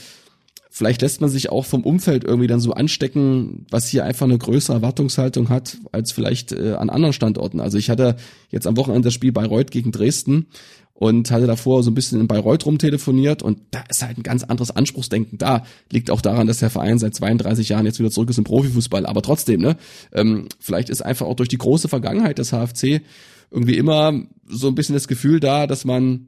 vielleicht 0.69 1.02
lässt 1.02 1.22
man 1.22 1.30
sich 1.30 1.50
auch 1.50 1.63
vom 1.63 1.86
Umfeld 1.86 2.26
irgendwie 2.26 2.48
dann 2.48 2.60
so 2.60 2.74
anstecken, 2.74 3.65
was 3.69 3.88
hier 3.88 4.04
einfach 4.04 4.26
eine 4.26 4.38
größere 4.38 4.76
Erwartungshaltung 4.76 5.48
hat 5.48 5.78
als 5.93 6.12
vielleicht 6.12 6.52
äh, 6.52 6.74
an 6.74 6.89
anderen 6.89 7.13
Standorten. 7.13 7.62
Also 7.62 7.78
ich 7.78 7.89
hatte 7.89 8.17
jetzt 8.50 8.67
am 8.67 8.76
Wochenende 8.76 9.08
das 9.08 9.13
Spiel 9.13 9.32
Bayreuth 9.32 9.72
gegen 9.72 9.93
Dresden 9.93 10.48
und 10.94 11.32
hatte 11.32 11.48
davor 11.48 11.84
so 11.84 11.92
ein 11.92 11.96
bisschen 11.96 12.20
in 12.20 12.28
Bayreuth 12.28 12.66
rumtelefoniert 12.66 13.42
und 13.42 13.60
da 13.72 13.84
ist 13.90 14.04
halt 14.04 14.18
ein 14.18 14.24
ganz 14.24 14.44
anderes 14.44 14.72
Anspruchsdenken 14.72 15.38
da. 15.38 15.64
Liegt 15.92 16.12
auch 16.12 16.22
daran, 16.22 16.48
dass 16.48 16.60
der 16.60 16.70
Verein 16.70 17.00
seit 17.00 17.16
32 17.16 17.70
Jahren 17.70 17.86
jetzt 17.86 18.00
wieder 18.00 18.12
zurück 18.12 18.30
ist 18.30 18.38
im 18.38 18.44
Profifußball. 18.44 19.06
Aber 19.06 19.22
trotzdem, 19.22 19.62
ne, 19.62 19.78
ähm, 20.14 20.48
vielleicht 20.60 20.90
ist 20.90 21.02
einfach 21.02 21.26
auch 21.26 21.36
durch 21.36 21.50
die 21.50 21.58
große 21.58 21.88
Vergangenheit 21.88 22.38
des 22.38 22.52
HFC 22.52 23.02
irgendwie 23.50 23.78
immer 23.78 24.14
so 24.48 24.68
ein 24.68 24.76
bisschen 24.76 24.94
das 24.94 25.08
Gefühl 25.08 25.40
da, 25.40 25.68
dass 25.68 25.84
man 25.86 26.28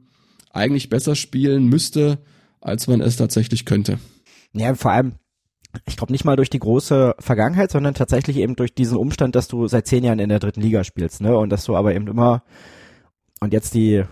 eigentlich 0.52 0.88
besser 0.88 1.14
spielen 1.14 1.66
müsste, 1.66 2.18
als 2.60 2.86
man 2.86 3.00
es 3.00 3.16
tatsächlich 3.16 3.64
könnte. 3.64 3.98
Ja, 4.52 4.74
vor 4.74 4.90
allem, 4.92 5.14
ich 5.86 5.96
glaube 5.96 6.12
nicht 6.12 6.24
mal 6.24 6.36
durch 6.36 6.50
die 6.50 6.58
große 6.58 7.14
Vergangenheit, 7.18 7.70
sondern 7.70 7.94
tatsächlich 7.94 8.38
eben 8.38 8.56
durch 8.56 8.74
diesen 8.74 8.96
Umstand, 8.96 9.36
dass 9.36 9.48
du 9.48 9.68
seit 9.68 9.86
zehn 9.86 10.02
Jahren 10.02 10.18
in 10.18 10.28
der 10.28 10.38
dritten 10.38 10.62
Liga 10.62 10.82
spielst, 10.82 11.20
ne? 11.20 11.36
Und 11.36 11.50
dass 11.50 11.64
du 11.64 11.76
aber 11.76 11.94
eben 11.94 12.06
immer 12.06 12.42
und 13.40 13.52
jetzt 13.52 13.74
die 13.74 14.04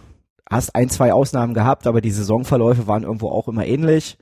hast 0.51 0.75
ein, 0.75 0.89
zwei 0.89 1.13
Ausnahmen 1.13 1.55
gehabt, 1.55 1.87
aber 1.87 2.01
die 2.01 2.11
Saisonverläufe 2.11 2.87
waren 2.87 3.03
irgendwo 3.03 3.29
auch 3.29 3.49
immer 3.49 3.67
ähnlich. 3.67 4.19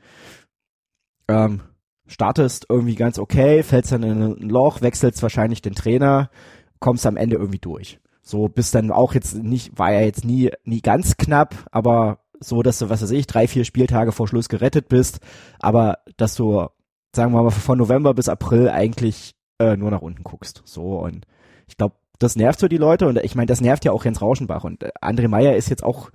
Ähm, 1.28 1.60
startest 2.06 2.66
irgendwie 2.68 2.94
ganz 2.94 3.18
okay, 3.18 3.62
fällst 3.62 3.92
dann 3.92 4.02
in 4.02 4.22
ein 4.22 4.48
Loch, 4.48 4.82
wechselst 4.82 5.22
wahrscheinlich 5.22 5.62
den 5.62 5.74
Trainer, 5.74 6.30
kommst 6.78 7.06
am 7.06 7.16
Ende 7.16 7.36
irgendwie 7.36 7.58
durch. 7.58 7.98
So 8.22 8.48
bist 8.48 8.74
dann 8.74 8.90
auch 8.90 9.14
jetzt 9.14 9.34
nicht, 9.34 9.78
war 9.78 9.92
ja 9.92 10.00
jetzt 10.00 10.24
nie, 10.24 10.50
nie 10.64 10.80
ganz 10.80 11.16
knapp, 11.16 11.54
aber 11.72 12.18
so, 12.38 12.62
dass 12.62 12.78
du, 12.78 12.88
was 12.88 13.02
weiß 13.02 13.10
ich, 13.12 13.26
drei, 13.26 13.48
vier 13.48 13.64
Spieltage 13.64 14.12
vor 14.12 14.28
Schluss 14.28 14.48
gerettet 14.48 14.88
bist, 14.88 15.20
aber 15.58 15.98
dass 16.16 16.34
du, 16.34 16.66
sagen 17.14 17.32
wir 17.32 17.42
mal, 17.42 17.50
von 17.50 17.78
November 17.78 18.14
bis 18.14 18.28
April 18.28 18.68
eigentlich 18.68 19.34
äh, 19.58 19.76
nur 19.76 19.90
nach 19.90 20.02
unten 20.02 20.22
guckst. 20.22 20.62
So 20.64 20.98
und 20.98 21.26
ich 21.68 21.76
glaube, 21.76 21.96
das 22.18 22.36
nervt 22.36 22.60
so 22.60 22.68
die 22.68 22.76
Leute 22.76 23.06
und 23.06 23.18
ich 23.18 23.34
meine, 23.34 23.46
das 23.46 23.60
nervt 23.60 23.84
ja 23.84 23.92
auch 23.92 24.04
Jens 24.04 24.22
Rauschenbach 24.22 24.64
und 24.64 24.82
äh, 24.82 24.90
André 25.00 25.28
Meyer 25.28 25.56
ist 25.56 25.70
jetzt 25.70 25.84
auch 25.84 26.10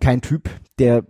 kein 0.00 0.20
Typ, 0.20 0.50
der 0.78 1.04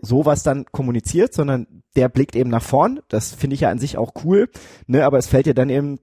sowas 0.00 0.42
dann 0.42 0.66
kommuniziert, 0.66 1.32
sondern 1.32 1.82
der 1.94 2.08
blickt 2.08 2.36
eben 2.36 2.50
nach 2.50 2.62
vorn. 2.62 3.00
Das 3.08 3.32
finde 3.32 3.54
ich 3.54 3.60
ja 3.60 3.70
an 3.70 3.78
sich 3.78 3.96
auch 3.96 4.12
cool, 4.24 4.50
ne, 4.86 5.04
aber 5.04 5.18
es 5.18 5.26
fällt 5.26 5.46
dir 5.46 5.54
dann 5.54 5.70
eben 5.70 5.98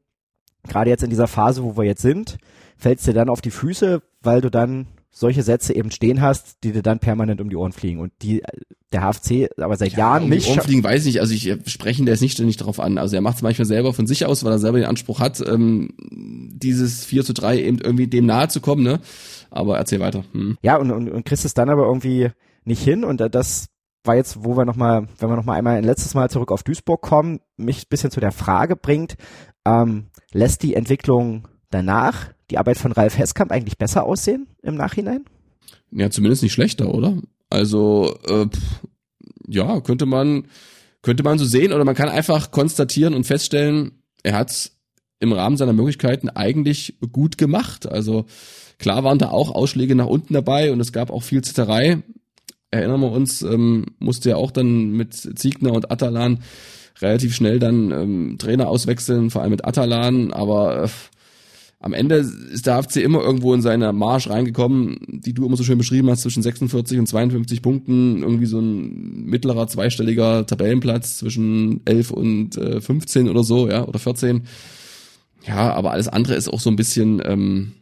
gerade 0.68 0.90
jetzt 0.90 1.04
in 1.04 1.10
dieser 1.10 1.28
Phase, 1.28 1.64
wo 1.64 1.78
wir 1.78 1.84
jetzt 1.84 2.02
sind, 2.02 2.38
fällt 2.78 3.00
es 3.00 3.06
dir 3.06 3.14
dann 3.14 3.30
auf 3.30 3.42
die 3.42 3.52
Füße, 3.52 4.02
weil 4.22 4.42
du 4.42 4.50
dann 4.50 4.88
solche 5.16 5.44
Sätze 5.44 5.76
eben 5.76 5.92
stehen 5.92 6.22
hast, 6.22 6.64
die 6.64 6.72
dir 6.72 6.82
dann 6.82 7.00
permanent 7.00 7.40
um 7.40 7.50
die 7.50 7.56
Ohren 7.56 7.72
fliegen 7.72 8.00
und 8.00 8.12
die 8.24 8.42
der 8.92 9.02
HFC 9.02 9.50
aber 9.58 9.78
seit 9.78 9.94
ja, 9.94 10.00
Jahren 10.00 10.24
um 10.24 10.30
nicht. 10.30 10.48
Um 10.48 10.54
die 10.54 10.60
Ohren 10.60 10.66
fliegen 10.66 10.84
weiß 10.84 11.02
ich 11.02 11.14
nicht, 11.14 11.22
also 11.22 11.34
ich 11.34 11.48
äh, 11.48 11.60
spreche 11.68 12.04
der 12.04 12.16
ist 12.16 12.22
nicht 12.22 12.34
ständig 12.34 12.58
darauf 12.58 12.80
an. 12.80 12.98
Also 12.98 13.16
er 13.16 13.22
macht 13.22 13.38
es 13.38 13.42
manchmal 13.44 13.68
selber 13.68 13.94
von 13.94 14.08
sich 14.08 14.26
aus, 14.26 14.44
weil 14.44 14.52
er 14.52 14.60
selber 14.60 14.80
den 14.80 14.88
Anspruch 14.88 15.20
hat, 15.20 15.40
ähm, 15.48 15.94
dieses 16.10 17.06
4 17.06 17.24
zu 17.24 17.34
3 17.34 17.62
eben 17.62 17.78
irgendwie 17.78 18.08
dem 18.08 18.26
nahe 18.26 18.48
zu 18.48 18.60
kommen, 18.60 18.84
ne? 18.84 19.00
Aber 19.52 19.78
erzähl 19.78 20.00
weiter. 20.00 20.24
Hm. 20.32 20.58
Ja, 20.64 20.78
und, 20.78 20.90
und, 20.92 21.10
und 21.10 21.26
kriegst 21.26 21.46
es 21.46 21.54
dann 21.54 21.70
aber 21.70 21.86
irgendwie 21.86 22.30
nicht 22.66 22.84
hin 22.84 23.04
und 23.04 23.18
das 23.20 23.68
war 24.04 24.16
jetzt, 24.16 24.44
wo 24.44 24.58
wir 24.58 24.66
nochmal, 24.66 25.08
wenn 25.20 25.30
wir 25.30 25.36
nochmal 25.36 25.58
einmal 25.58 25.78
ein 25.78 25.84
letztes 25.84 26.16
Mal 26.16 26.30
zurück 26.30 26.52
auf 26.52 26.64
Duisburg 26.64 27.02
kommen, 27.02 27.40
mich 27.56 27.84
ein 27.84 27.90
bisschen 27.90 28.12
zu 28.12 28.20
der 28.20 28.32
Frage 28.32 28.76
bringt, 28.76 29.16
ähm, 29.66 30.08
lässt 30.32 30.64
die 30.64 30.74
Entwicklung 30.74 31.48
danach 31.70 32.30
die 32.54 32.58
Arbeit 32.60 32.78
von 32.78 32.92
Ralf 32.92 33.18
Heskamp 33.18 33.52
eigentlich 33.52 33.78
besser 33.78 34.06
aussehen 34.06 34.48
im 34.62 34.76
Nachhinein? 34.76 35.26
Ja, 35.92 36.10
zumindest 36.10 36.44
nicht 36.44 36.54
schlechter, 36.54 36.94
oder? 36.94 37.18
Also, 37.50 38.16
äh, 38.28 38.46
ja, 39.48 39.82
könnte 39.82 40.06
man, 40.06 40.46
könnte 41.02 41.24
man 41.24 41.40
so 41.40 41.46
sehen 41.46 41.74
oder 41.74 41.84
man 41.84 41.96
kann 41.96 42.10
einfach 42.10 42.52
konstatieren 42.52 43.14
und 43.16 43.26
feststellen, 43.26 44.04
er 44.24 44.36
hat 44.38 44.72
im 45.20 45.34
Rahmen 45.34 45.58
seiner 45.58 45.74
Möglichkeiten 45.74 46.30
eigentlich 46.30 46.98
gut 47.12 47.38
gemacht. 47.38 47.92
Also 47.92 48.26
klar 48.78 49.04
waren 49.04 49.20
da 49.20 49.30
auch 49.30 49.52
Ausschläge 49.52 49.96
nach 49.96 50.08
unten 50.08 50.34
dabei 50.34 50.72
und 50.72 50.80
es 50.80 50.92
gab 50.92 51.10
auch 51.12 51.24
viel 51.24 51.44
Zitterei. 51.44 52.04
Erinnern 52.72 53.02
wir 53.02 53.12
uns, 53.12 53.42
ähm, 53.42 53.86
musste 54.00 54.32
ja 54.32 54.36
auch 54.36 54.52
dann 54.52 54.92
mit 54.92 55.14
Ziegner 55.14 55.74
und 55.74 55.92
Atalan 55.92 56.40
relativ 57.02 57.36
schnell 57.36 57.60
dann 57.60 57.92
ähm, 57.92 58.36
Trainer 58.38 58.68
auswechseln, 58.68 59.30
vor 59.30 59.42
allem 59.42 59.52
mit 59.52 59.66
Atalan, 59.66 60.34
aber 60.34 60.84
äh, 60.84 60.90
am 61.84 61.92
Ende 61.92 62.16
ist 62.16 62.66
der 62.66 62.82
HFC 62.82 62.98
immer 62.98 63.22
irgendwo 63.22 63.54
in 63.54 63.62
seiner 63.62 63.92
Marsch 63.92 64.30
reingekommen, 64.30 65.00
die 65.06 65.34
du 65.34 65.46
immer 65.46 65.58
so 65.58 65.66
schön 65.66 65.78
beschrieben 65.78 66.10
hast, 66.10 66.22
zwischen 66.22 66.42
46 66.42 66.98
und 66.98 67.08
52 67.08 67.62
Punkten, 67.62 68.24
irgendwie 68.24 68.46
so 68.46 68.60
ein 68.60 69.26
mittlerer 69.26 69.68
zweistelliger 69.68 70.46
Tabellenplatz 70.46 71.18
zwischen 71.18 71.82
11 71.86 72.12
und 72.12 72.58
äh, 72.58 72.80
15 72.80 73.28
oder 73.28 73.44
so, 73.44 73.68
ja, 73.68 73.86
oder 73.86 74.00
14. 74.00 74.44
Ja, 75.46 75.74
aber 75.74 75.92
alles 75.92 76.08
andere 76.08 76.36
ist 76.36 76.48
auch 76.48 76.62
so 76.62 76.70
ein 76.70 76.78
bisschen, 76.78 77.22
ähm, 77.26 77.74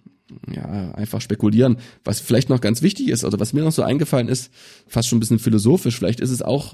ja, 0.51 0.93
einfach 0.93 1.21
spekulieren. 1.21 1.77
Was 2.03 2.19
vielleicht 2.19 2.49
noch 2.49 2.59
ganz 2.59 2.81
wichtig 2.81 3.09
ist, 3.09 3.23
also 3.23 3.39
was 3.39 3.53
mir 3.53 3.63
noch 3.63 3.71
so 3.71 3.83
eingefallen 3.83 4.29
ist, 4.29 4.51
fast 4.87 5.09
schon 5.09 5.17
ein 5.17 5.19
bisschen 5.19 5.37
philosophisch, 5.37 5.95
vielleicht 5.95 6.21
ist 6.21 6.31
es 6.31 6.41
auch 6.41 6.73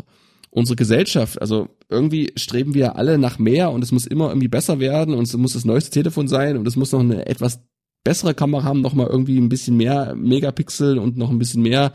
unsere 0.57 0.75
Gesellschaft. 0.75 1.39
Also 1.39 1.69
irgendwie 1.87 2.31
streben 2.35 2.73
wir 2.73 2.95
alle 2.95 3.19
nach 3.19 3.37
mehr 3.37 3.69
und 3.71 3.83
es 3.83 3.91
muss 3.91 4.07
immer 4.07 4.29
irgendwie 4.29 4.47
besser 4.47 4.79
werden 4.79 5.13
und 5.13 5.27
es 5.27 5.37
muss 5.37 5.53
das 5.53 5.65
neueste 5.65 5.91
Telefon 5.91 6.27
sein 6.27 6.57
und 6.57 6.67
es 6.67 6.75
muss 6.75 6.91
noch 6.91 6.99
eine 6.99 7.27
etwas 7.27 7.61
bessere 8.03 8.33
Kamera 8.33 8.63
haben, 8.63 8.81
noch 8.81 8.95
mal 8.95 9.05
irgendwie 9.05 9.37
ein 9.37 9.49
bisschen 9.49 9.77
mehr 9.77 10.15
Megapixel 10.15 10.97
und 10.97 11.15
noch 11.15 11.29
ein 11.29 11.37
bisschen 11.37 11.61
mehr 11.61 11.93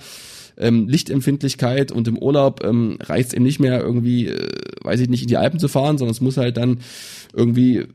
ähm, 0.56 0.86
Lichtempfindlichkeit 0.86 1.90
und 1.90 2.06
im 2.06 2.16
Urlaub 2.16 2.62
ähm, 2.62 2.98
reicht 3.00 3.30
es 3.30 3.34
eben 3.34 3.44
nicht 3.44 3.58
mehr 3.58 3.80
irgendwie, 3.80 4.28
äh, 4.28 4.48
weiß 4.82 5.00
ich 5.00 5.08
nicht, 5.08 5.22
in 5.22 5.28
die 5.28 5.38
Alpen 5.38 5.58
zu 5.58 5.66
fahren, 5.66 5.98
sondern 5.98 6.12
es 6.12 6.20
muss 6.20 6.36
halt 6.36 6.56
dann 6.56 6.78
irgendwie 7.34 7.88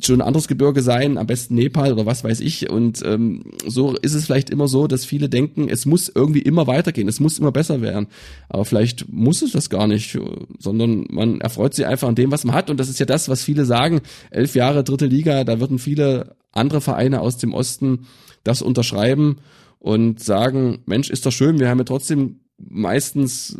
schon 0.00 0.20
ein 0.20 0.26
anderes 0.26 0.48
Gebirge 0.48 0.82
sein, 0.82 1.18
am 1.18 1.26
besten 1.26 1.54
Nepal 1.54 1.92
oder 1.92 2.06
was 2.06 2.24
weiß 2.24 2.40
ich. 2.40 2.70
Und 2.70 3.02
ähm, 3.04 3.42
so 3.66 3.94
ist 3.96 4.14
es 4.14 4.26
vielleicht 4.26 4.50
immer 4.50 4.68
so, 4.68 4.86
dass 4.86 5.04
viele 5.04 5.28
denken, 5.28 5.68
es 5.68 5.86
muss 5.86 6.10
irgendwie 6.14 6.42
immer 6.42 6.66
weitergehen, 6.66 7.08
es 7.08 7.20
muss 7.20 7.38
immer 7.38 7.52
besser 7.52 7.80
werden. 7.80 8.06
Aber 8.48 8.64
vielleicht 8.64 9.08
muss 9.12 9.42
es 9.42 9.52
das 9.52 9.70
gar 9.70 9.86
nicht, 9.86 10.18
sondern 10.58 11.06
man 11.10 11.40
erfreut 11.40 11.74
sich 11.74 11.86
einfach 11.86 12.08
an 12.08 12.14
dem, 12.14 12.30
was 12.30 12.44
man 12.44 12.54
hat. 12.54 12.70
Und 12.70 12.78
das 12.78 12.88
ist 12.88 13.00
ja 13.00 13.06
das, 13.06 13.28
was 13.28 13.42
viele 13.42 13.64
sagen. 13.64 14.00
Elf 14.30 14.54
Jahre 14.54 14.84
dritte 14.84 15.06
Liga, 15.06 15.44
da 15.44 15.60
würden 15.60 15.78
viele 15.78 16.36
andere 16.52 16.80
Vereine 16.80 17.20
aus 17.20 17.38
dem 17.38 17.54
Osten 17.54 18.06
das 18.44 18.62
unterschreiben 18.62 19.36
und 19.78 20.20
sagen, 20.20 20.78
Mensch, 20.86 21.10
ist 21.10 21.26
doch 21.26 21.32
schön, 21.32 21.58
wir 21.58 21.68
haben 21.68 21.78
ja 21.78 21.84
trotzdem 21.84 22.40
meistens 22.58 23.58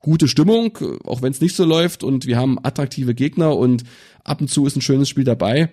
gute 0.00 0.28
Stimmung, 0.28 0.78
auch 1.04 1.22
wenn 1.22 1.32
es 1.32 1.40
nicht 1.40 1.56
so 1.56 1.64
läuft 1.64 2.04
und 2.04 2.26
wir 2.26 2.36
haben 2.36 2.58
attraktive 2.62 3.14
Gegner 3.14 3.56
und 3.56 3.84
ab 4.22 4.40
und 4.40 4.48
zu 4.48 4.66
ist 4.66 4.76
ein 4.76 4.82
schönes 4.82 5.08
Spiel 5.08 5.24
dabei. 5.24 5.70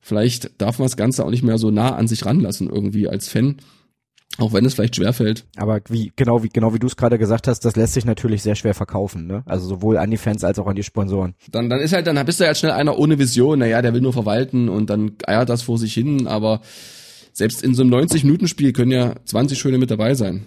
Vielleicht 0.00 0.60
darf 0.60 0.78
man 0.78 0.86
das 0.86 0.96
Ganze 0.96 1.24
auch 1.24 1.30
nicht 1.30 1.42
mehr 1.42 1.58
so 1.58 1.70
nah 1.70 1.94
an 1.94 2.08
sich 2.08 2.26
ranlassen 2.26 2.68
irgendwie 2.68 3.08
als 3.08 3.28
Fan. 3.28 3.56
Auch 4.36 4.52
wenn 4.52 4.64
es 4.64 4.74
vielleicht 4.74 4.96
schwerfällt. 4.96 5.44
Aber 5.56 5.80
wie, 5.88 6.12
genau 6.16 6.42
wie, 6.42 6.48
genau 6.48 6.74
wie 6.74 6.80
du 6.80 6.88
es 6.88 6.96
gerade 6.96 7.18
gesagt 7.18 7.46
hast, 7.46 7.60
das 7.60 7.76
lässt 7.76 7.94
sich 7.94 8.04
natürlich 8.04 8.42
sehr 8.42 8.56
schwer 8.56 8.74
verkaufen, 8.74 9.28
ne? 9.28 9.44
Also 9.46 9.68
sowohl 9.68 9.96
an 9.96 10.10
die 10.10 10.16
Fans 10.16 10.42
als 10.42 10.58
auch 10.58 10.66
an 10.66 10.74
die 10.74 10.82
Sponsoren. 10.82 11.34
Dann, 11.52 11.70
dann 11.70 11.80
ist 11.80 11.92
halt, 11.92 12.08
dann 12.08 12.26
bist 12.26 12.40
du 12.40 12.44
halt 12.44 12.56
schnell 12.56 12.72
einer 12.72 12.98
ohne 12.98 13.18
Vision, 13.18 13.60
naja, 13.60 13.80
der 13.80 13.94
will 13.94 14.00
nur 14.00 14.12
verwalten 14.12 14.68
und 14.68 14.90
dann 14.90 15.12
eiert 15.26 15.48
das 15.48 15.62
vor 15.62 15.78
sich 15.78 15.94
hin, 15.94 16.26
aber 16.26 16.62
selbst 17.32 17.62
in 17.62 17.74
so 17.74 17.82
einem 17.82 17.94
90-Minuten-Spiel 17.94 18.72
können 18.72 18.90
ja 18.90 19.14
20 19.24 19.56
Schöne 19.56 19.78
mit 19.78 19.92
dabei 19.92 20.14
sein 20.14 20.46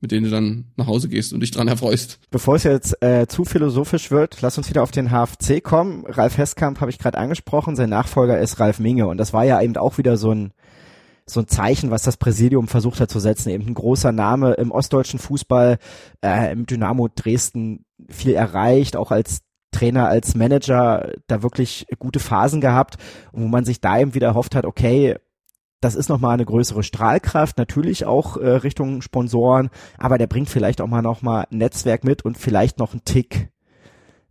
mit 0.00 0.12
denen 0.12 0.24
du 0.24 0.30
dann 0.30 0.72
nach 0.76 0.86
Hause 0.86 1.08
gehst 1.08 1.32
und 1.32 1.40
dich 1.40 1.50
dran 1.50 1.68
erfreust. 1.68 2.18
Bevor 2.30 2.56
es 2.56 2.64
jetzt 2.64 3.02
äh, 3.02 3.26
zu 3.26 3.44
philosophisch 3.44 4.10
wird, 4.10 4.42
lass 4.42 4.58
uns 4.58 4.68
wieder 4.68 4.82
auf 4.82 4.90
den 4.90 5.10
HFC 5.10 5.62
kommen. 5.62 6.04
Ralf 6.06 6.36
Heskamp 6.38 6.80
habe 6.80 6.90
ich 6.90 6.98
gerade 6.98 7.18
angesprochen, 7.18 7.76
sein 7.76 7.90
Nachfolger 7.90 8.38
ist 8.38 8.60
Ralf 8.60 8.78
Minge 8.78 9.06
und 9.06 9.18
das 9.18 9.32
war 9.32 9.44
ja 9.44 9.60
eben 9.60 9.76
auch 9.76 9.98
wieder 9.98 10.16
so 10.16 10.32
ein 10.32 10.52
so 11.28 11.40
ein 11.40 11.48
Zeichen, 11.48 11.90
was 11.90 12.02
das 12.02 12.18
Präsidium 12.18 12.68
versucht 12.68 13.00
hat 13.00 13.10
zu 13.10 13.18
setzen. 13.18 13.50
Eben 13.50 13.66
ein 13.66 13.74
großer 13.74 14.12
Name 14.12 14.54
im 14.54 14.70
ostdeutschen 14.70 15.18
Fußball, 15.18 15.78
äh, 16.24 16.52
im 16.52 16.66
Dynamo 16.66 17.08
Dresden 17.12 17.84
viel 18.08 18.34
erreicht, 18.34 18.96
auch 18.96 19.10
als 19.10 19.40
Trainer, 19.72 20.08
als 20.08 20.36
Manager 20.36 21.12
da 21.26 21.42
wirklich 21.42 21.86
gute 21.98 22.20
Phasen 22.20 22.60
gehabt, 22.60 22.96
wo 23.32 23.46
man 23.48 23.64
sich 23.64 23.80
da 23.80 23.98
eben 23.98 24.14
wieder 24.14 24.28
erhofft 24.28 24.54
hat, 24.54 24.64
okay, 24.64 25.16
das 25.80 25.94
ist 25.94 26.08
nochmal 26.08 26.34
eine 26.34 26.44
größere 26.44 26.82
Strahlkraft, 26.82 27.58
natürlich 27.58 28.06
auch 28.06 28.36
äh, 28.36 28.48
Richtung 28.48 29.02
Sponsoren, 29.02 29.70
aber 29.98 30.18
der 30.18 30.26
bringt 30.26 30.48
vielleicht 30.48 30.80
auch 30.80 30.86
mal 30.86 31.02
nochmal 31.02 31.46
ein 31.50 31.58
Netzwerk 31.58 32.04
mit 32.04 32.24
und 32.24 32.38
vielleicht 32.38 32.78
noch 32.78 32.92
einen 32.92 33.04
Tick 33.04 33.50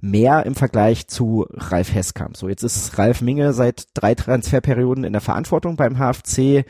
mehr 0.01 0.45
im 0.45 0.55
Vergleich 0.55 1.07
zu 1.07 1.45
Ralf 1.51 1.93
Heskamp. 1.93 2.37
So, 2.37 2.49
jetzt 2.49 2.63
ist 2.63 2.97
Ralf 2.97 3.21
Minge 3.21 3.53
seit 3.53 3.87
drei 3.93 4.15
Transferperioden 4.15 5.03
in 5.03 5.13
der 5.13 5.21
Verantwortung 5.21 5.75
beim 5.75 5.97
HFC 5.97 6.65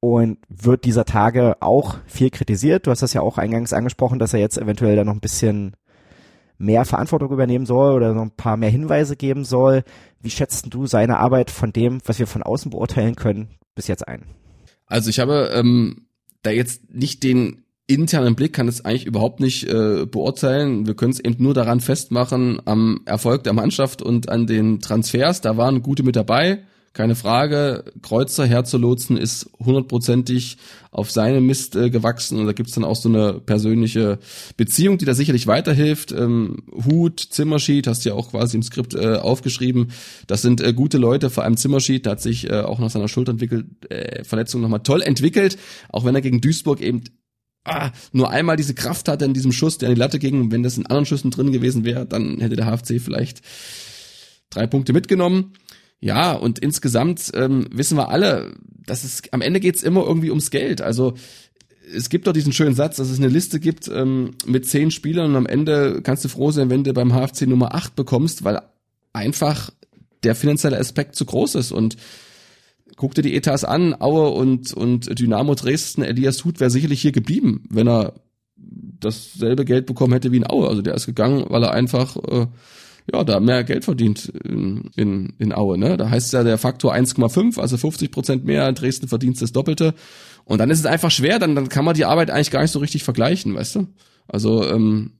und 0.00 0.38
wird 0.48 0.84
dieser 0.84 1.04
Tage 1.04 1.56
auch 1.60 1.96
viel 2.06 2.30
kritisiert. 2.30 2.86
Du 2.86 2.90
hast 2.90 3.02
das 3.02 3.12
ja 3.12 3.20
auch 3.20 3.38
eingangs 3.38 3.72
angesprochen, 3.72 4.18
dass 4.18 4.34
er 4.34 4.40
jetzt 4.40 4.58
eventuell 4.58 4.96
da 4.96 5.04
noch 5.04 5.14
ein 5.14 5.20
bisschen 5.20 5.76
mehr 6.58 6.84
Verantwortung 6.84 7.32
übernehmen 7.32 7.66
soll 7.66 7.94
oder 7.94 8.12
noch 8.12 8.22
ein 8.22 8.36
paar 8.36 8.56
mehr 8.56 8.70
Hinweise 8.70 9.16
geben 9.16 9.44
soll. 9.44 9.82
Wie 10.20 10.30
schätzt 10.30 10.72
du 10.72 10.86
seine 10.86 11.18
Arbeit 11.18 11.50
von 11.50 11.72
dem, 11.72 12.00
was 12.04 12.18
wir 12.18 12.26
von 12.26 12.42
außen 12.42 12.70
beurteilen 12.70 13.16
können, 13.16 13.48
bis 13.80 13.88
jetzt 13.88 14.06
ein? 14.06 14.26
Also 14.84 15.08
ich 15.08 15.20
habe 15.20 15.50
ähm, 15.54 16.06
da 16.42 16.50
jetzt 16.50 16.92
nicht 16.92 17.22
den 17.22 17.62
internen 17.86 18.34
Blick, 18.34 18.52
kann 18.52 18.68
es 18.68 18.84
eigentlich 18.84 19.06
überhaupt 19.06 19.40
nicht 19.40 19.66
äh, 19.66 20.04
beurteilen. 20.04 20.86
Wir 20.86 20.94
können 20.94 21.12
es 21.12 21.20
eben 21.20 21.42
nur 21.42 21.54
daran 21.54 21.80
festmachen, 21.80 22.60
am 22.66 23.00
Erfolg 23.06 23.42
der 23.44 23.54
Mannschaft 23.54 24.02
und 24.02 24.28
an 24.28 24.46
den 24.46 24.80
Transfers. 24.80 25.40
Da 25.40 25.56
waren 25.56 25.80
gute 25.80 26.02
mit 26.02 26.14
dabei 26.14 26.62
keine 26.92 27.14
Frage. 27.14 27.84
Kreuzer 28.02 28.46
herzulotsen 28.46 29.16
ist 29.16 29.48
hundertprozentig 29.60 30.56
auf 30.90 31.10
seine 31.10 31.40
Mist 31.40 31.76
äh, 31.76 31.88
gewachsen 31.88 32.38
und 32.38 32.46
da 32.46 32.52
gibt's 32.52 32.72
dann 32.72 32.82
auch 32.82 32.96
so 32.96 33.08
eine 33.08 33.34
persönliche 33.34 34.18
Beziehung, 34.56 34.98
die 34.98 35.04
da 35.04 35.14
sicherlich 35.14 35.46
weiterhilft. 35.46 36.10
Ähm, 36.10 36.64
Hut, 36.84 37.20
Zimmerschied, 37.20 37.86
hast 37.86 38.04
du 38.04 38.08
ja 38.08 38.14
auch 38.16 38.30
quasi 38.30 38.56
im 38.56 38.64
Skript 38.64 38.94
äh, 38.94 39.16
aufgeschrieben. 39.16 39.92
Das 40.26 40.42
sind 40.42 40.60
äh, 40.60 40.72
gute 40.72 40.98
Leute, 40.98 41.30
vor 41.30 41.44
allem 41.44 41.56
Zimmerschied, 41.56 42.06
der 42.06 42.12
hat 42.12 42.22
sich 42.22 42.50
äh, 42.50 42.60
auch 42.60 42.80
nach 42.80 42.90
seiner 42.90 43.08
Schulterverletzung 43.08 44.60
äh, 44.60 44.62
nochmal 44.62 44.82
toll 44.82 45.02
entwickelt, 45.02 45.58
auch 45.90 46.04
wenn 46.04 46.16
er 46.16 46.22
gegen 46.22 46.40
Duisburg 46.40 46.80
eben 46.80 47.04
ah, 47.64 47.92
nur 48.10 48.30
einmal 48.30 48.56
diese 48.56 48.74
Kraft 48.74 49.08
hatte 49.08 49.24
in 49.24 49.34
diesem 49.34 49.52
Schuss, 49.52 49.78
der 49.78 49.90
an 49.90 49.94
die 49.94 50.00
Latte 50.00 50.18
ging. 50.18 50.50
Wenn 50.50 50.64
das 50.64 50.76
in 50.76 50.86
anderen 50.86 51.06
Schüssen 51.06 51.30
drin 51.30 51.52
gewesen 51.52 51.84
wäre, 51.84 52.04
dann 52.04 52.38
hätte 52.40 52.56
der 52.56 52.66
HFC 52.66 53.00
vielleicht 53.00 53.42
drei 54.50 54.66
Punkte 54.66 54.92
mitgenommen. 54.92 55.52
Ja, 56.00 56.32
und 56.32 56.58
insgesamt 56.58 57.30
ähm, 57.34 57.66
wissen 57.70 57.96
wir 57.96 58.08
alle, 58.08 58.54
dass 58.86 59.04
es 59.04 59.22
am 59.32 59.42
Ende 59.42 59.60
geht's 59.60 59.82
immer 59.82 60.04
irgendwie 60.04 60.30
ums 60.30 60.50
Geld. 60.50 60.80
Also 60.80 61.14
es 61.94 62.08
gibt 62.08 62.26
doch 62.26 62.32
diesen 62.32 62.52
schönen 62.52 62.74
Satz, 62.74 62.96
dass 62.96 63.10
es 63.10 63.18
eine 63.18 63.28
Liste 63.28 63.60
gibt 63.60 63.88
ähm, 63.88 64.32
mit 64.46 64.66
zehn 64.66 64.90
Spielern 64.90 65.30
und 65.30 65.36
am 65.36 65.46
Ende 65.46 66.00
kannst 66.02 66.24
du 66.24 66.28
froh 66.28 66.50
sein, 66.50 66.70
wenn 66.70 66.84
du 66.84 66.92
beim 66.94 67.12
HFC 67.12 67.42
Nummer 67.42 67.74
acht 67.74 67.96
bekommst, 67.96 68.44
weil 68.44 68.60
einfach 69.12 69.70
der 70.22 70.34
finanzielle 70.34 70.78
Aspekt 70.78 71.16
zu 71.16 71.24
groß 71.24 71.56
ist 71.56 71.72
und 71.72 71.96
guck 72.96 73.14
dir 73.14 73.22
die 73.22 73.34
Etats 73.34 73.64
an, 73.64 73.94
Aue 73.98 74.30
und, 74.30 74.72
und 74.72 75.18
Dynamo 75.18 75.54
Dresden, 75.54 76.02
Elias 76.02 76.44
Huth 76.44 76.60
wäre 76.60 76.70
sicherlich 76.70 77.00
hier 77.00 77.12
geblieben, 77.12 77.64
wenn 77.70 77.88
er 77.88 78.14
dasselbe 78.56 79.64
Geld 79.64 79.86
bekommen 79.86 80.12
hätte 80.12 80.32
wie 80.32 80.36
in 80.36 80.48
Aue. 80.48 80.68
Also 80.68 80.82
der 80.82 80.94
ist 80.94 81.06
gegangen, 81.06 81.46
weil 81.48 81.62
er 81.62 81.72
einfach 81.72 82.16
äh, 82.16 82.46
ja, 83.12 83.24
da 83.24 83.40
mehr 83.40 83.64
Geld 83.64 83.84
verdient 83.84 84.32
in, 84.44 84.90
in, 84.96 85.32
in 85.38 85.52
Aue. 85.52 85.78
Ne? 85.78 85.96
Da 85.96 86.10
heißt 86.10 86.32
ja 86.32 86.42
der 86.42 86.58
Faktor 86.58 86.94
1,5, 86.94 87.60
also 87.60 87.76
50 87.76 88.10
Prozent 88.10 88.44
mehr, 88.44 88.68
in 88.68 88.74
Dresden 88.74 89.08
verdient 89.08 89.40
das 89.40 89.52
Doppelte. 89.52 89.94
Und 90.44 90.58
dann 90.58 90.70
ist 90.70 90.80
es 90.80 90.86
einfach 90.86 91.10
schwer, 91.10 91.38
dann, 91.38 91.54
dann 91.54 91.68
kann 91.68 91.84
man 91.84 91.94
die 91.94 92.04
Arbeit 92.04 92.30
eigentlich 92.30 92.50
gar 92.50 92.62
nicht 92.62 92.72
so 92.72 92.78
richtig 92.78 93.04
vergleichen, 93.04 93.54
weißt 93.54 93.76
du? 93.76 93.86
Also 94.28 94.66
ähm, 94.68 95.12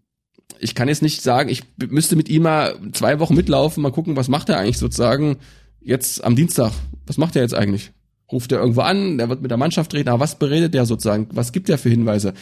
ich 0.59 0.75
kann 0.75 0.89
jetzt 0.89 1.03
nicht 1.03 1.23
sagen, 1.23 1.49
ich 1.49 1.63
müsste 1.79 2.17
mit 2.17 2.29
ihm 2.29 2.43
mal 2.43 2.77
zwei 2.93 3.19
Wochen 3.19 3.35
mitlaufen, 3.35 3.83
mal 3.83 3.93
gucken, 3.93 4.17
was 4.17 4.29
macht 4.29 4.49
er 4.49 4.59
eigentlich 4.59 4.79
sozusagen 4.79 5.39
jetzt 5.81 6.23
am 6.25 6.37
Dienstag. 6.37 6.73
Was 7.07 7.19
macht 7.19 7.37
er 7.37 7.43
jetzt 7.43 7.55
eigentlich? 7.55 7.93
Ruft 8.31 8.53
er 8.53 8.61
irgendwo 8.61 8.83
an, 8.83 9.19
der 9.19 9.29
wird 9.29 9.43
mit 9.43 9.51
der 9.51 9.59
Mannschaft 9.59 9.93
reden, 9.95 10.09
aber 10.09 10.21
was 10.21 10.39
beredet 10.39 10.75
der 10.75 10.87
sozusagen? 10.87 11.29
Was 11.33 11.53
gibt 11.53 11.69
er 11.69 11.79
für 11.79 11.89
Hinweise? 11.89 12.35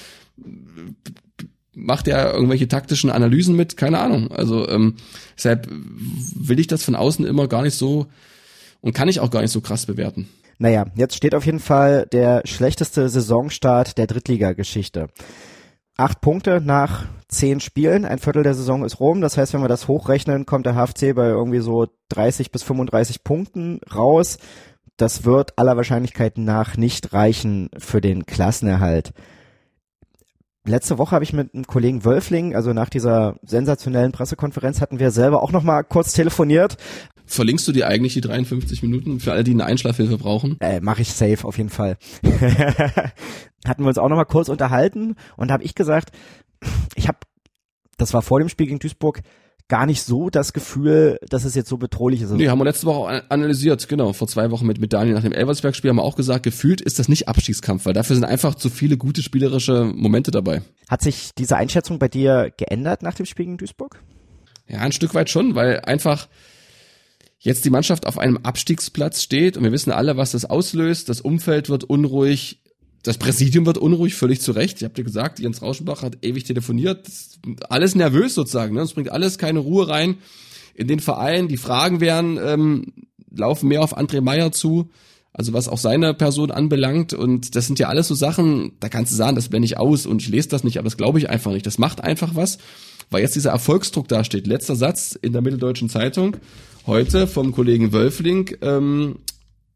Macht 1.78 2.08
er 2.08 2.34
irgendwelche 2.34 2.68
taktischen 2.68 3.10
Analysen 3.10 3.56
mit? 3.56 3.76
Keine 3.76 4.00
Ahnung. 4.00 4.30
Also 4.30 4.68
ähm, 4.68 4.96
deshalb 5.36 5.68
will 5.70 6.58
ich 6.58 6.66
das 6.66 6.82
von 6.82 6.94
außen 6.94 7.24
immer 7.24 7.48
gar 7.48 7.62
nicht 7.62 7.76
so 7.76 8.06
und 8.80 8.94
kann 8.94 9.08
ich 9.08 9.20
auch 9.20 9.30
gar 9.30 9.42
nicht 9.42 9.52
so 9.52 9.60
krass 9.60 9.86
bewerten. 9.86 10.28
Naja, 10.58 10.86
jetzt 10.96 11.14
steht 11.14 11.34
auf 11.34 11.46
jeden 11.46 11.60
Fall 11.60 12.06
der 12.12 12.42
schlechteste 12.44 13.08
Saisonstart 13.08 13.96
der 13.96 14.08
Drittliga-Geschichte. 14.08 15.08
Acht 15.96 16.20
Punkte 16.20 16.60
nach 16.60 17.06
zehn 17.28 17.60
Spielen, 17.60 18.04
ein 18.04 18.18
Viertel 18.18 18.42
der 18.42 18.54
Saison 18.54 18.84
ist 18.84 18.98
rum. 18.98 19.20
Das 19.20 19.36
heißt, 19.36 19.52
wenn 19.52 19.62
wir 19.62 19.68
das 19.68 19.88
hochrechnen, 19.88 20.46
kommt 20.46 20.66
der 20.66 20.74
HFC 20.74 21.14
bei 21.14 21.26
irgendwie 21.26 21.60
so 21.60 21.86
30 22.08 22.50
bis 22.50 22.62
35 22.64 23.22
Punkten 23.22 23.80
raus. 23.94 24.38
Das 24.96 25.24
wird 25.24 25.58
aller 25.58 25.76
Wahrscheinlichkeit 25.76 26.38
nach 26.38 26.76
nicht 26.76 27.12
reichen 27.12 27.70
für 27.78 28.00
den 28.00 28.26
Klassenerhalt 28.26 29.12
letzte 30.68 30.98
Woche 30.98 31.12
habe 31.12 31.24
ich 31.24 31.32
mit 31.32 31.54
einem 31.54 31.66
Kollegen 31.66 32.04
Wölfling, 32.04 32.54
also 32.54 32.72
nach 32.72 32.88
dieser 32.88 33.36
sensationellen 33.42 34.12
Pressekonferenz 34.12 34.80
hatten 34.80 34.98
wir 34.98 35.10
selber 35.10 35.42
auch 35.42 35.52
noch 35.52 35.62
mal 35.62 35.82
kurz 35.82 36.12
telefoniert. 36.12 36.76
Verlinkst 37.26 37.68
du 37.68 37.72
dir 37.72 37.88
eigentlich 37.88 38.14
die 38.14 38.20
53 38.22 38.82
Minuten 38.82 39.20
für 39.20 39.32
alle, 39.32 39.44
die 39.44 39.50
eine 39.50 39.66
Einschlafhilfe 39.66 40.16
brauchen? 40.16 40.56
Äh, 40.60 40.80
Mache 40.80 41.02
ich 41.02 41.12
safe 41.12 41.46
auf 41.46 41.58
jeden 41.58 41.68
Fall. 41.68 41.98
hatten 43.66 43.82
wir 43.82 43.88
uns 43.88 43.98
auch 43.98 44.08
noch 44.08 44.16
mal 44.16 44.24
kurz 44.24 44.48
unterhalten 44.48 45.14
und 45.36 45.50
habe 45.50 45.62
ich 45.62 45.74
gesagt, 45.74 46.10
ich 46.94 47.08
habe, 47.08 47.18
das 47.96 48.14
war 48.14 48.22
vor 48.22 48.38
dem 48.38 48.48
Spiel 48.48 48.66
gegen 48.66 48.78
Duisburg, 48.78 49.20
gar 49.68 49.84
nicht 49.84 50.02
so 50.02 50.30
das 50.30 50.52
Gefühl, 50.52 51.18
dass 51.28 51.44
es 51.44 51.54
jetzt 51.54 51.68
so 51.68 51.76
bedrohlich 51.76 52.22
ist. 52.22 52.30
Nee, 52.30 52.48
haben 52.48 52.58
wir 52.58 52.64
letzte 52.64 52.86
Woche 52.86 53.30
analysiert, 53.30 53.86
genau, 53.88 54.12
vor 54.14 54.26
zwei 54.26 54.50
Wochen 54.50 54.66
mit, 54.66 54.80
mit 54.80 54.92
Daniel 54.92 55.14
nach 55.14 55.22
dem 55.22 55.32
Elversberg-Spiel 55.32 55.90
haben 55.90 55.98
wir 55.98 56.04
auch 56.04 56.16
gesagt, 56.16 56.42
gefühlt 56.42 56.80
ist 56.80 56.98
das 56.98 57.08
nicht 57.08 57.28
Abstiegskampf, 57.28 57.84
weil 57.84 57.92
dafür 57.92 58.16
sind 58.16 58.24
einfach 58.24 58.54
zu 58.54 58.70
viele 58.70 58.96
gute 58.96 59.22
spielerische 59.22 59.84
Momente 59.94 60.30
dabei. 60.30 60.62
Hat 60.88 61.02
sich 61.02 61.30
diese 61.36 61.56
Einschätzung 61.56 61.98
bei 61.98 62.08
dir 62.08 62.50
geändert 62.56 63.02
nach 63.02 63.14
dem 63.14 63.26
Spiel 63.26 63.44
gegen 63.44 63.58
Duisburg? 63.58 64.02
Ja, 64.66 64.78
ein 64.80 64.92
Stück 64.92 65.14
weit 65.14 65.30
schon, 65.30 65.54
weil 65.54 65.80
einfach 65.80 66.28
jetzt 67.38 67.64
die 67.64 67.70
Mannschaft 67.70 68.06
auf 68.06 68.18
einem 68.18 68.38
Abstiegsplatz 68.38 69.22
steht 69.22 69.56
und 69.56 69.64
wir 69.64 69.72
wissen 69.72 69.92
alle, 69.92 70.16
was 70.16 70.32
das 70.32 70.44
auslöst. 70.44 71.08
Das 71.08 71.20
Umfeld 71.20 71.68
wird 71.68 71.84
unruhig, 71.84 72.62
das 73.02 73.18
Präsidium 73.18 73.64
wird 73.66 73.78
unruhig, 73.78 74.14
völlig 74.14 74.40
zu 74.40 74.52
Recht. 74.52 74.78
Ich 74.78 74.84
habe 74.84 74.94
dir 74.94 75.04
gesagt, 75.04 75.38
Jens 75.38 75.62
Rauschenbach 75.62 76.02
hat 76.02 76.18
ewig 76.22 76.44
telefoniert. 76.44 77.06
Alles 77.68 77.94
nervös 77.94 78.34
sozusagen. 78.34 78.74
Ne? 78.74 78.82
Es 78.82 78.94
bringt 78.94 79.12
alles 79.12 79.38
keine 79.38 79.60
Ruhe 79.60 79.88
rein 79.88 80.16
in 80.74 80.88
den 80.88 81.00
Verein. 81.00 81.48
Die 81.48 81.56
Fragen 81.56 82.00
werden 82.00 82.38
ähm, 82.42 82.92
laufen 83.34 83.68
mehr 83.68 83.82
auf 83.82 83.96
André 83.96 84.20
Meyer 84.20 84.52
zu. 84.52 84.90
Also 85.32 85.52
was 85.52 85.68
auch 85.68 85.78
seine 85.78 86.14
Person 86.14 86.50
anbelangt. 86.50 87.12
Und 87.14 87.54
das 87.54 87.66
sind 87.66 87.78
ja 87.78 87.88
alles 87.88 88.08
so 88.08 88.14
Sachen, 88.14 88.72
da 88.80 88.88
kannst 88.88 89.12
du 89.12 89.16
sagen, 89.16 89.36
das 89.36 89.48
blende 89.48 89.66
ich 89.66 89.78
aus 89.78 90.04
und 90.04 90.20
ich 90.20 90.28
lese 90.28 90.48
das 90.48 90.64
nicht, 90.64 90.78
aber 90.78 90.86
das 90.86 90.96
glaube 90.96 91.18
ich 91.18 91.30
einfach 91.30 91.52
nicht. 91.52 91.66
Das 91.66 91.78
macht 91.78 92.00
einfach 92.00 92.34
was, 92.34 92.58
weil 93.10 93.22
jetzt 93.22 93.36
dieser 93.36 93.50
Erfolgsdruck 93.50 94.08
dasteht. 94.08 94.48
Letzter 94.48 94.74
Satz 94.74 95.16
in 95.20 95.32
der 95.32 95.42
Mitteldeutschen 95.42 95.88
Zeitung. 95.88 96.36
heute 96.86 97.26
vom 97.26 97.52
Kollegen 97.52 97.92
Wölfling, 97.92 98.56
ähm, 98.62 99.16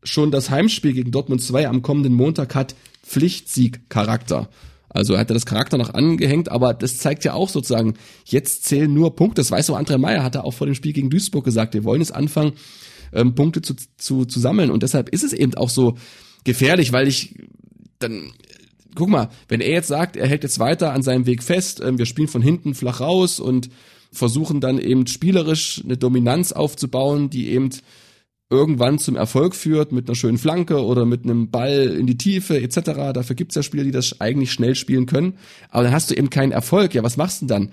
schon 0.02 0.30
das 0.30 0.50
Heimspiel 0.50 0.92
gegen 0.92 1.10
Dortmund 1.10 1.42
2 1.42 1.68
am 1.68 1.82
kommenden 1.82 2.14
Montag 2.14 2.54
hat 2.54 2.74
Pflichtsieg-Charakter. 3.04 4.48
Also 4.88 5.14
er 5.14 5.20
hat 5.20 5.30
er 5.30 5.34
das 5.34 5.46
Charakter 5.46 5.78
noch 5.78 5.94
angehängt, 5.94 6.50
aber 6.50 6.74
das 6.74 6.98
zeigt 6.98 7.24
ja 7.24 7.32
auch 7.32 7.48
sozusagen, 7.48 7.94
jetzt 8.26 8.64
zählen 8.64 8.92
nur 8.92 9.16
Punkte. 9.16 9.40
Das 9.40 9.50
weiß 9.50 9.70
auch 9.70 9.78
André 9.78 9.96
Meyer, 9.96 10.22
hat 10.22 10.34
er 10.34 10.44
auch 10.44 10.52
vor 10.52 10.66
dem 10.66 10.74
Spiel 10.74 10.92
gegen 10.92 11.08
Duisburg 11.08 11.44
gesagt. 11.44 11.74
Wir 11.74 11.84
wollen 11.84 12.00
jetzt 12.00 12.14
anfangen, 12.14 12.52
ähm, 13.12 13.34
Punkte 13.34 13.62
zu, 13.62 13.74
zu, 13.96 14.24
zu 14.24 14.40
sammeln. 14.40 14.70
Und 14.70 14.82
deshalb 14.82 15.08
ist 15.08 15.24
es 15.24 15.32
eben 15.32 15.54
auch 15.54 15.70
so 15.70 15.96
gefährlich, 16.44 16.92
weil 16.92 17.08
ich 17.08 17.34
dann, 17.98 18.32
guck 18.94 19.08
mal, 19.08 19.30
wenn 19.48 19.60
er 19.60 19.72
jetzt 19.72 19.88
sagt, 19.88 20.16
er 20.16 20.28
hält 20.28 20.42
jetzt 20.42 20.58
weiter 20.58 20.92
an 20.92 21.02
seinem 21.02 21.26
Weg 21.26 21.42
fest, 21.42 21.80
ähm, 21.82 21.98
wir 21.98 22.06
spielen 22.06 22.28
von 22.28 22.42
hinten 22.42 22.74
flach 22.74 23.00
raus 23.00 23.40
und 23.40 23.70
versuchen 24.12 24.60
dann 24.60 24.78
eben 24.78 25.06
spielerisch 25.06 25.80
eine 25.82 25.96
Dominanz 25.96 26.52
aufzubauen, 26.52 27.30
die 27.30 27.48
eben 27.48 27.70
irgendwann 28.52 28.98
zum 28.98 29.16
Erfolg 29.16 29.56
führt 29.56 29.90
mit 29.90 30.08
einer 30.08 30.14
schönen 30.14 30.38
Flanke 30.38 30.84
oder 30.84 31.04
mit 31.04 31.24
einem 31.24 31.50
Ball 31.50 31.96
in 31.98 32.06
die 32.06 32.18
Tiefe 32.18 32.60
etc. 32.60 33.12
Dafür 33.14 33.34
gibt's 33.34 33.54
ja 33.54 33.62
Spieler, 33.62 33.84
die 33.84 33.90
das 33.90 34.20
eigentlich 34.20 34.52
schnell 34.52 34.74
spielen 34.74 35.06
können. 35.06 35.38
Aber 35.70 35.82
dann 35.82 35.92
hast 35.92 36.10
du 36.10 36.14
eben 36.14 36.30
keinen 36.30 36.52
Erfolg. 36.52 36.94
Ja, 36.94 37.02
was 37.02 37.16
machst 37.16 37.42
du 37.42 37.46
dann? 37.46 37.70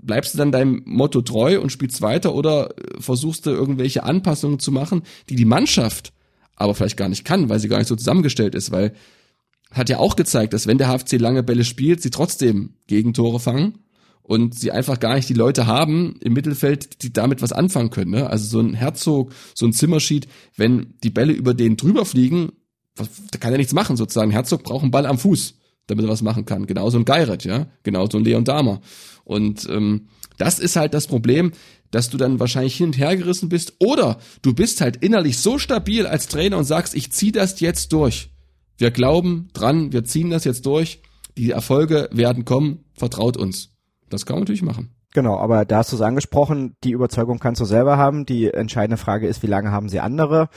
Bleibst 0.00 0.34
du 0.34 0.38
dann 0.38 0.50
deinem 0.50 0.82
Motto 0.86 1.20
treu 1.22 1.60
und 1.60 1.70
spielst 1.70 2.02
weiter 2.02 2.34
oder 2.34 2.74
versuchst 2.98 3.46
du 3.46 3.50
irgendwelche 3.50 4.02
Anpassungen 4.02 4.58
zu 4.58 4.72
machen, 4.72 5.02
die 5.28 5.36
die 5.36 5.44
Mannschaft 5.44 6.12
aber 6.56 6.74
vielleicht 6.74 6.96
gar 6.96 7.08
nicht 7.08 7.24
kann, 7.24 7.48
weil 7.48 7.58
sie 7.58 7.68
gar 7.68 7.78
nicht 7.78 7.88
so 7.88 7.96
zusammengestellt 7.96 8.54
ist, 8.54 8.70
weil 8.70 8.92
hat 9.70 9.88
ja 9.88 9.98
auch 9.98 10.16
gezeigt, 10.16 10.52
dass 10.52 10.66
wenn 10.66 10.78
der 10.78 10.88
HFC 10.88 11.18
lange 11.18 11.42
Bälle 11.42 11.64
spielt, 11.64 12.02
sie 12.02 12.10
trotzdem 12.10 12.74
Gegentore 12.86 13.40
fangen 13.40 13.78
und 14.22 14.54
sie 14.54 14.70
einfach 14.70 15.00
gar 15.00 15.14
nicht 15.14 15.28
die 15.28 15.34
Leute 15.34 15.66
haben 15.66 16.16
im 16.20 16.32
Mittelfeld, 16.32 17.02
die 17.02 17.12
damit 17.12 17.42
was 17.42 17.52
anfangen 17.52 17.90
können. 17.90 18.12
Ne? 18.12 18.30
Also 18.30 18.46
so 18.46 18.60
ein 18.60 18.74
Herzog, 18.74 19.32
so 19.54 19.66
ein 19.66 19.72
Zimmerschied, 19.72 20.28
wenn 20.56 20.94
die 21.02 21.10
Bälle 21.10 21.32
über 21.32 21.54
den 21.54 21.76
drüber 21.76 22.04
fliegen, 22.04 22.52
da 22.94 23.38
kann 23.38 23.52
er 23.52 23.58
nichts 23.58 23.72
machen 23.72 23.96
sozusagen. 23.96 24.30
Herzog 24.30 24.62
braucht 24.62 24.82
einen 24.82 24.90
Ball 24.90 25.06
am 25.06 25.18
Fuß, 25.18 25.54
damit 25.86 26.04
er 26.04 26.10
was 26.10 26.22
machen 26.22 26.44
kann. 26.44 26.66
Genauso 26.66 26.98
ein 26.98 27.04
Geiret, 27.04 27.44
ja, 27.44 27.66
genauso 27.82 28.18
ein 28.18 28.24
Leon 28.24 28.44
Dahmer. 28.44 28.80
Und 29.24 29.68
ähm, 29.68 30.08
das 30.38 30.58
ist 30.58 30.76
halt 30.76 30.94
das 30.94 31.06
Problem, 31.06 31.52
dass 31.90 32.10
du 32.10 32.16
dann 32.16 32.40
wahrscheinlich 32.40 32.76
hin 32.76 32.86
und 32.86 32.98
her 32.98 33.16
gerissen 33.16 33.48
bist 33.48 33.74
oder 33.78 34.18
du 34.40 34.54
bist 34.54 34.80
halt 34.80 34.96
innerlich 34.96 35.38
so 35.38 35.58
stabil 35.58 36.06
als 36.06 36.26
Trainer 36.26 36.58
und 36.58 36.64
sagst, 36.64 36.94
ich 36.94 37.12
zieh 37.12 37.32
das 37.32 37.60
jetzt 37.60 37.92
durch. 37.92 38.30
Wir 38.78 38.90
glauben 38.90 39.48
dran, 39.52 39.92
wir 39.92 40.04
ziehen 40.04 40.30
das 40.30 40.44
jetzt 40.44 40.66
durch. 40.66 41.02
Die 41.36 41.50
Erfolge 41.50 42.08
werden 42.12 42.44
kommen, 42.44 42.84
vertraut 42.94 43.36
uns. 43.36 43.71
Das 44.12 44.26
kann 44.26 44.34
man 44.34 44.42
natürlich 44.42 44.62
machen. 44.62 44.94
Genau, 45.14 45.38
aber 45.38 45.64
da 45.64 45.78
hast 45.78 45.92
du 45.92 45.96
es 45.96 46.02
angesprochen, 46.02 46.76
die 46.84 46.92
Überzeugung 46.92 47.38
kannst 47.38 47.60
du 47.60 47.64
selber 47.64 47.96
haben. 47.96 48.26
Die 48.26 48.48
entscheidende 48.48 48.96
Frage 48.96 49.26
ist, 49.26 49.42
wie 49.42 49.48
lange 49.48 49.70
haben 49.70 49.88
sie 49.88 50.00
andere? 50.00 50.48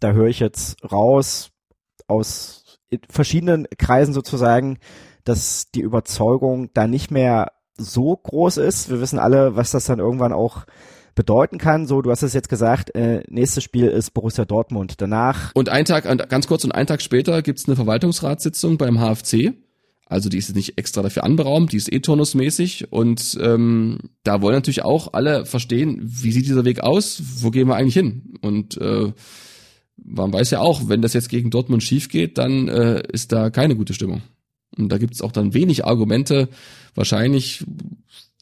Da 0.00 0.12
höre 0.12 0.28
ich 0.28 0.40
jetzt 0.40 0.76
raus 0.90 1.50
aus 2.06 2.78
verschiedenen 3.08 3.66
Kreisen 3.78 4.14
sozusagen, 4.14 4.78
dass 5.24 5.70
die 5.70 5.80
Überzeugung 5.80 6.70
da 6.74 6.86
nicht 6.86 7.10
mehr 7.10 7.52
so 7.76 8.16
groß 8.16 8.56
ist. 8.58 8.90
Wir 8.90 9.00
wissen 9.00 9.18
alle, 9.18 9.56
was 9.56 9.70
das 9.70 9.84
dann 9.84 9.98
irgendwann 9.98 10.32
auch 10.32 10.64
bedeuten 11.14 11.58
kann. 11.58 11.86
So, 11.86 12.02
du 12.02 12.10
hast 12.10 12.22
es 12.22 12.34
jetzt 12.34 12.48
gesagt, 12.48 12.94
äh, 12.94 13.22
nächstes 13.28 13.64
Spiel 13.64 13.88
ist 13.88 14.12
Borussia 14.12 14.44
Dortmund. 14.44 15.00
Danach. 15.00 15.52
Und 15.54 15.68
ein 15.68 15.84
Tag, 15.84 16.04
ganz 16.28 16.46
kurz, 16.46 16.64
und 16.64 16.72
einen 16.72 16.86
Tag 16.86 17.02
später 17.02 17.42
gibt's 17.42 17.66
eine 17.66 17.76
Verwaltungsratssitzung 17.76 18.78
beim 18.78 18.98
HFC. 18.98 19.54
Also 20.10 20.28
die 20.28 20.38
ist 20.38 20.52
nicht 20.56 20.76
extra 20.76 21.02
dafür 21.02 21.22
anberaumt, 21.22 21.70
die 21.70 21.76
ist 21.76 21.90
eh 21.90 22.00
turnusmäßig 22.00 22.92
und 22.92 23.38
ähm, 23.40 23.98
da 24.24 24.42
wollen 24.42 24.56
natürlich 24.56 24.82
auch 24.82 25.12
alle 25.12 25.46
verstehen, 25.46 26.00
wie 26.02 26.32
sieht 26.32 26.46
dieser 26.46 26.64
Weg 26.64 26.80
aus, 26.80 27.22
wo 27.38 27.52
gehen 27.52 27.68
wir 27.68 27.76
eigentlich 27.76 27.94
hin? 27.94 28.34
Und 28.40 28.76
äh, 28.78 29.12
man 29.96 30.32
weiß 30.32 30.50
ja 30.50 30.58
auch, 30.58 30.88
wenn 30.88 31.00
das 31.00 31.12
jetzt 31.12 31.28
gegen 31.28 31.50
Dortmund 31.50 31.84
schief 31.84 32.08
geht, 32.08 32.38
dann 32.38 32.66
äh, 32.66 33.04
ist 33.12 33.30
da 33.30 33.50
keine 33.50 33.76
gute 33.76 33.94
Stimmung. 33.94 34.22
Und 34.76 34.90
da 34.90 34.98
gibt's 34.98 35.22
auch 35.22 35.30
dann 35.30 35.54
wenig 35.54 35.84
Argumente, 35.84 36.48
wahrscheinlich 36.96 37.64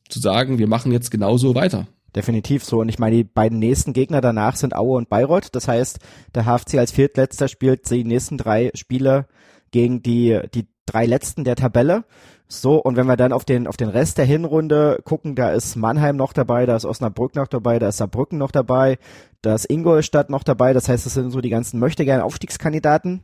zu 0.08 0.20
sagen, 0.20 0.58
wir 0.58 0.68
machen 0.68 0.90
jetzt 0.90 1.10
genauso 1.10 1.54
weiter. 1.54 1.86
Definitiv 2.16 2.64
so. 2.64 2.78
Und 2.80 2.88
ich 2.88 2.98
meine, 2.98 3.16
die 3.16 3.24
beiden 3.24 3.58
nächsten 3.58 3.92
Gegner 3.92 4.22
danach 4.22 4.56
sind 4.56 4.74
Aue 4.74 4.96
und 4.96 5.10
Bayreuth. 5.10 5.48
Das 5.52 5.68
heißt, 5.68 5.98
der 6.34 6.46
HFC 6.46 6.76
als 6.78 6.92
Viertletzter 6.92 7.46
spielt 7.46 7.90
die 7.90 8.04
nächsten 8.04 8.38
drei 8.38 8.70
Spiele 8.72 9.26
gegen 9.70 10.02
die, 10.02 10.40
die 10.54 10.66
drei 10.92 11.06
letzten 11.06 11.44
der 11.44 11.56
Tabelle. 11.56 12.04
So, 12.50 12.76
und 12.76 12.96
wenn 12.96 13.06
wir 13.06 13.16
dann 13.16 13.32
auf 13.32 13.44
den, 13.44 13.66
auf 13.66 13.76
den 13.76 13.90
Rest 13.90 14.16
der 14.16 14.24
Hinrunde 14.24 15.00
gucken, 15.04 15.34
da 15.34 15.50
ist 15.52 15.76
Mannheim 15.76 16.16
noch 16.16 16.32
dabei, 16.32 16.64
da 16.64 16.76
ist 16.76 16.86
Osnabrück 16.86 17.34
noch 17.34 17.46
dabei, 17.46 17.78
da 17.78 17.88
ist 17.88 17.98
Saarbrücken 17.98 18.38
noch 18.38 18.50
dabei, 18.50 18.98
da 19.42 19.54
ist 19.54 19.70
Ingolstadt 19.70 20.30
noch 20.30 20.42
dabei, 20.42 20.72
das 20.72 20.88
heißt, 20.88 21.04
das 21.04 21.12
sind 21.12 21.30
so 21.30 21.42
die 21.42 21.50
ganzen 21.50 21.78
möchtegern 21.78 22.22
Aufstiegskandidaten, 22.22 23.20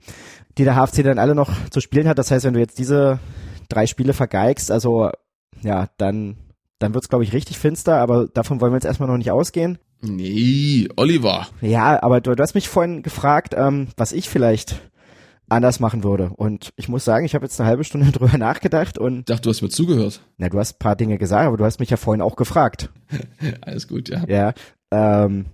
die 0.58 0.64
der 0.64 0.74
HFC 0.76 1.02
dann 1.02 1.18
alle 1.18 1.34
noch 1.34 1.50
zu 1.70 1.80
spielen 1.80 2.06
hat. 2.06 2.18
Das 2.18 2.30
heißt, 2.30 2.44
wenn 2.44 2.52
du 2.52 2.60
jetzt 2.60 2.78
diese 2.78 3.18
drei 3.70 3.86
Spiele 3.86 4.12
vergeigst, 4.12 4.70
also, 4.70 5.10
ja, 5.62 5.88
dann, 5.96 6.36
dann 6.78 6.92
wird's, 6.92 7.08
glaube 7.08 7.24
ich, 7.24 7.32
richtig 7.32 7.58
finster, 7.58 7.96
aber 7.96 8.28
davon 8.28 8.60
wollen 8.60 8.72
wir 8.72 8.76
jetzt 8.76 8.84
erstmal 8.84 9.08
noch 9.08 9.16
nicht 9.16 9.30
ausgehen. 9.30 9.78
Nee, 10.02 10.86
Oliver. 10.96 11.46
Ja, 11.62 12.02
aber 12.02 12.20
du, 12.20 12.34
du 12.34 12.42
hast 12.42 12.54
mich 12.54 12.68
vorhin 12.68 13.02
gefragt, 13.02 13.54
ähm, 13.56 13.88
was 13.96 14.12
ich 14.12 14.28
vielleicht 14.28 14.82
anders 15.48 15.80
machen 15.80 16.04
würde. 16.04 16.30
Und 16.34 16.72
ich 16.76 16.88
muss 16.88 17.04
sagen, 17.04 17.24
ich 17.24 17.34
habe 17.34 17.44
jetzt 17.44 17.60
eine 17.60 17.68
halbe 17.68 17.84
Stunde 17.84 18.10
drüber 18.12 18.36
nachgedacht 18.38 18.98
und. 18.98 19.20
Ich 19.20 19.24
dachte, 19.26 19.42
du 19.42 19.50
hast 19.50 19.62
mir 19.62 19.68
zugehört. 19.68 20.20
Na, 20.38 20.48
du 20.48 20.58
hast 20.58 20.76
ein 20.76 20.78
paar 20.78 20.96
Dinge 20.96 21.18
gesagt, 21.18 21.46
aber 21.46 21.56
du 21.56 21.64
hast 21.64 21.80
mich 21.80 21.90
ja 21.90 21.96
vorhin 21.96 22.22
auch 22.22 22.36
gefragt. 22.36 22.90
Alles 23.60 23.88
gut, 23.88 24.08
ja. 24.08 24.24
Ja. 24.26 24.54
Ähm, 24.90 25.46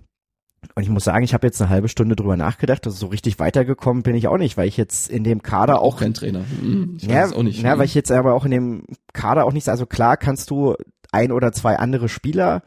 und 0.75 0.83
ich 0.83 0.89
muss 0.89 1.03
sagen, 1.03 1.23
ich 1.23 1.33
habe 1.33 1.47
jetzt 1.47 1.59
eine 1.59 1.69
halbe 1.69 1.89
Stunde 1.89 2.15
drüber 2.15 2.37
nachgedacht, 2.37 2.85
also 2.85 2.95
so 2.95 3.07
richtig 3.07 3.39
weitergekommen 3.39 4.03
bin 4.03 4.15
ich 4.15 4.27
auch 4.27 4.37
nicht, 4.37 4.57
weil 4.57 4.67
ich 4.67 4.77
jetzt 4.77 5.09
in 5.09 5.23
dem 5.23 5.41
Kader 5.41 5.81
auch, 5.81 5.95
auch 5.95 5.99
kein 5.99 6.13
Trainer. 6.13 6.43
Hm, 6.61 6.97
ich 6.97 7.07
ja, 7.07 7.25
auch 7.25 7.43
nicht. 7.43 7.63
Ja, 7.63 7.77
weil 7.79 7.85
ich 7.85 7.95
jetzt 7.95 8.11
aber 8.11 8.35
auch 8.35 8.45
in 8.45 8.51
dem 8.51 8.83
Kader 9.11 9.45
auch 9.45 9.53
nicht, 9.53 9.67
also 9.69 9.87
klar 9.87 10.17
kannst 10.17 10.51
du 10.51 10.75
ein 11.11 11.31
oder 11.31 11.51
zwei 11.51 11.77
andere 11.77 12.09
Spieler 12.09 12.61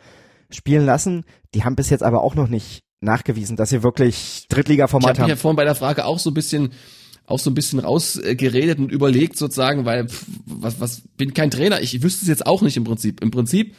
spielen 0.51 0.85
lassen, 0.85 1.25
die 1.55 1.65
haben 1.65 1.77
bis 1.77 1.89
jetzt 1.89 2.03
aber 2.03 2.23
auch 2.23 2.35
noch 2.35 2.49
nicht 2.49 2.83
nachgewiesen, 3.01 3.57
dass 3.57 3.71
sie 3.71 3.83
wirklich 3.83 4.47
Drittliga-Format 4.49 5.11
haben. 5.11 5.15
Ich 5.17 5.21
habe 5.21 5.31
ja 5.31 5.37
vorhin 5.37 5.57
bei 5.57 5.65
der 5.65 5.75
Frage 5.75 6.05
auch 6.05 6.19
so 6.19 6.31
ein 6.31 6.35
bisschen 6.35 6.73
auch 7.27 7.39
so 7.39 7.51
ein 7.51 7.55
bisschen 7.55 7.79
rausgeredet 7.79 8.79
und 8.79 8.93
überlegt 8.93 9.37
sozusagen, 9.37 9.85
weil 9.85 10.09
pff, 10.09 10.27
was 10.47 10.81
was 10.81 11.03
bin 11.17 11.35
kein 11.35 11.51
Trainer, 11.51 11.81
ich 11.81 12.03
wüsste 12.03 12.23
es 12.23 12.29
jetzt 12.29 12.47
auch 12.47 12.63
nicht 12.63 12.77
im 12.77 12.85
Prinzip. 12.85 13.23
Im 13.23 13.31
Prinzip 13.31 13.75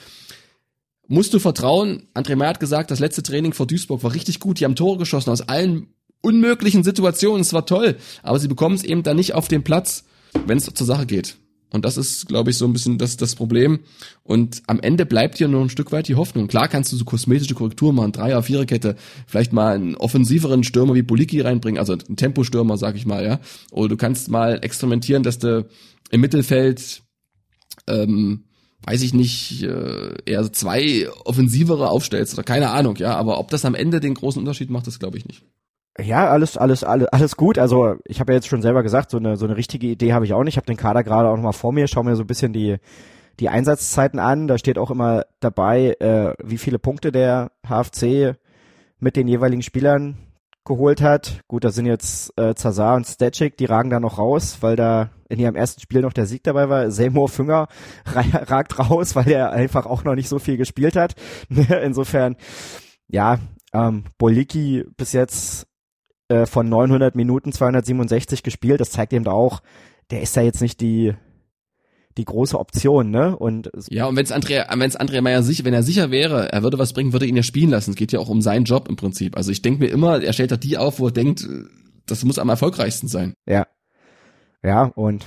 musst 1.07 1.33
du 1.33 1.39
vertrauen. 1.39 2.07
André 2.13 2.35
Meyer 2.35 2.49
hat 2.49 2.59
gesagt, 2.59 2.91
das 2.91 2.99
letzte 2.99 3.23
Training 3.23 3.53
vor 3.53 3.67
Duisburg 3.67 4.03
war 4.03 4.13
richtig 4.13 4.39
gut. 4.39 4.59
Die 4.59 4.65
haben 4.65 4.75
Tore 4.75 4.97
geschossen 4.97 5.29
aus 5.29 5.41
allen 5.41 5.87
unmöglichen 6.21 6.83
Situationen. 6.83 7.41
Es 7.41 7.53
war 7.53 7.65
toll, 7.65 7.97
aber 8.23 8.39
sie 8.39 8.47
bekommen 8.47 8.75
es 8.75 8.83
eben 8.83 9.03
dann 9.03 9.17
nicht 9.17 9.33
auf 9.35 9.47
den 9.47 9.63
Platz, 9.63 10.05
wenn 10.47 10.57
es 10.57 10.65
zur 10.65 10.87
Sache 10.87 11.05
geht. 11.05 11.37
Und 11.76 11.84
das 11.84 11.97
ist, 11.97 12.28
glaube 12.28 12.51
ich, 12.51 12.57
so 12.57 12.65
ein 12.65 12.71
bisschen 12.71 12.97
das, 12.97 13.17
das 13.17 13.36
Problem. 13.36 13.82
Und 14.23 14.63
am 14.65 14.80
Ende 14.80 15.05
bleibt 15.05 15.38
hier 15.38 15.49
nur 15.49 15.61
ein 15.61 15.69
Stück 15.69 15.91
weit 15.91 16.07
die 16.07 16.15
Hoffnung. 16.15 16.47
Klar 16.47 16.69
kannst 16.69 16.93
du 16.93 16.95
so 16.95 17.03
kosmetische 17.03 17.53
Korrekturen 17.53 17.97
machen, 17.97 18.13
Dreier, 18.13 18.41
Viererkette, 18.43 18.95
vielleicht 19.28 19.51
mal 19.51 19.76
einen 19.76 19.95
offensiveren 19.95 20.63
Stürmer 20.63 20.95
wie 20.95 21.01
Boliki 21.01 21.41
reinbringen, 21.41 21.78
also 21.78 21.91
einen 21.91 22.15
Tempostürmer, 22.15 22.78
sag 22.78 22.95
ich 22.95 23.05
mal, 23.05 23.26
ja. 23.26 23.41
Oder 23.71 23.89
du 23.89 23.97
kannst 23.97 24.30
mal 24.30 24.59
experimentieren, 24.61 25.23
dass 25.23 25.38
du 25.38 25.67
im 26.11 26.21
Mittelfeld, 26.21 27.03
ähm, 27.88 28.45
weiß 28.84 29.01
ich 29.01 29.13
nicht, 29.13 29.63
äh, 29.63 30.13
eher 30.26 30.53
zwei 30.53 31.09
offensivere 31.26 31.89
aufstellst 31.89 32.36
oder 32.36 32.43
keine 32.43 32.69
Ahnung, 32.69 32.95
ja. 32.95 33.17
Aber 33.17 33.38
ob 33.38 33.51
das 33.51 33.65
am 33.65 33.76
Ende 33.76 33.99
den 33.99 34.13
großen 34.13 34.39
Unterschied 34.39 34.69
macht, 34.69 34.88
das 34.88 34.97
glaube 34.97 35.17
ich 35.17 35.26
nicht. 35.26 35.43
Ja, 35.97 36.29
alles, 36.29 36.57
alles, 36.57 36.83
alles, 36.83 37.07
alles 37.07 37.37
gut. 37.37 37.57
Also 37.57 37.95
ich 38.05 38.19
habe 38.19 38.33
ja 38.33 38.37
jetzt 38.37 38.47
schon 38.47 38.61
selber 38.61 38.83
gesagt, 38.83 39.11
so 39.11 39.17
eine, 39.17 39.37
so 39.37 39.45
eine 39.45 39.55
richtige 39.55 39.87
Idee 39.87 40.13
habe 40.13 40.25
ich 40.25 40.33
auch 40.33 40.43
nicht. 40.43 40.55
Ich 40.55 40.57
habe 40.57 40.67
den 40.67 40.77
Kader 40.77 41.03
gerade 41.03 41.29
auch 41.29 41.35
nochmal 41.35 41.53
vor 41.53 41.71
mir, 41.71 41.87
schau 41.87 42.03
mir 42.03 42.15
so 42.15 42.23
ein 42.23 42.27
bisschen 42.27 42.51
die, 42.51 42.77
die 43.39 43.47
Einsatzzeiten 43.47 44.19
an. 44.19 44.47
Da 44.47 44.57
steht 44.57 44.77
auch 44.77 44.91
immer 44.91 45.23
dabei, 45.39 45.95
äh, 45.99 46.33
wie 46.43 46.57
viele 46.57 46.79
Punkte 46.79 47.11
der 47.13 47.51
HFC 47.65 48.35
mit 48.99 49.15
den 49.15 49.27
jeweiligen 49.27 49.61
Spielern 49.61 50.17
geholt 50.65 51.01
hat. 51.01 51.41
Gut, 51.47 51.63
da 51.63 51.71
sind 51.71 51.85
jetzt 51.85 52.37
äh, 52.37 52.55
Zazar 52.55 52.95
und 52.95 53.05
Stachik, 53.05 53.55
die 53.55 53.65
ragen 53.65 53.89
da 53.89 53.99
noch 53.99 54.17
raus, 54.17 54.57
weil 54.61 54.75
da 54.75 55.11
in 55.29 55.39
ihrem 55.39 55.55
ersten 55.55 55.79
Spiel 55.79 56.01
noch 56.01 56.13
der 56.13 56.25
Sieg 56.25 56.43
dabei 56.43 56.67
war. 56.67 56.91
Seymour 56.91 57.29
Fünger 57.29 57.67
ragt 58.05 58.79
raus, 58.79 59.15
weil 59.15 59.31
er 59.31 59.51
einfach 59.51 59.85
auch 59.85 60.03
noch 60.03 60.15
nicht 60.15 60.27
so 60.27 60.39
viel 60.39 60.57
gespielt 60.57 60.97
hat. 60.97 61.15
Insofern, 61.83 62.35
ja, 63.07 63.39
ähm, 63.73 64.05
Boliki 64.17 64.83
bis 64.97 65.13
jetzt 65.13 65.67
äh, 66.28 66.45
von 66.45 66.67
900 66.69 67.15
Minuten 67.15 67.51
267 67.51 68.43
gespielt. 68.43 68.80
Das 68.80 68.91
zeigt 68.91 69.13
eben 69.13 69.28
auch, 69.28 69.61
der 70.11 70.21
ist 70.21 70.36
da 70.36 70.41
jetzt 70.41 70.61
nicht 70.61 70.82
die 70.82 71.13
die 72.17 72.26
große 72.26 72.57
Option, 72.57 73.09
ne? 73.09 73.36
Und 73.36 73.69
ja, 73.89 74.05
und 74.05 74.15
wenn's 74.15 74.32
Andrea, 74.32 74.67
wenn's 74.78 74.95
Andrea 74.95 75.21
Meyer 75.21 75.43
sicher, 75.43 75.65
wenn 75.65 75.73
er 75.73 75.84
sicher 75.84 76.11
wäre, 76.11 76.51
er 76.51 76.63
würde 76.63 76.80
was 76.80 76.93
bringen, 76.93 77.11
würde 77.11 77.26
er 77.26 77.30
ihn 77.30 77.36
ja 77.36 77.43
spielen 77.43 77.71
lassen. 77.71 77.91
Es 77.91 77.97
geht 77.97 78.13
ja 78.13 78.19
auch 78.19 78.30
um 78.30 78.41
seinen 78.41 78.63
Job 78.63 78.88
im 78.88 78.95
Prinzip. 78.95 79.36
Also 79.36 79.51
ich 79.51 79.61
denke 79.61 79.84
mir 79.84 79.89
immer, 79.89 80.21
er 80.23 80.32
stellt 80.32 80.51
da 80.51 80.57
die 80.57 80.78
auf, 80.78 80.99
wo 80.99 81.07
er 81.07 81.11
denkt, 81.11 81.45
das 82.05 82.23
muss 82.23 82.39
am 82.39 82.49
erfolgreichsten 82.49 83.07
sein. 83.07 83.34
Ja. 83.45 83.67
Ja, 84.63 84.84
und 84.95 85.26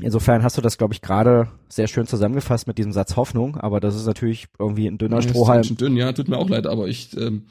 Insofern 0.00 0.42
hast 0.42 0.56
du 0.56 0.62
das, 0.62 0.78
glaube 0.78 0.94
ich, 0.94 1.00
gerade 1.00 1.48
sehr 1.68 1.88
schön 1.88 2.06
zusammengefasst 2.06 2.66
mit 2.66 2.78
diesem 2.78 2.92
Satz 2.92 3.16
Hoffnung, 3.16 3.56
aber 3.56 3.80
das 3.80 3.94
ist 3.94 4.06
natürlich 4.06 4.46
irgendwie 4.58 4.86
ein 4.86 4.98
dünner 4.98 5.22
Strohhalm. 5.22 5.62
Ist 5.62 5.80
dünn, 5.80 5.96
ja, 5.96 6.12
tut 6.12 6.28
mir 6.28 6.38
auch 6.38 6.48
leid, 6.48 6.66
aber 6.66 6.88
ich 6.88 7.16
ähm, 7.16 7.46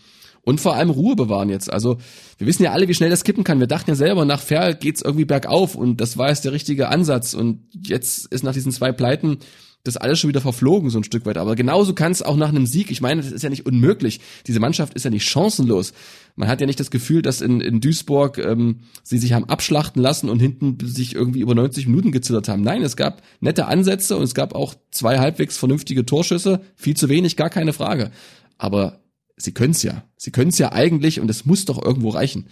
und 0.47 0.61
vor 0.61 0.75
allem 0.75 0.89
Ruhe 0.89 1.17
bewahren 1.17 1.49
jetzt. 1.49 1.71
Also 1.71 1.97
wir 2.37 2.47
wissen 2.47 2.63
ja 2.63 2.71
alle, 2.71 2.87
wie 2.87 2.93
schnell 2.93 3.09
das 3.09 3.25
kippen 3.25 3.43
kann. 3.43 3.59
Wir 3.59 3.67
dachten 3.67 3.89
ja 3.89 3.95
selber, 3.95 4.23
nach 4.23 4.39
Ferl 4.39 4.75
geht's 4.75 5.01
irgendwie 5.01 5.25
bergauf 5.25 5.75
und 5.75 5.99
das 5.99 6.17
war 6.17 6.29
jetzt 6.29 6.45
der 6.45 6.53
richtige 6.53 6.87
Ansatz. 6.87 7.33
Und 7.33 7.67
jetzt 7.83 8.27
ist 8.27 8.45
nach 8.45 8.53
diesen 8.53 8.71
zwei 8.71 8.93
Pleiten 8.93 9.39
das 9.87 9.97
alles 9.97 10.19
schon 10.19 10.27
wieder 10.27 10.41
verflogen, 10.41 10.89
so 10.89 10.99
ein 10.99 11.03
Stück 11.03 11.25
weit. 11.25 11.37
Aber 11.37 11.55
genauso 11.55 11.93
kann 11.93 12.11
es 12.11 12.21
auch 12.21 12.35
nach 12.35 12.49
einem 12.49 12.65
Sieg, 12.65 12.91
ich 12.91 13.01
meine, 13.01 13.21
das 13.21 13.31
ist 13.31 13.43
ja 13.43 13.49
nicht 13.49 13.65
unmöglich. 13.65 14.19
Diese 14.45 14.59
Mannschaft 14.59 14.93
ist 14.93 15.05
ja 15.05 15.11
nicht 15.11 15.27
chancenlos. 15.27 15.93
Man 16.35 16.47
hat 16.47 16.61
ja 16.61 16.67
nicht 16.67 16.79
das 16.79 16.91
Gefühl, 16.91 17.21
dass 17.21 17.41
in, 17.41 17.61
in 17.61 17.81
Duisburg 17.81 18.37
ähm, 18.37 18.81
sie 19.03 19.17
sich 19.17 19.33
haben 19.33 19.45
abschlachten 19.45 20.01
lassen 20.01 20.29
und 20.29 20.39
hinten 20.39 20.77
sich 20.85 21.15
irgendwie 21.15 21.39
über 21.39 21.55
90 21.55 21.87
Minuten 21.87 22.11
gezittert 22.11 22.47
haben. 22.47 22.61
Nein, 22.61 22.83
es 22.83 22.95
gab 22.95 23.21
nette 23.39 23.65
Ansätze 23.65 24.15
und 24.17 24.23
es 24.23 24.35
gab 24.35 24.53
auch 24.53 24.75
zwei 24.91 25.19
halbwegs 25.19 25.57
vernünftige 25.57 26.05
Torschüsse. 26.05 26.61
Viel 26.75 26.95
zu 26.95 27.09
wenig, 27.09 27.37
gar 27.37 27.49
keine 27.49 27.73
Frage. 27.73 28.11
Aber 28.57 28.99
sie 29.35 29.53
können 29.53 29.71
es 29.71 29.83
ja. 29.83 30.03
Sie 30.17 30.31
können 30.31 30.49
es 30.49 30.57
ja 30.57 30.71
eigentlich 30.71 31.19
und 31.19 31.29
es 31.29 31.45
muss 31.45 31.65
doch 31.65 31.83
irgendwo 31.83 32.09
reichen 32.09 32.47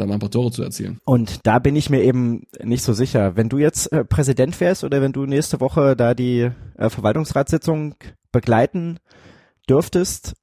da 0.00 0.06
mal 0.06 0.14
ein 0.14 0.20
paar 0.20 0.30
Tore 0.30 0.50
zu 0.50 0.62
erzielen. 0.62 0.98
Und 1.04 1.40
da 1.44 1.58
bin 1.58 1.76
ich 1.76 1.90
mir 1.90 2.02
eben 2.02 2.46
nicht 2.62 2.82
so 2.82 2.92
sicher. 2.92 3.36
Wenn 3.36 3.48
du 3.48 3.58
jetzt 3.58 3.92
äh, 3.92 4.04
Präsident 4.04 4.58
wärst 4.60 4.84
oder 4.84 5.00
wenn 5.02 5.12
du 5.12 5.26
nächste 5.26 5.60
Woche 5.60 5.94
da 5.96 6.14
die 6.14 6.50
äh, 6.76 6.90
Verwaltungsratssitzung 6.90 7.94
begleiten 8.32 8.98
dürftest, 9.68 10.34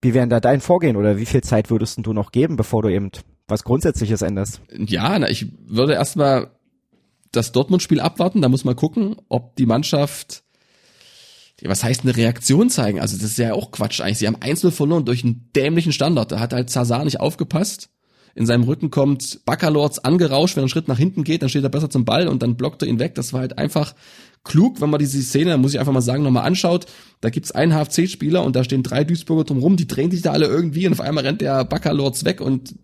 wie 0.00 0.14
wären 0.14 0.30
da 0.30 0.40
dein 0.40 0.60
Vorgehen 0.60 0.96
oder 0.96 1.16
wie 1.16 1.26
viel 1.26 1.42
Zeit 1.42 1.70
würdest 1.70 1.98
du 2.06 2.12
noch 2.12 2.30
geben, 2.30 2.56
bevor 2.56 2.82
du 2.82 2.88
eben 2.88 3.10
was 3.48 3.64
Grundsätzliches 3.64 4.22
änderst? 4.22 4.60
Ja, 4.70 5.18
na, 5.18 5.28
ich 5.28 5.46
würde 5.66 5.94
erstmal 5.94 6.50
das 7.32 7.52
Dortmund-Spiel 7.52 8.00
abwarten, 8.00 8.42
da 8.42 8.48
muss 8.48 8.64
man 8.64 8.76
gucken, 8.76 9.16
ob 9.28 9.56
die 9.56 9.66
Mannschaft 9.66 10.44
was 11.64 11.82
heißt 11.82 12.02
eine 12.02 12.16
Reaktion 12.16 12.70
zeigen? 12.70 13.00
Also 13.00 13.16
das 13.16 13.32
ist 13.32 13.38
ja 13.38 13.52
auch 13.52 13.72
Quatsch 13.72 14.00
eigentlich. 14.00 14.18
Sie 14.18 14.26
haben 14.26 14.40
1 14.40 14.66
verloren 14.70 15.04
durch 15.04 15.24
einen 15.24 15.50
dämlichen 15.56 15.92
Standard. 15.92 16.30
Da 16.30 16.38
hat 16.38 16.52
halt 16.52 16.70
Zazar 16.70 17.04
nicht 17.04 17.20
aufgepasst 17.20 17.90
in 18.34 18.46
seinem 18.46 18.64
Rücken 18.64 18.90
kommt 18.90 19.44
Baccalords 19.44 19.98
angerauscht, 20.00 20.56
wenn 20.56 20.60
er 20.60 20.64
einen 20.64 20.70
Schritt 20.70 20.88
nach 20.88 20.98
hinten 20.98 21.24
geht, 21.24 21.42
dann 21.42 21.48
steht 21.48 21.62
er 21.62 21.68
besser 21.68 21.90
zum 21.90 22.04
Ball 22.04 22.28
und 22.28 22.42
dann 22.42 22.56
blockt 22.56 22.82
er 22.82 22.88
ihn 22.88 22.98
weg. 22.98 23.14
Das 23.14 23.32
war 23.32 23.40
halt 23.40 23.58
einfach 23.58 23.94
klug, 24.44 24.80
wenn 24.80 24.90
man 24.90 24.98
diese 24.98 25.20
Szene, 25.22 25.56
muss 25.58 25.74
ich 25.74 25.80
einfach 25.80 25.92
mal 25.92 26.00
sagen, 26.00 26.22
nochmal 26.22 26.46
anschaut. 26.46 26.86
Da 27.20 27.30
gibt's 27.30 27.52
einen 27.52 27.72
HFC-Spieler 27.72 28.44
und 28.44 28.56
da 28.56 28.64
stehen 28.64 28.82
drei 28.82 29.04
Duisburger 29.04 29.44
drumrum, 29.44 29.76
die 29.76 29.88
drehen 29.88 30.10
sich 30.10 30.22
da 30.22 30.32
alle 30.32 30.46
irgendwie 30.46 30.86
und 30.86 30.92
auf 30.92 31.00
einmal 31.00 31.24
rennt 31.24 31.40
der 31.40 31.64
Baccalords 31.64 32.24
weg 32.24 32.40
und 32.40 32.74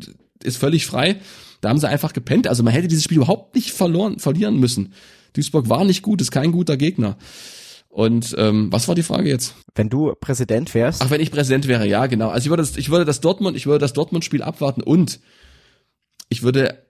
ist 0.42 0.56
völlig 0.56 0.86
frei. 0.86 1.16
Da 1.60 1.70
haben 1.70 1.78
sie 1.78 1.88
einfach 1.88 2.12
gepennt. 2.12 2.46
Also 2.46 2.62
man 2.62 2.72
hätte 2.72 2.88
dieses 2.88 3.04
Spiel 3.04 3.16
überhaupt 3.18 3.54
nicht 3.54 3.70
verloren, 3.70 4.18
verlieren 4.18 4.60
müssen. 4.60 4.92
Duisburg 5.32 5.68
war 5.68 5.84
nicht 5.84 6.02
gut, 6.02 6.20
ist 6.20 6.30
kein 6.30 6.52
guter 6.52 6.76
Gegner. 6.76 7.16
Und 7.94 8.34
ähm, 8.38 8.72
was 8.72 8.88
war 8.88 8.96
die 8.96 9.04
Frage 9.04 9.28
jetzt? 9.28 9.54
Wenn 9.76 9.88
du 9.88 10.12
Präsident 10.18 10.74
wärst? 10.74 11.00
Ach, 11.00 11.10
wenn 11.10 11.20
ich 11.20 11.30
Präsident 11.30 11.68
wäre, 11.68 11.86
ja, 11.86 12.06
genau. 12.06 12.28
Also 12.28 12.46
ich 12.46 12.50
würde 12.50 12.64
das, 12.64 12.76
ich 12.76 12.90
würde 12.90 13.04
das 13.04 13.20
Dortmund, 13.20 13.56
ich 13.56 13.66
würde 13.66 13.78
das 13.78 13.92
Dortmund-Spiel 13.92 14.42
abwarten 14.42 14.82
und 14.82 15.20
ich 16.28 16.42
würde, 16.42 16.88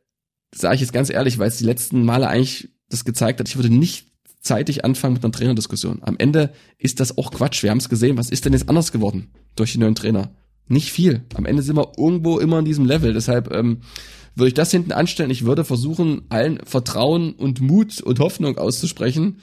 sage 0.55 0.77
ich 0.77 0.81
jetzt 0.81 0.95
ganz 0.95 1.11
ehrlich, 1.11 1.39
weil 1.39 1.49
es 1.49 1.59
die 1.59 1.67
letzten 1.67 2.07
Male 2.07 2.27
eigentlich 2.27 2.71
das 2.89 3.05
gezeigt 3.05 3.39
hat, 3.39 3.51
ich 3.51 3.57
würde 3.57 3.69
nicht 3.69 4.07
zeitig 4.41 4.87
anfangen 4.87 5.13
mit 5.13 5.23
einer 5.23 5.33
Trainerdiskussion. 5.33 5.99
Am 6.01 6.17
Ende 6.17 6.55
ist 6.79 7.01
das 7.01 7.19
auch 7.19 7.33
Quatsch. 7.33 7.63
Wir 7.63 7.71
haben 7.71 7.79
es 7.79 7.91
gesehen. 7.91 8.17
Was 8.17 8.31
ist 8.31 8.47
denn 8.47 8.55
jetzt 8.55 8.71
anders 8.71 8.91
geworden 8.91 9.31
durch 9.57 9.73
die 9.73 9.79
neuen 9.79 9.95
Trainer? 9.95 10.35
Nicht 10.69 10.91
viel. 10.91 11.25
Am 11.35 11.45
Ende 11.45 11.63
sind 11.63 11.77
wir 11.77 11.93
irgendwo 11.99 12.39
immer 12.39 12.61
in 12.61 12.65
diesem 12.65 12.87
Level. 12.87 13.13
Deshalb 13.13 13.53
ähm, 13.53 13.83
würde 14.37 14.49
ich 14.49 14.55
das 14.55 14.71
hinten 14.71 14.93
anstellen. 14.93 15.29
Ich 15.29 15.45
würde 15.45 15.67
versuchen, 15.67 16.23
allen 16.31 16.61
Vertrauen 16.65 17.35
und 17.35 17.61
Mut 17.61 18.01
und 18.01 18.21
Hoffnung 18.21 18.57
auszusprechen. 18.57 19.43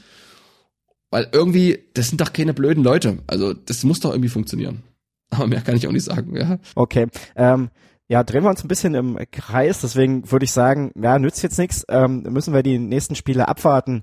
Weil 1.11 1.27
irgendwie, 1.31 1.79
das 1.93 2.07
sind 2.09 2.21
doch 2.21 2.33
keine 2.33 2.53
blöden 2.53 2.83
Leute. 2.83 3.19
Also 3.27 3.53
das 3.53 3.83
muss 3.83 3.99
doch 3.99 4.11
irgendwie 4.11 4.29
funktionieren. 4.29 4.83
Aber 5.29 5.47
mehr 5.47 5.61
kann 5.61 5.75
ich 5.75 5.87
auch 5.87 5.91
nicht 5.91 6.05
sagen, 6.05 6.35
ja. 6.35 6.57
Okay. 6.75 7.07
Ähm, 7.35 7.69
ja, 8.07 8.23
drehen 8.23 8.43
wir 8.43 8.49
uns 8.49 8.63
ein 8.63 8.67
bisschen 8.67 8.93
im 8.93 9.17
Kreis, 9.31 9.79
deswegen 9.79 10.29
würde 10.29 10.43
ich 10.43 10.51
sagen, 10.51 10.91
ja, 11.01 11.17
nützt 11.17 11.43
jetzt 11.43 11.57
nichts, 11.57 11.85
ähm, 11.87 12.23
müssen 12.23 12.53
wir 12.53 12.61
die 12.61 12.77
nächsten 12.77 13.15
Spiele 13.15 13.47
abwarten 13.47 14.01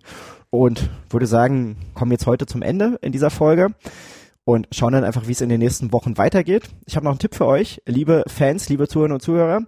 und 0.49 0.89
würde 1.11 1.27
sagen, 1.27 1.77
kommen 1.93 2.13
jetzt 2.13 2.27
heute 2.27 2.47
zum 2.47 2.63
Ende 2.63 2.99
in 3.03 3.13
dieser 3.13 3.29
Folge 3.29 3.75
und 4.45 4.67
schauen 4.73 4.95
dann 4.95 5.05
einfach, 5.05 5.29
wie 5.29 5.33
es 5.33 5.43
in 5.43 5.51
den 5.51 5.61
nächsten 5.61 5.93
Wochen 5.93 6.17
weitergeht. 6.17 6.71
Ich 6.87 6.97
habe 6.97 7.05
noch 7.05 7.13
einen 7.13 7.19
Tipp 7.19 7.35
für 7.35 7.45
euch, 7.45 7.83
liebe 7.85 8.25
Fans, 8.27 8.71
liebe 8.71 8.89
Zuhörerinnen 8.89 9.17
und 9.17 9.23
Zuhörer. 9.23 9.61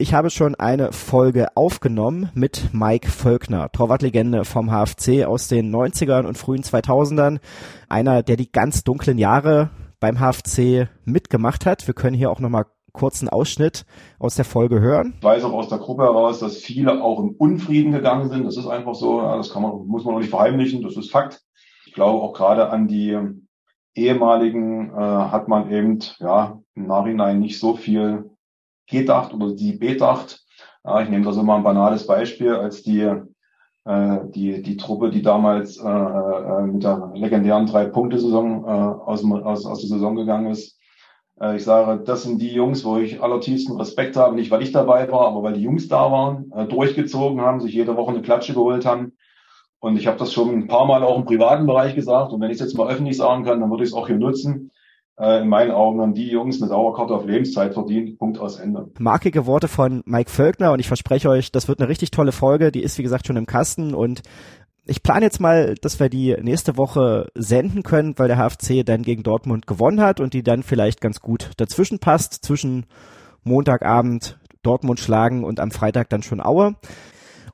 Ich 0.00 0.14
habe 0.14 0.30
schon 0.30 0.54
eine 0.54 0.92
Folge 0.92 1.48
aufgenommen 1.58 2.30
mit 2.32 2.72
Mike 2.72 3.10
Völkner, 3.10 3.70
Torwartlegende 3.70 4.46
vom 4.46 4.70
HFC 4.70 5.26
aus 5.26 5.46
den 5.46 5.70
90ern 5.70 6.24
und 6.24 6.38
frühen 6.38 6.62
2000ern. 6.62 7.38
Einer, 7.90 8.22
der 8.22 8.36
die 8.36 8.50
ganz 8.50 8.82
dunklen 8.82 9.18
Jahre 9.18 9.68
beim 10.00 10.16
HFC 10.18 10.88
mitgemacht 11.04 11.66
hat. 11.66 11.86
Wir 11.86 11.92
können 11.92 12.16
hier 12.16 12.30
auch 12.30 12.40
nochmal 12.40 12.64
kurzen 12.92 13.28
Ausschnitt 13.28 13.84
aus 14.18 14.36
der 14.36 14.46
Folge 14.46 14.80
hören. 14.80 15.16
Ich 15.18 15.22
weiß 15.22 15.44
auch 15.44 15.52
aus 15.52 15.68
der 15.68 15.76
Gruppe 15.76 16.04
heraus, 16.04 16.38
dass 16.38 16.56
viele 16.56 17.04
auch 17.04 17.20
im 17.20 17.32
Unfrieden 17.32 17.92
gegangen 17.92 18.30
sind. 18.30 18.46
Das 18.46 18.56
ist 18.56 18.68
einfach 18.68 18.94
so. 18.94 19.20
Das 19.20 19.52
kann 19.52 19.60
man, 19.60 19.86
muss 19.86 20.06
man 20.06 20.14
auch 20.14 20.20
nicht 20.20 20.30
verheimlichen. 20.30 20.80
Das 20.80 20.96
ist 20.96 21.10
Fakt. 21.10 21.42
Ich 21.84 21.92
glaube 21.92 22.22
auch 22.22 22.32
gerade 22.32 22.70
an 22.70 22.88
die 22.88 23.18
ehemaligen 23.94 24.94
äh, 24.94 24.94
hat 24.94 25.48
man 25.48 25.70
eben 25.70 25.98
ja 26.20 26.58
im 26.74 26.86
Nachhinein 26.86 27.38
nicht 27.38 27.60
so 27.60 27.76
viel 27.76 28.30
gedacht 28.90 29.32
oder 29.34 29.54
die 29.54 29.72
bedacht. 29.72 30.44
Ja, 30.84 31.02
ich 31.02 31.08
nehme 31.08 31.24
da 31.24 31.32
so 31.32 31.42
mal 31.42 31.56
ein 31.56 31.62
banales 31.62 32.06
Beispiel, 32.06 32.54
als 32.54 32.82
die 32.82 33.02
äh, 33.84 34.18
die 34.26 34.62
die 34.62 34.76
Truppe, 34.76 35.10
die 35.10 35.22
damals 35.22 35.78
äh, 35.78 35.88
äh, 35.88 36.62
mit 36.62 36.82
der 36.82 37.12
legendären 37.14 37.66
drei 37.66 37.86
Punkte 37.86 38.18
Saison 38.18 38.64
äh, 38.64 38.68
aus, 38.68 39.24
aus 39.24 39.66
aus 39.66 39.80
der 39.80 39.88
Saison 39.88 40.16
gegangen 40.16 40.50
ist, 40.50 40.80
äh, 41.40 41.56
ich 41.56 41.64
sage, 41.64 42.02
das 42.04 42.22
sind 42.22 42.40
die 42.40 42.52
Jungs, 42.52 42.84
wo 42.84 42.98
ich 42.98 43.22
allertiefsten 43.22 43.76
Respekt 43.76 44.16
habe, 44.16 44.34
nicht 44.34 44.50
weil 44.50 44.62
ich 44.62 44.72
dabei 44.72 45.10
war, 45.10 45.26
aber 45.28 45.42
weil 45.42 45.54
die 45.54 45.62
Jungs 45.62 45.88
da 45.88 46.10
waren, 46.12 46.52
äh, 46.52 46.66
durchgezogen 46.66 47.40
haben, 47.40 47.60
sich 47.60 47.72
jede 47.72 47.96
Woche 47.96 48.10
eine 48.10 48.22
Klatsche 48.22 48.54
geholt 48.54 48.84
haben. 48.84 49.12
Und 49.80 49.96
ich 49.96 50.06
habe 50.06 50.18
das 50.18 50.32
schon 50.32 50.50
ein 50.50 50.66
paar 50.68 50.84
Mal 50.86 51.02
auch 51.02 51.16
im 51.16 51.24
privaten 51.24 51.66
Bereich 51.66 51.94
gesagt. 51.94 52.32
Und 52.32 52.40
wenn 52.42 52.50
ich 52.50 52.60
es 52.60 52.60
jetzt 52.60 52.76
mal 52.76 52.90
öffentlich 52.90 53.16
sagen 53.16 53.44
kann, 53.44 53.60
dann 53.60 53.70
würde 53.70 53.82
ich 53.82 53.90
es 53.90 53.94
auch 53.94 54.06
hier 54.06 54.18
nutzen. 54.18 54.70
Äh, 55.20 55.42
in 55.42 55.48
meinen 55.48 55.70
Augen 55.70 56.00
haben 56.00 56.14
die 56.14 56.28
Jungs 56.28 56.62
eine 56.62 56.70
Dauerkarte 56.70 57.14
auf 57.14 57.26
Lebenszeit 57.26 57.74
verdient. 57.74 58.18
Punkt 58.18 58.38
aus 58.38 58.58
Ende. 58.58 58.90
Markige 58.98 59.44
Worte 59.46 59.68
von 59.68 60.02
Mike 60.06 60.30
Völkner 60.30 60.72
und 60.72 60.80
ich 60.80 60.88
verspreche 60.88 61.28
euch, 61.28 61.52
das 61.52 61.68
wird 61.68 61.80
eine 61.80 61.88
richtig 61.88 62.10
tolle 62.10 62.32
Folge. 62.32 62.72
Die 62.72 62.82
ist, 62.82 62.96
wie 62.96 63.02
gesagt, 63.02 63.26
schon 63.26 63.36
im 63.36 63.46
Kasten 63.46 63.94
und 63.94 64.22
ich 64.86 65.02
plane 65.02 65.26
jetzt 65.26 65.40
mal, 65.40 65.74
dass 65.74 66.00
wir 66.00 66.08
die 66.08 66.34
nächste 66.40 66.78
Woche 66.78 67.28
senden 67.34 67.82
können, 67.82 68.14
weil 68.18 68.28
der 68.28 68.38
HFC 68.38 68.84
dann 68.84 69.02
gegen 69.02 69.22
Dortmund 69.22 69.66
gewonnen 69.66 70.00
hat 70.00 70.20
und 70.20 70.32
die 70.32 70.42
dann 70.42 70.62
vielleicht 70.62 71.02
ganz 71.02 71.20
gut 71.20 71.50
dazwischen 71.58 71.98
passt, 71.98 72.42
zwischen 72.44 72.86
Montagabend 73.44 74.38
Dortmund 74.62 75.00
schlagen 75.00 75.44
und 75.44 75.60
am 75.60 75.70
Freitag 75.70 76.08
dann 76.08 76.22
schon 76.22 76.40
Aue. 76.40 76.76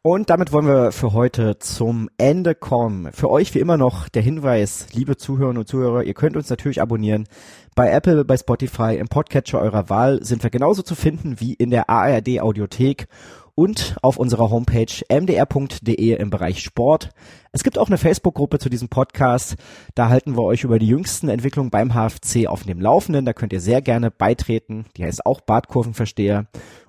Und 0.09 0.31
damit 0.31 0.53
wollen 0.53 0.69
wir 0.69 0.93
für 0.93 1.15
heute 1.15 1.59
zum 1.59 2.09
Ende 2.17 2.55
kommen. 2.55 3.11
Für 3.13 3.29
euch 3.29 3.53
wie 3.57 3.59
immer 3.59 3.77
noch 3.77 4.09
der 4.09 4.23
Hinweis, 4.23 4.87
liebe 4.93 5.17
Zuhörerinnen 5.17 5.59
und 5.59 5.67
Zuhörer, 5.67 6.05
ihr 6.05 6.15
könnt 6.15 6.37
uns 6.37 6.49
natürlich 6.49 6.81
abonnieren. 6.81 7.27
Bei 7.75 7.91
Apple, 7.91 8.25
bei 8.25 8.37
Spotify, 8.37 8.95
im 9.01 9.09
Podcatcher 9.09 9.61
eurer 9.61 9.91
Wahl 9.91 10.23
sind 10.23 10.45
wir 10.45 10.51
genauso 10.51 10.83
zu 10.83 10.95
finden 10.95 11.41
wie 11.41 11.55
in 11.55 11.71
der 11.71 11.91
ARD 11.91 12.39
Audiothek 12.39 13.09
und 13.57 13.97
auf 14.01 14.17
unserer 14.17 14.49
Homepage 14.49 14.87
mdr.de 15.11 16.13
im 16.13 16.31
Bereich 16.31 16.63
Sport. 16.63 17.11
Es 17.51 17.65
gibt 17.65 17.77
auch 17.77 17.89
eine 17.89 17.99
Facebook-Gruppe 17.99 18.61
zu 18.61 18.69
diesem 18.69 18.89
Podcast. 18.89 19.57
Da 19.97 20.09
halten 20.09 20.37
wir 20.37 20.45
euch 20.45 20.63
über 20.63 20.79
die 20.79 20.87
jüngsten 20.87 21.29
Entwicklungen 21.29 21.71
beim 21.71 21.95
HFC 21.95 22.47
auf 22.47 22.63
dem 22.63 22.81
Laufenden. 22.81 23.25
Da 23.25 23.33
könnt 23.33 23.53
ihr 23.53 23.61
sehr 23.61 23.83
gerne 23.83 24.13
beitreten. 24.13 24.85
Die 24.97 25.05
heißt 25.05 25.27
auch 25.27 25.41
Badkurvenversteher 25.41 26.47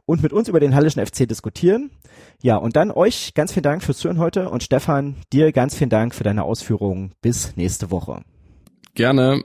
und 0.07 0.23
mit 0.23 0.33
uns 0.33 0.47
über 0.47 0.59
den 0.59 0.73
Hallischen 0.73 1.05
FC 1.05 1.27
diskutieren. 1.27 1.91
Ja, 2.41 2.55
und 2.55 2.75
dann 2.75 2.89
euch 2.89 3.35
ganz 3.35 3.53
vielen 3.53 3.61
Dank 3.61 3.83
fürs 3.83 3.99
Zuhören 3.99 4.17
heute 4.17 4.49
und 4.49 4.63
Stefan, 4.63 5.17
dir 5.31 5.51
ganz 5.51 5.75
vielen 5.75 5.91
Dank 5.91 6.15
für 6.15 6.23
deine 6.23 6.43
Ausführungen. 6.43 7.11
Bis 7.21 7.55
nächste 7.55 7.91
Woche. 7.91 8.23
Gerne. 8.95 9.43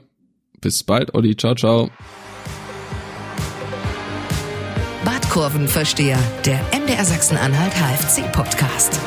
Bis 0.59 0.83
bald, 0.83 1.13
Olli. 1.13 1.35
Ciao, 1.35 1.53
ciao. 1.53 1.91
Kurvenversteher, 5.33 6.19
der 6.45 6.59
MDR 6.79 7.03
Sachsen-Anhalt 7.03 7.73
HFC-Podcast. 7.73 8.99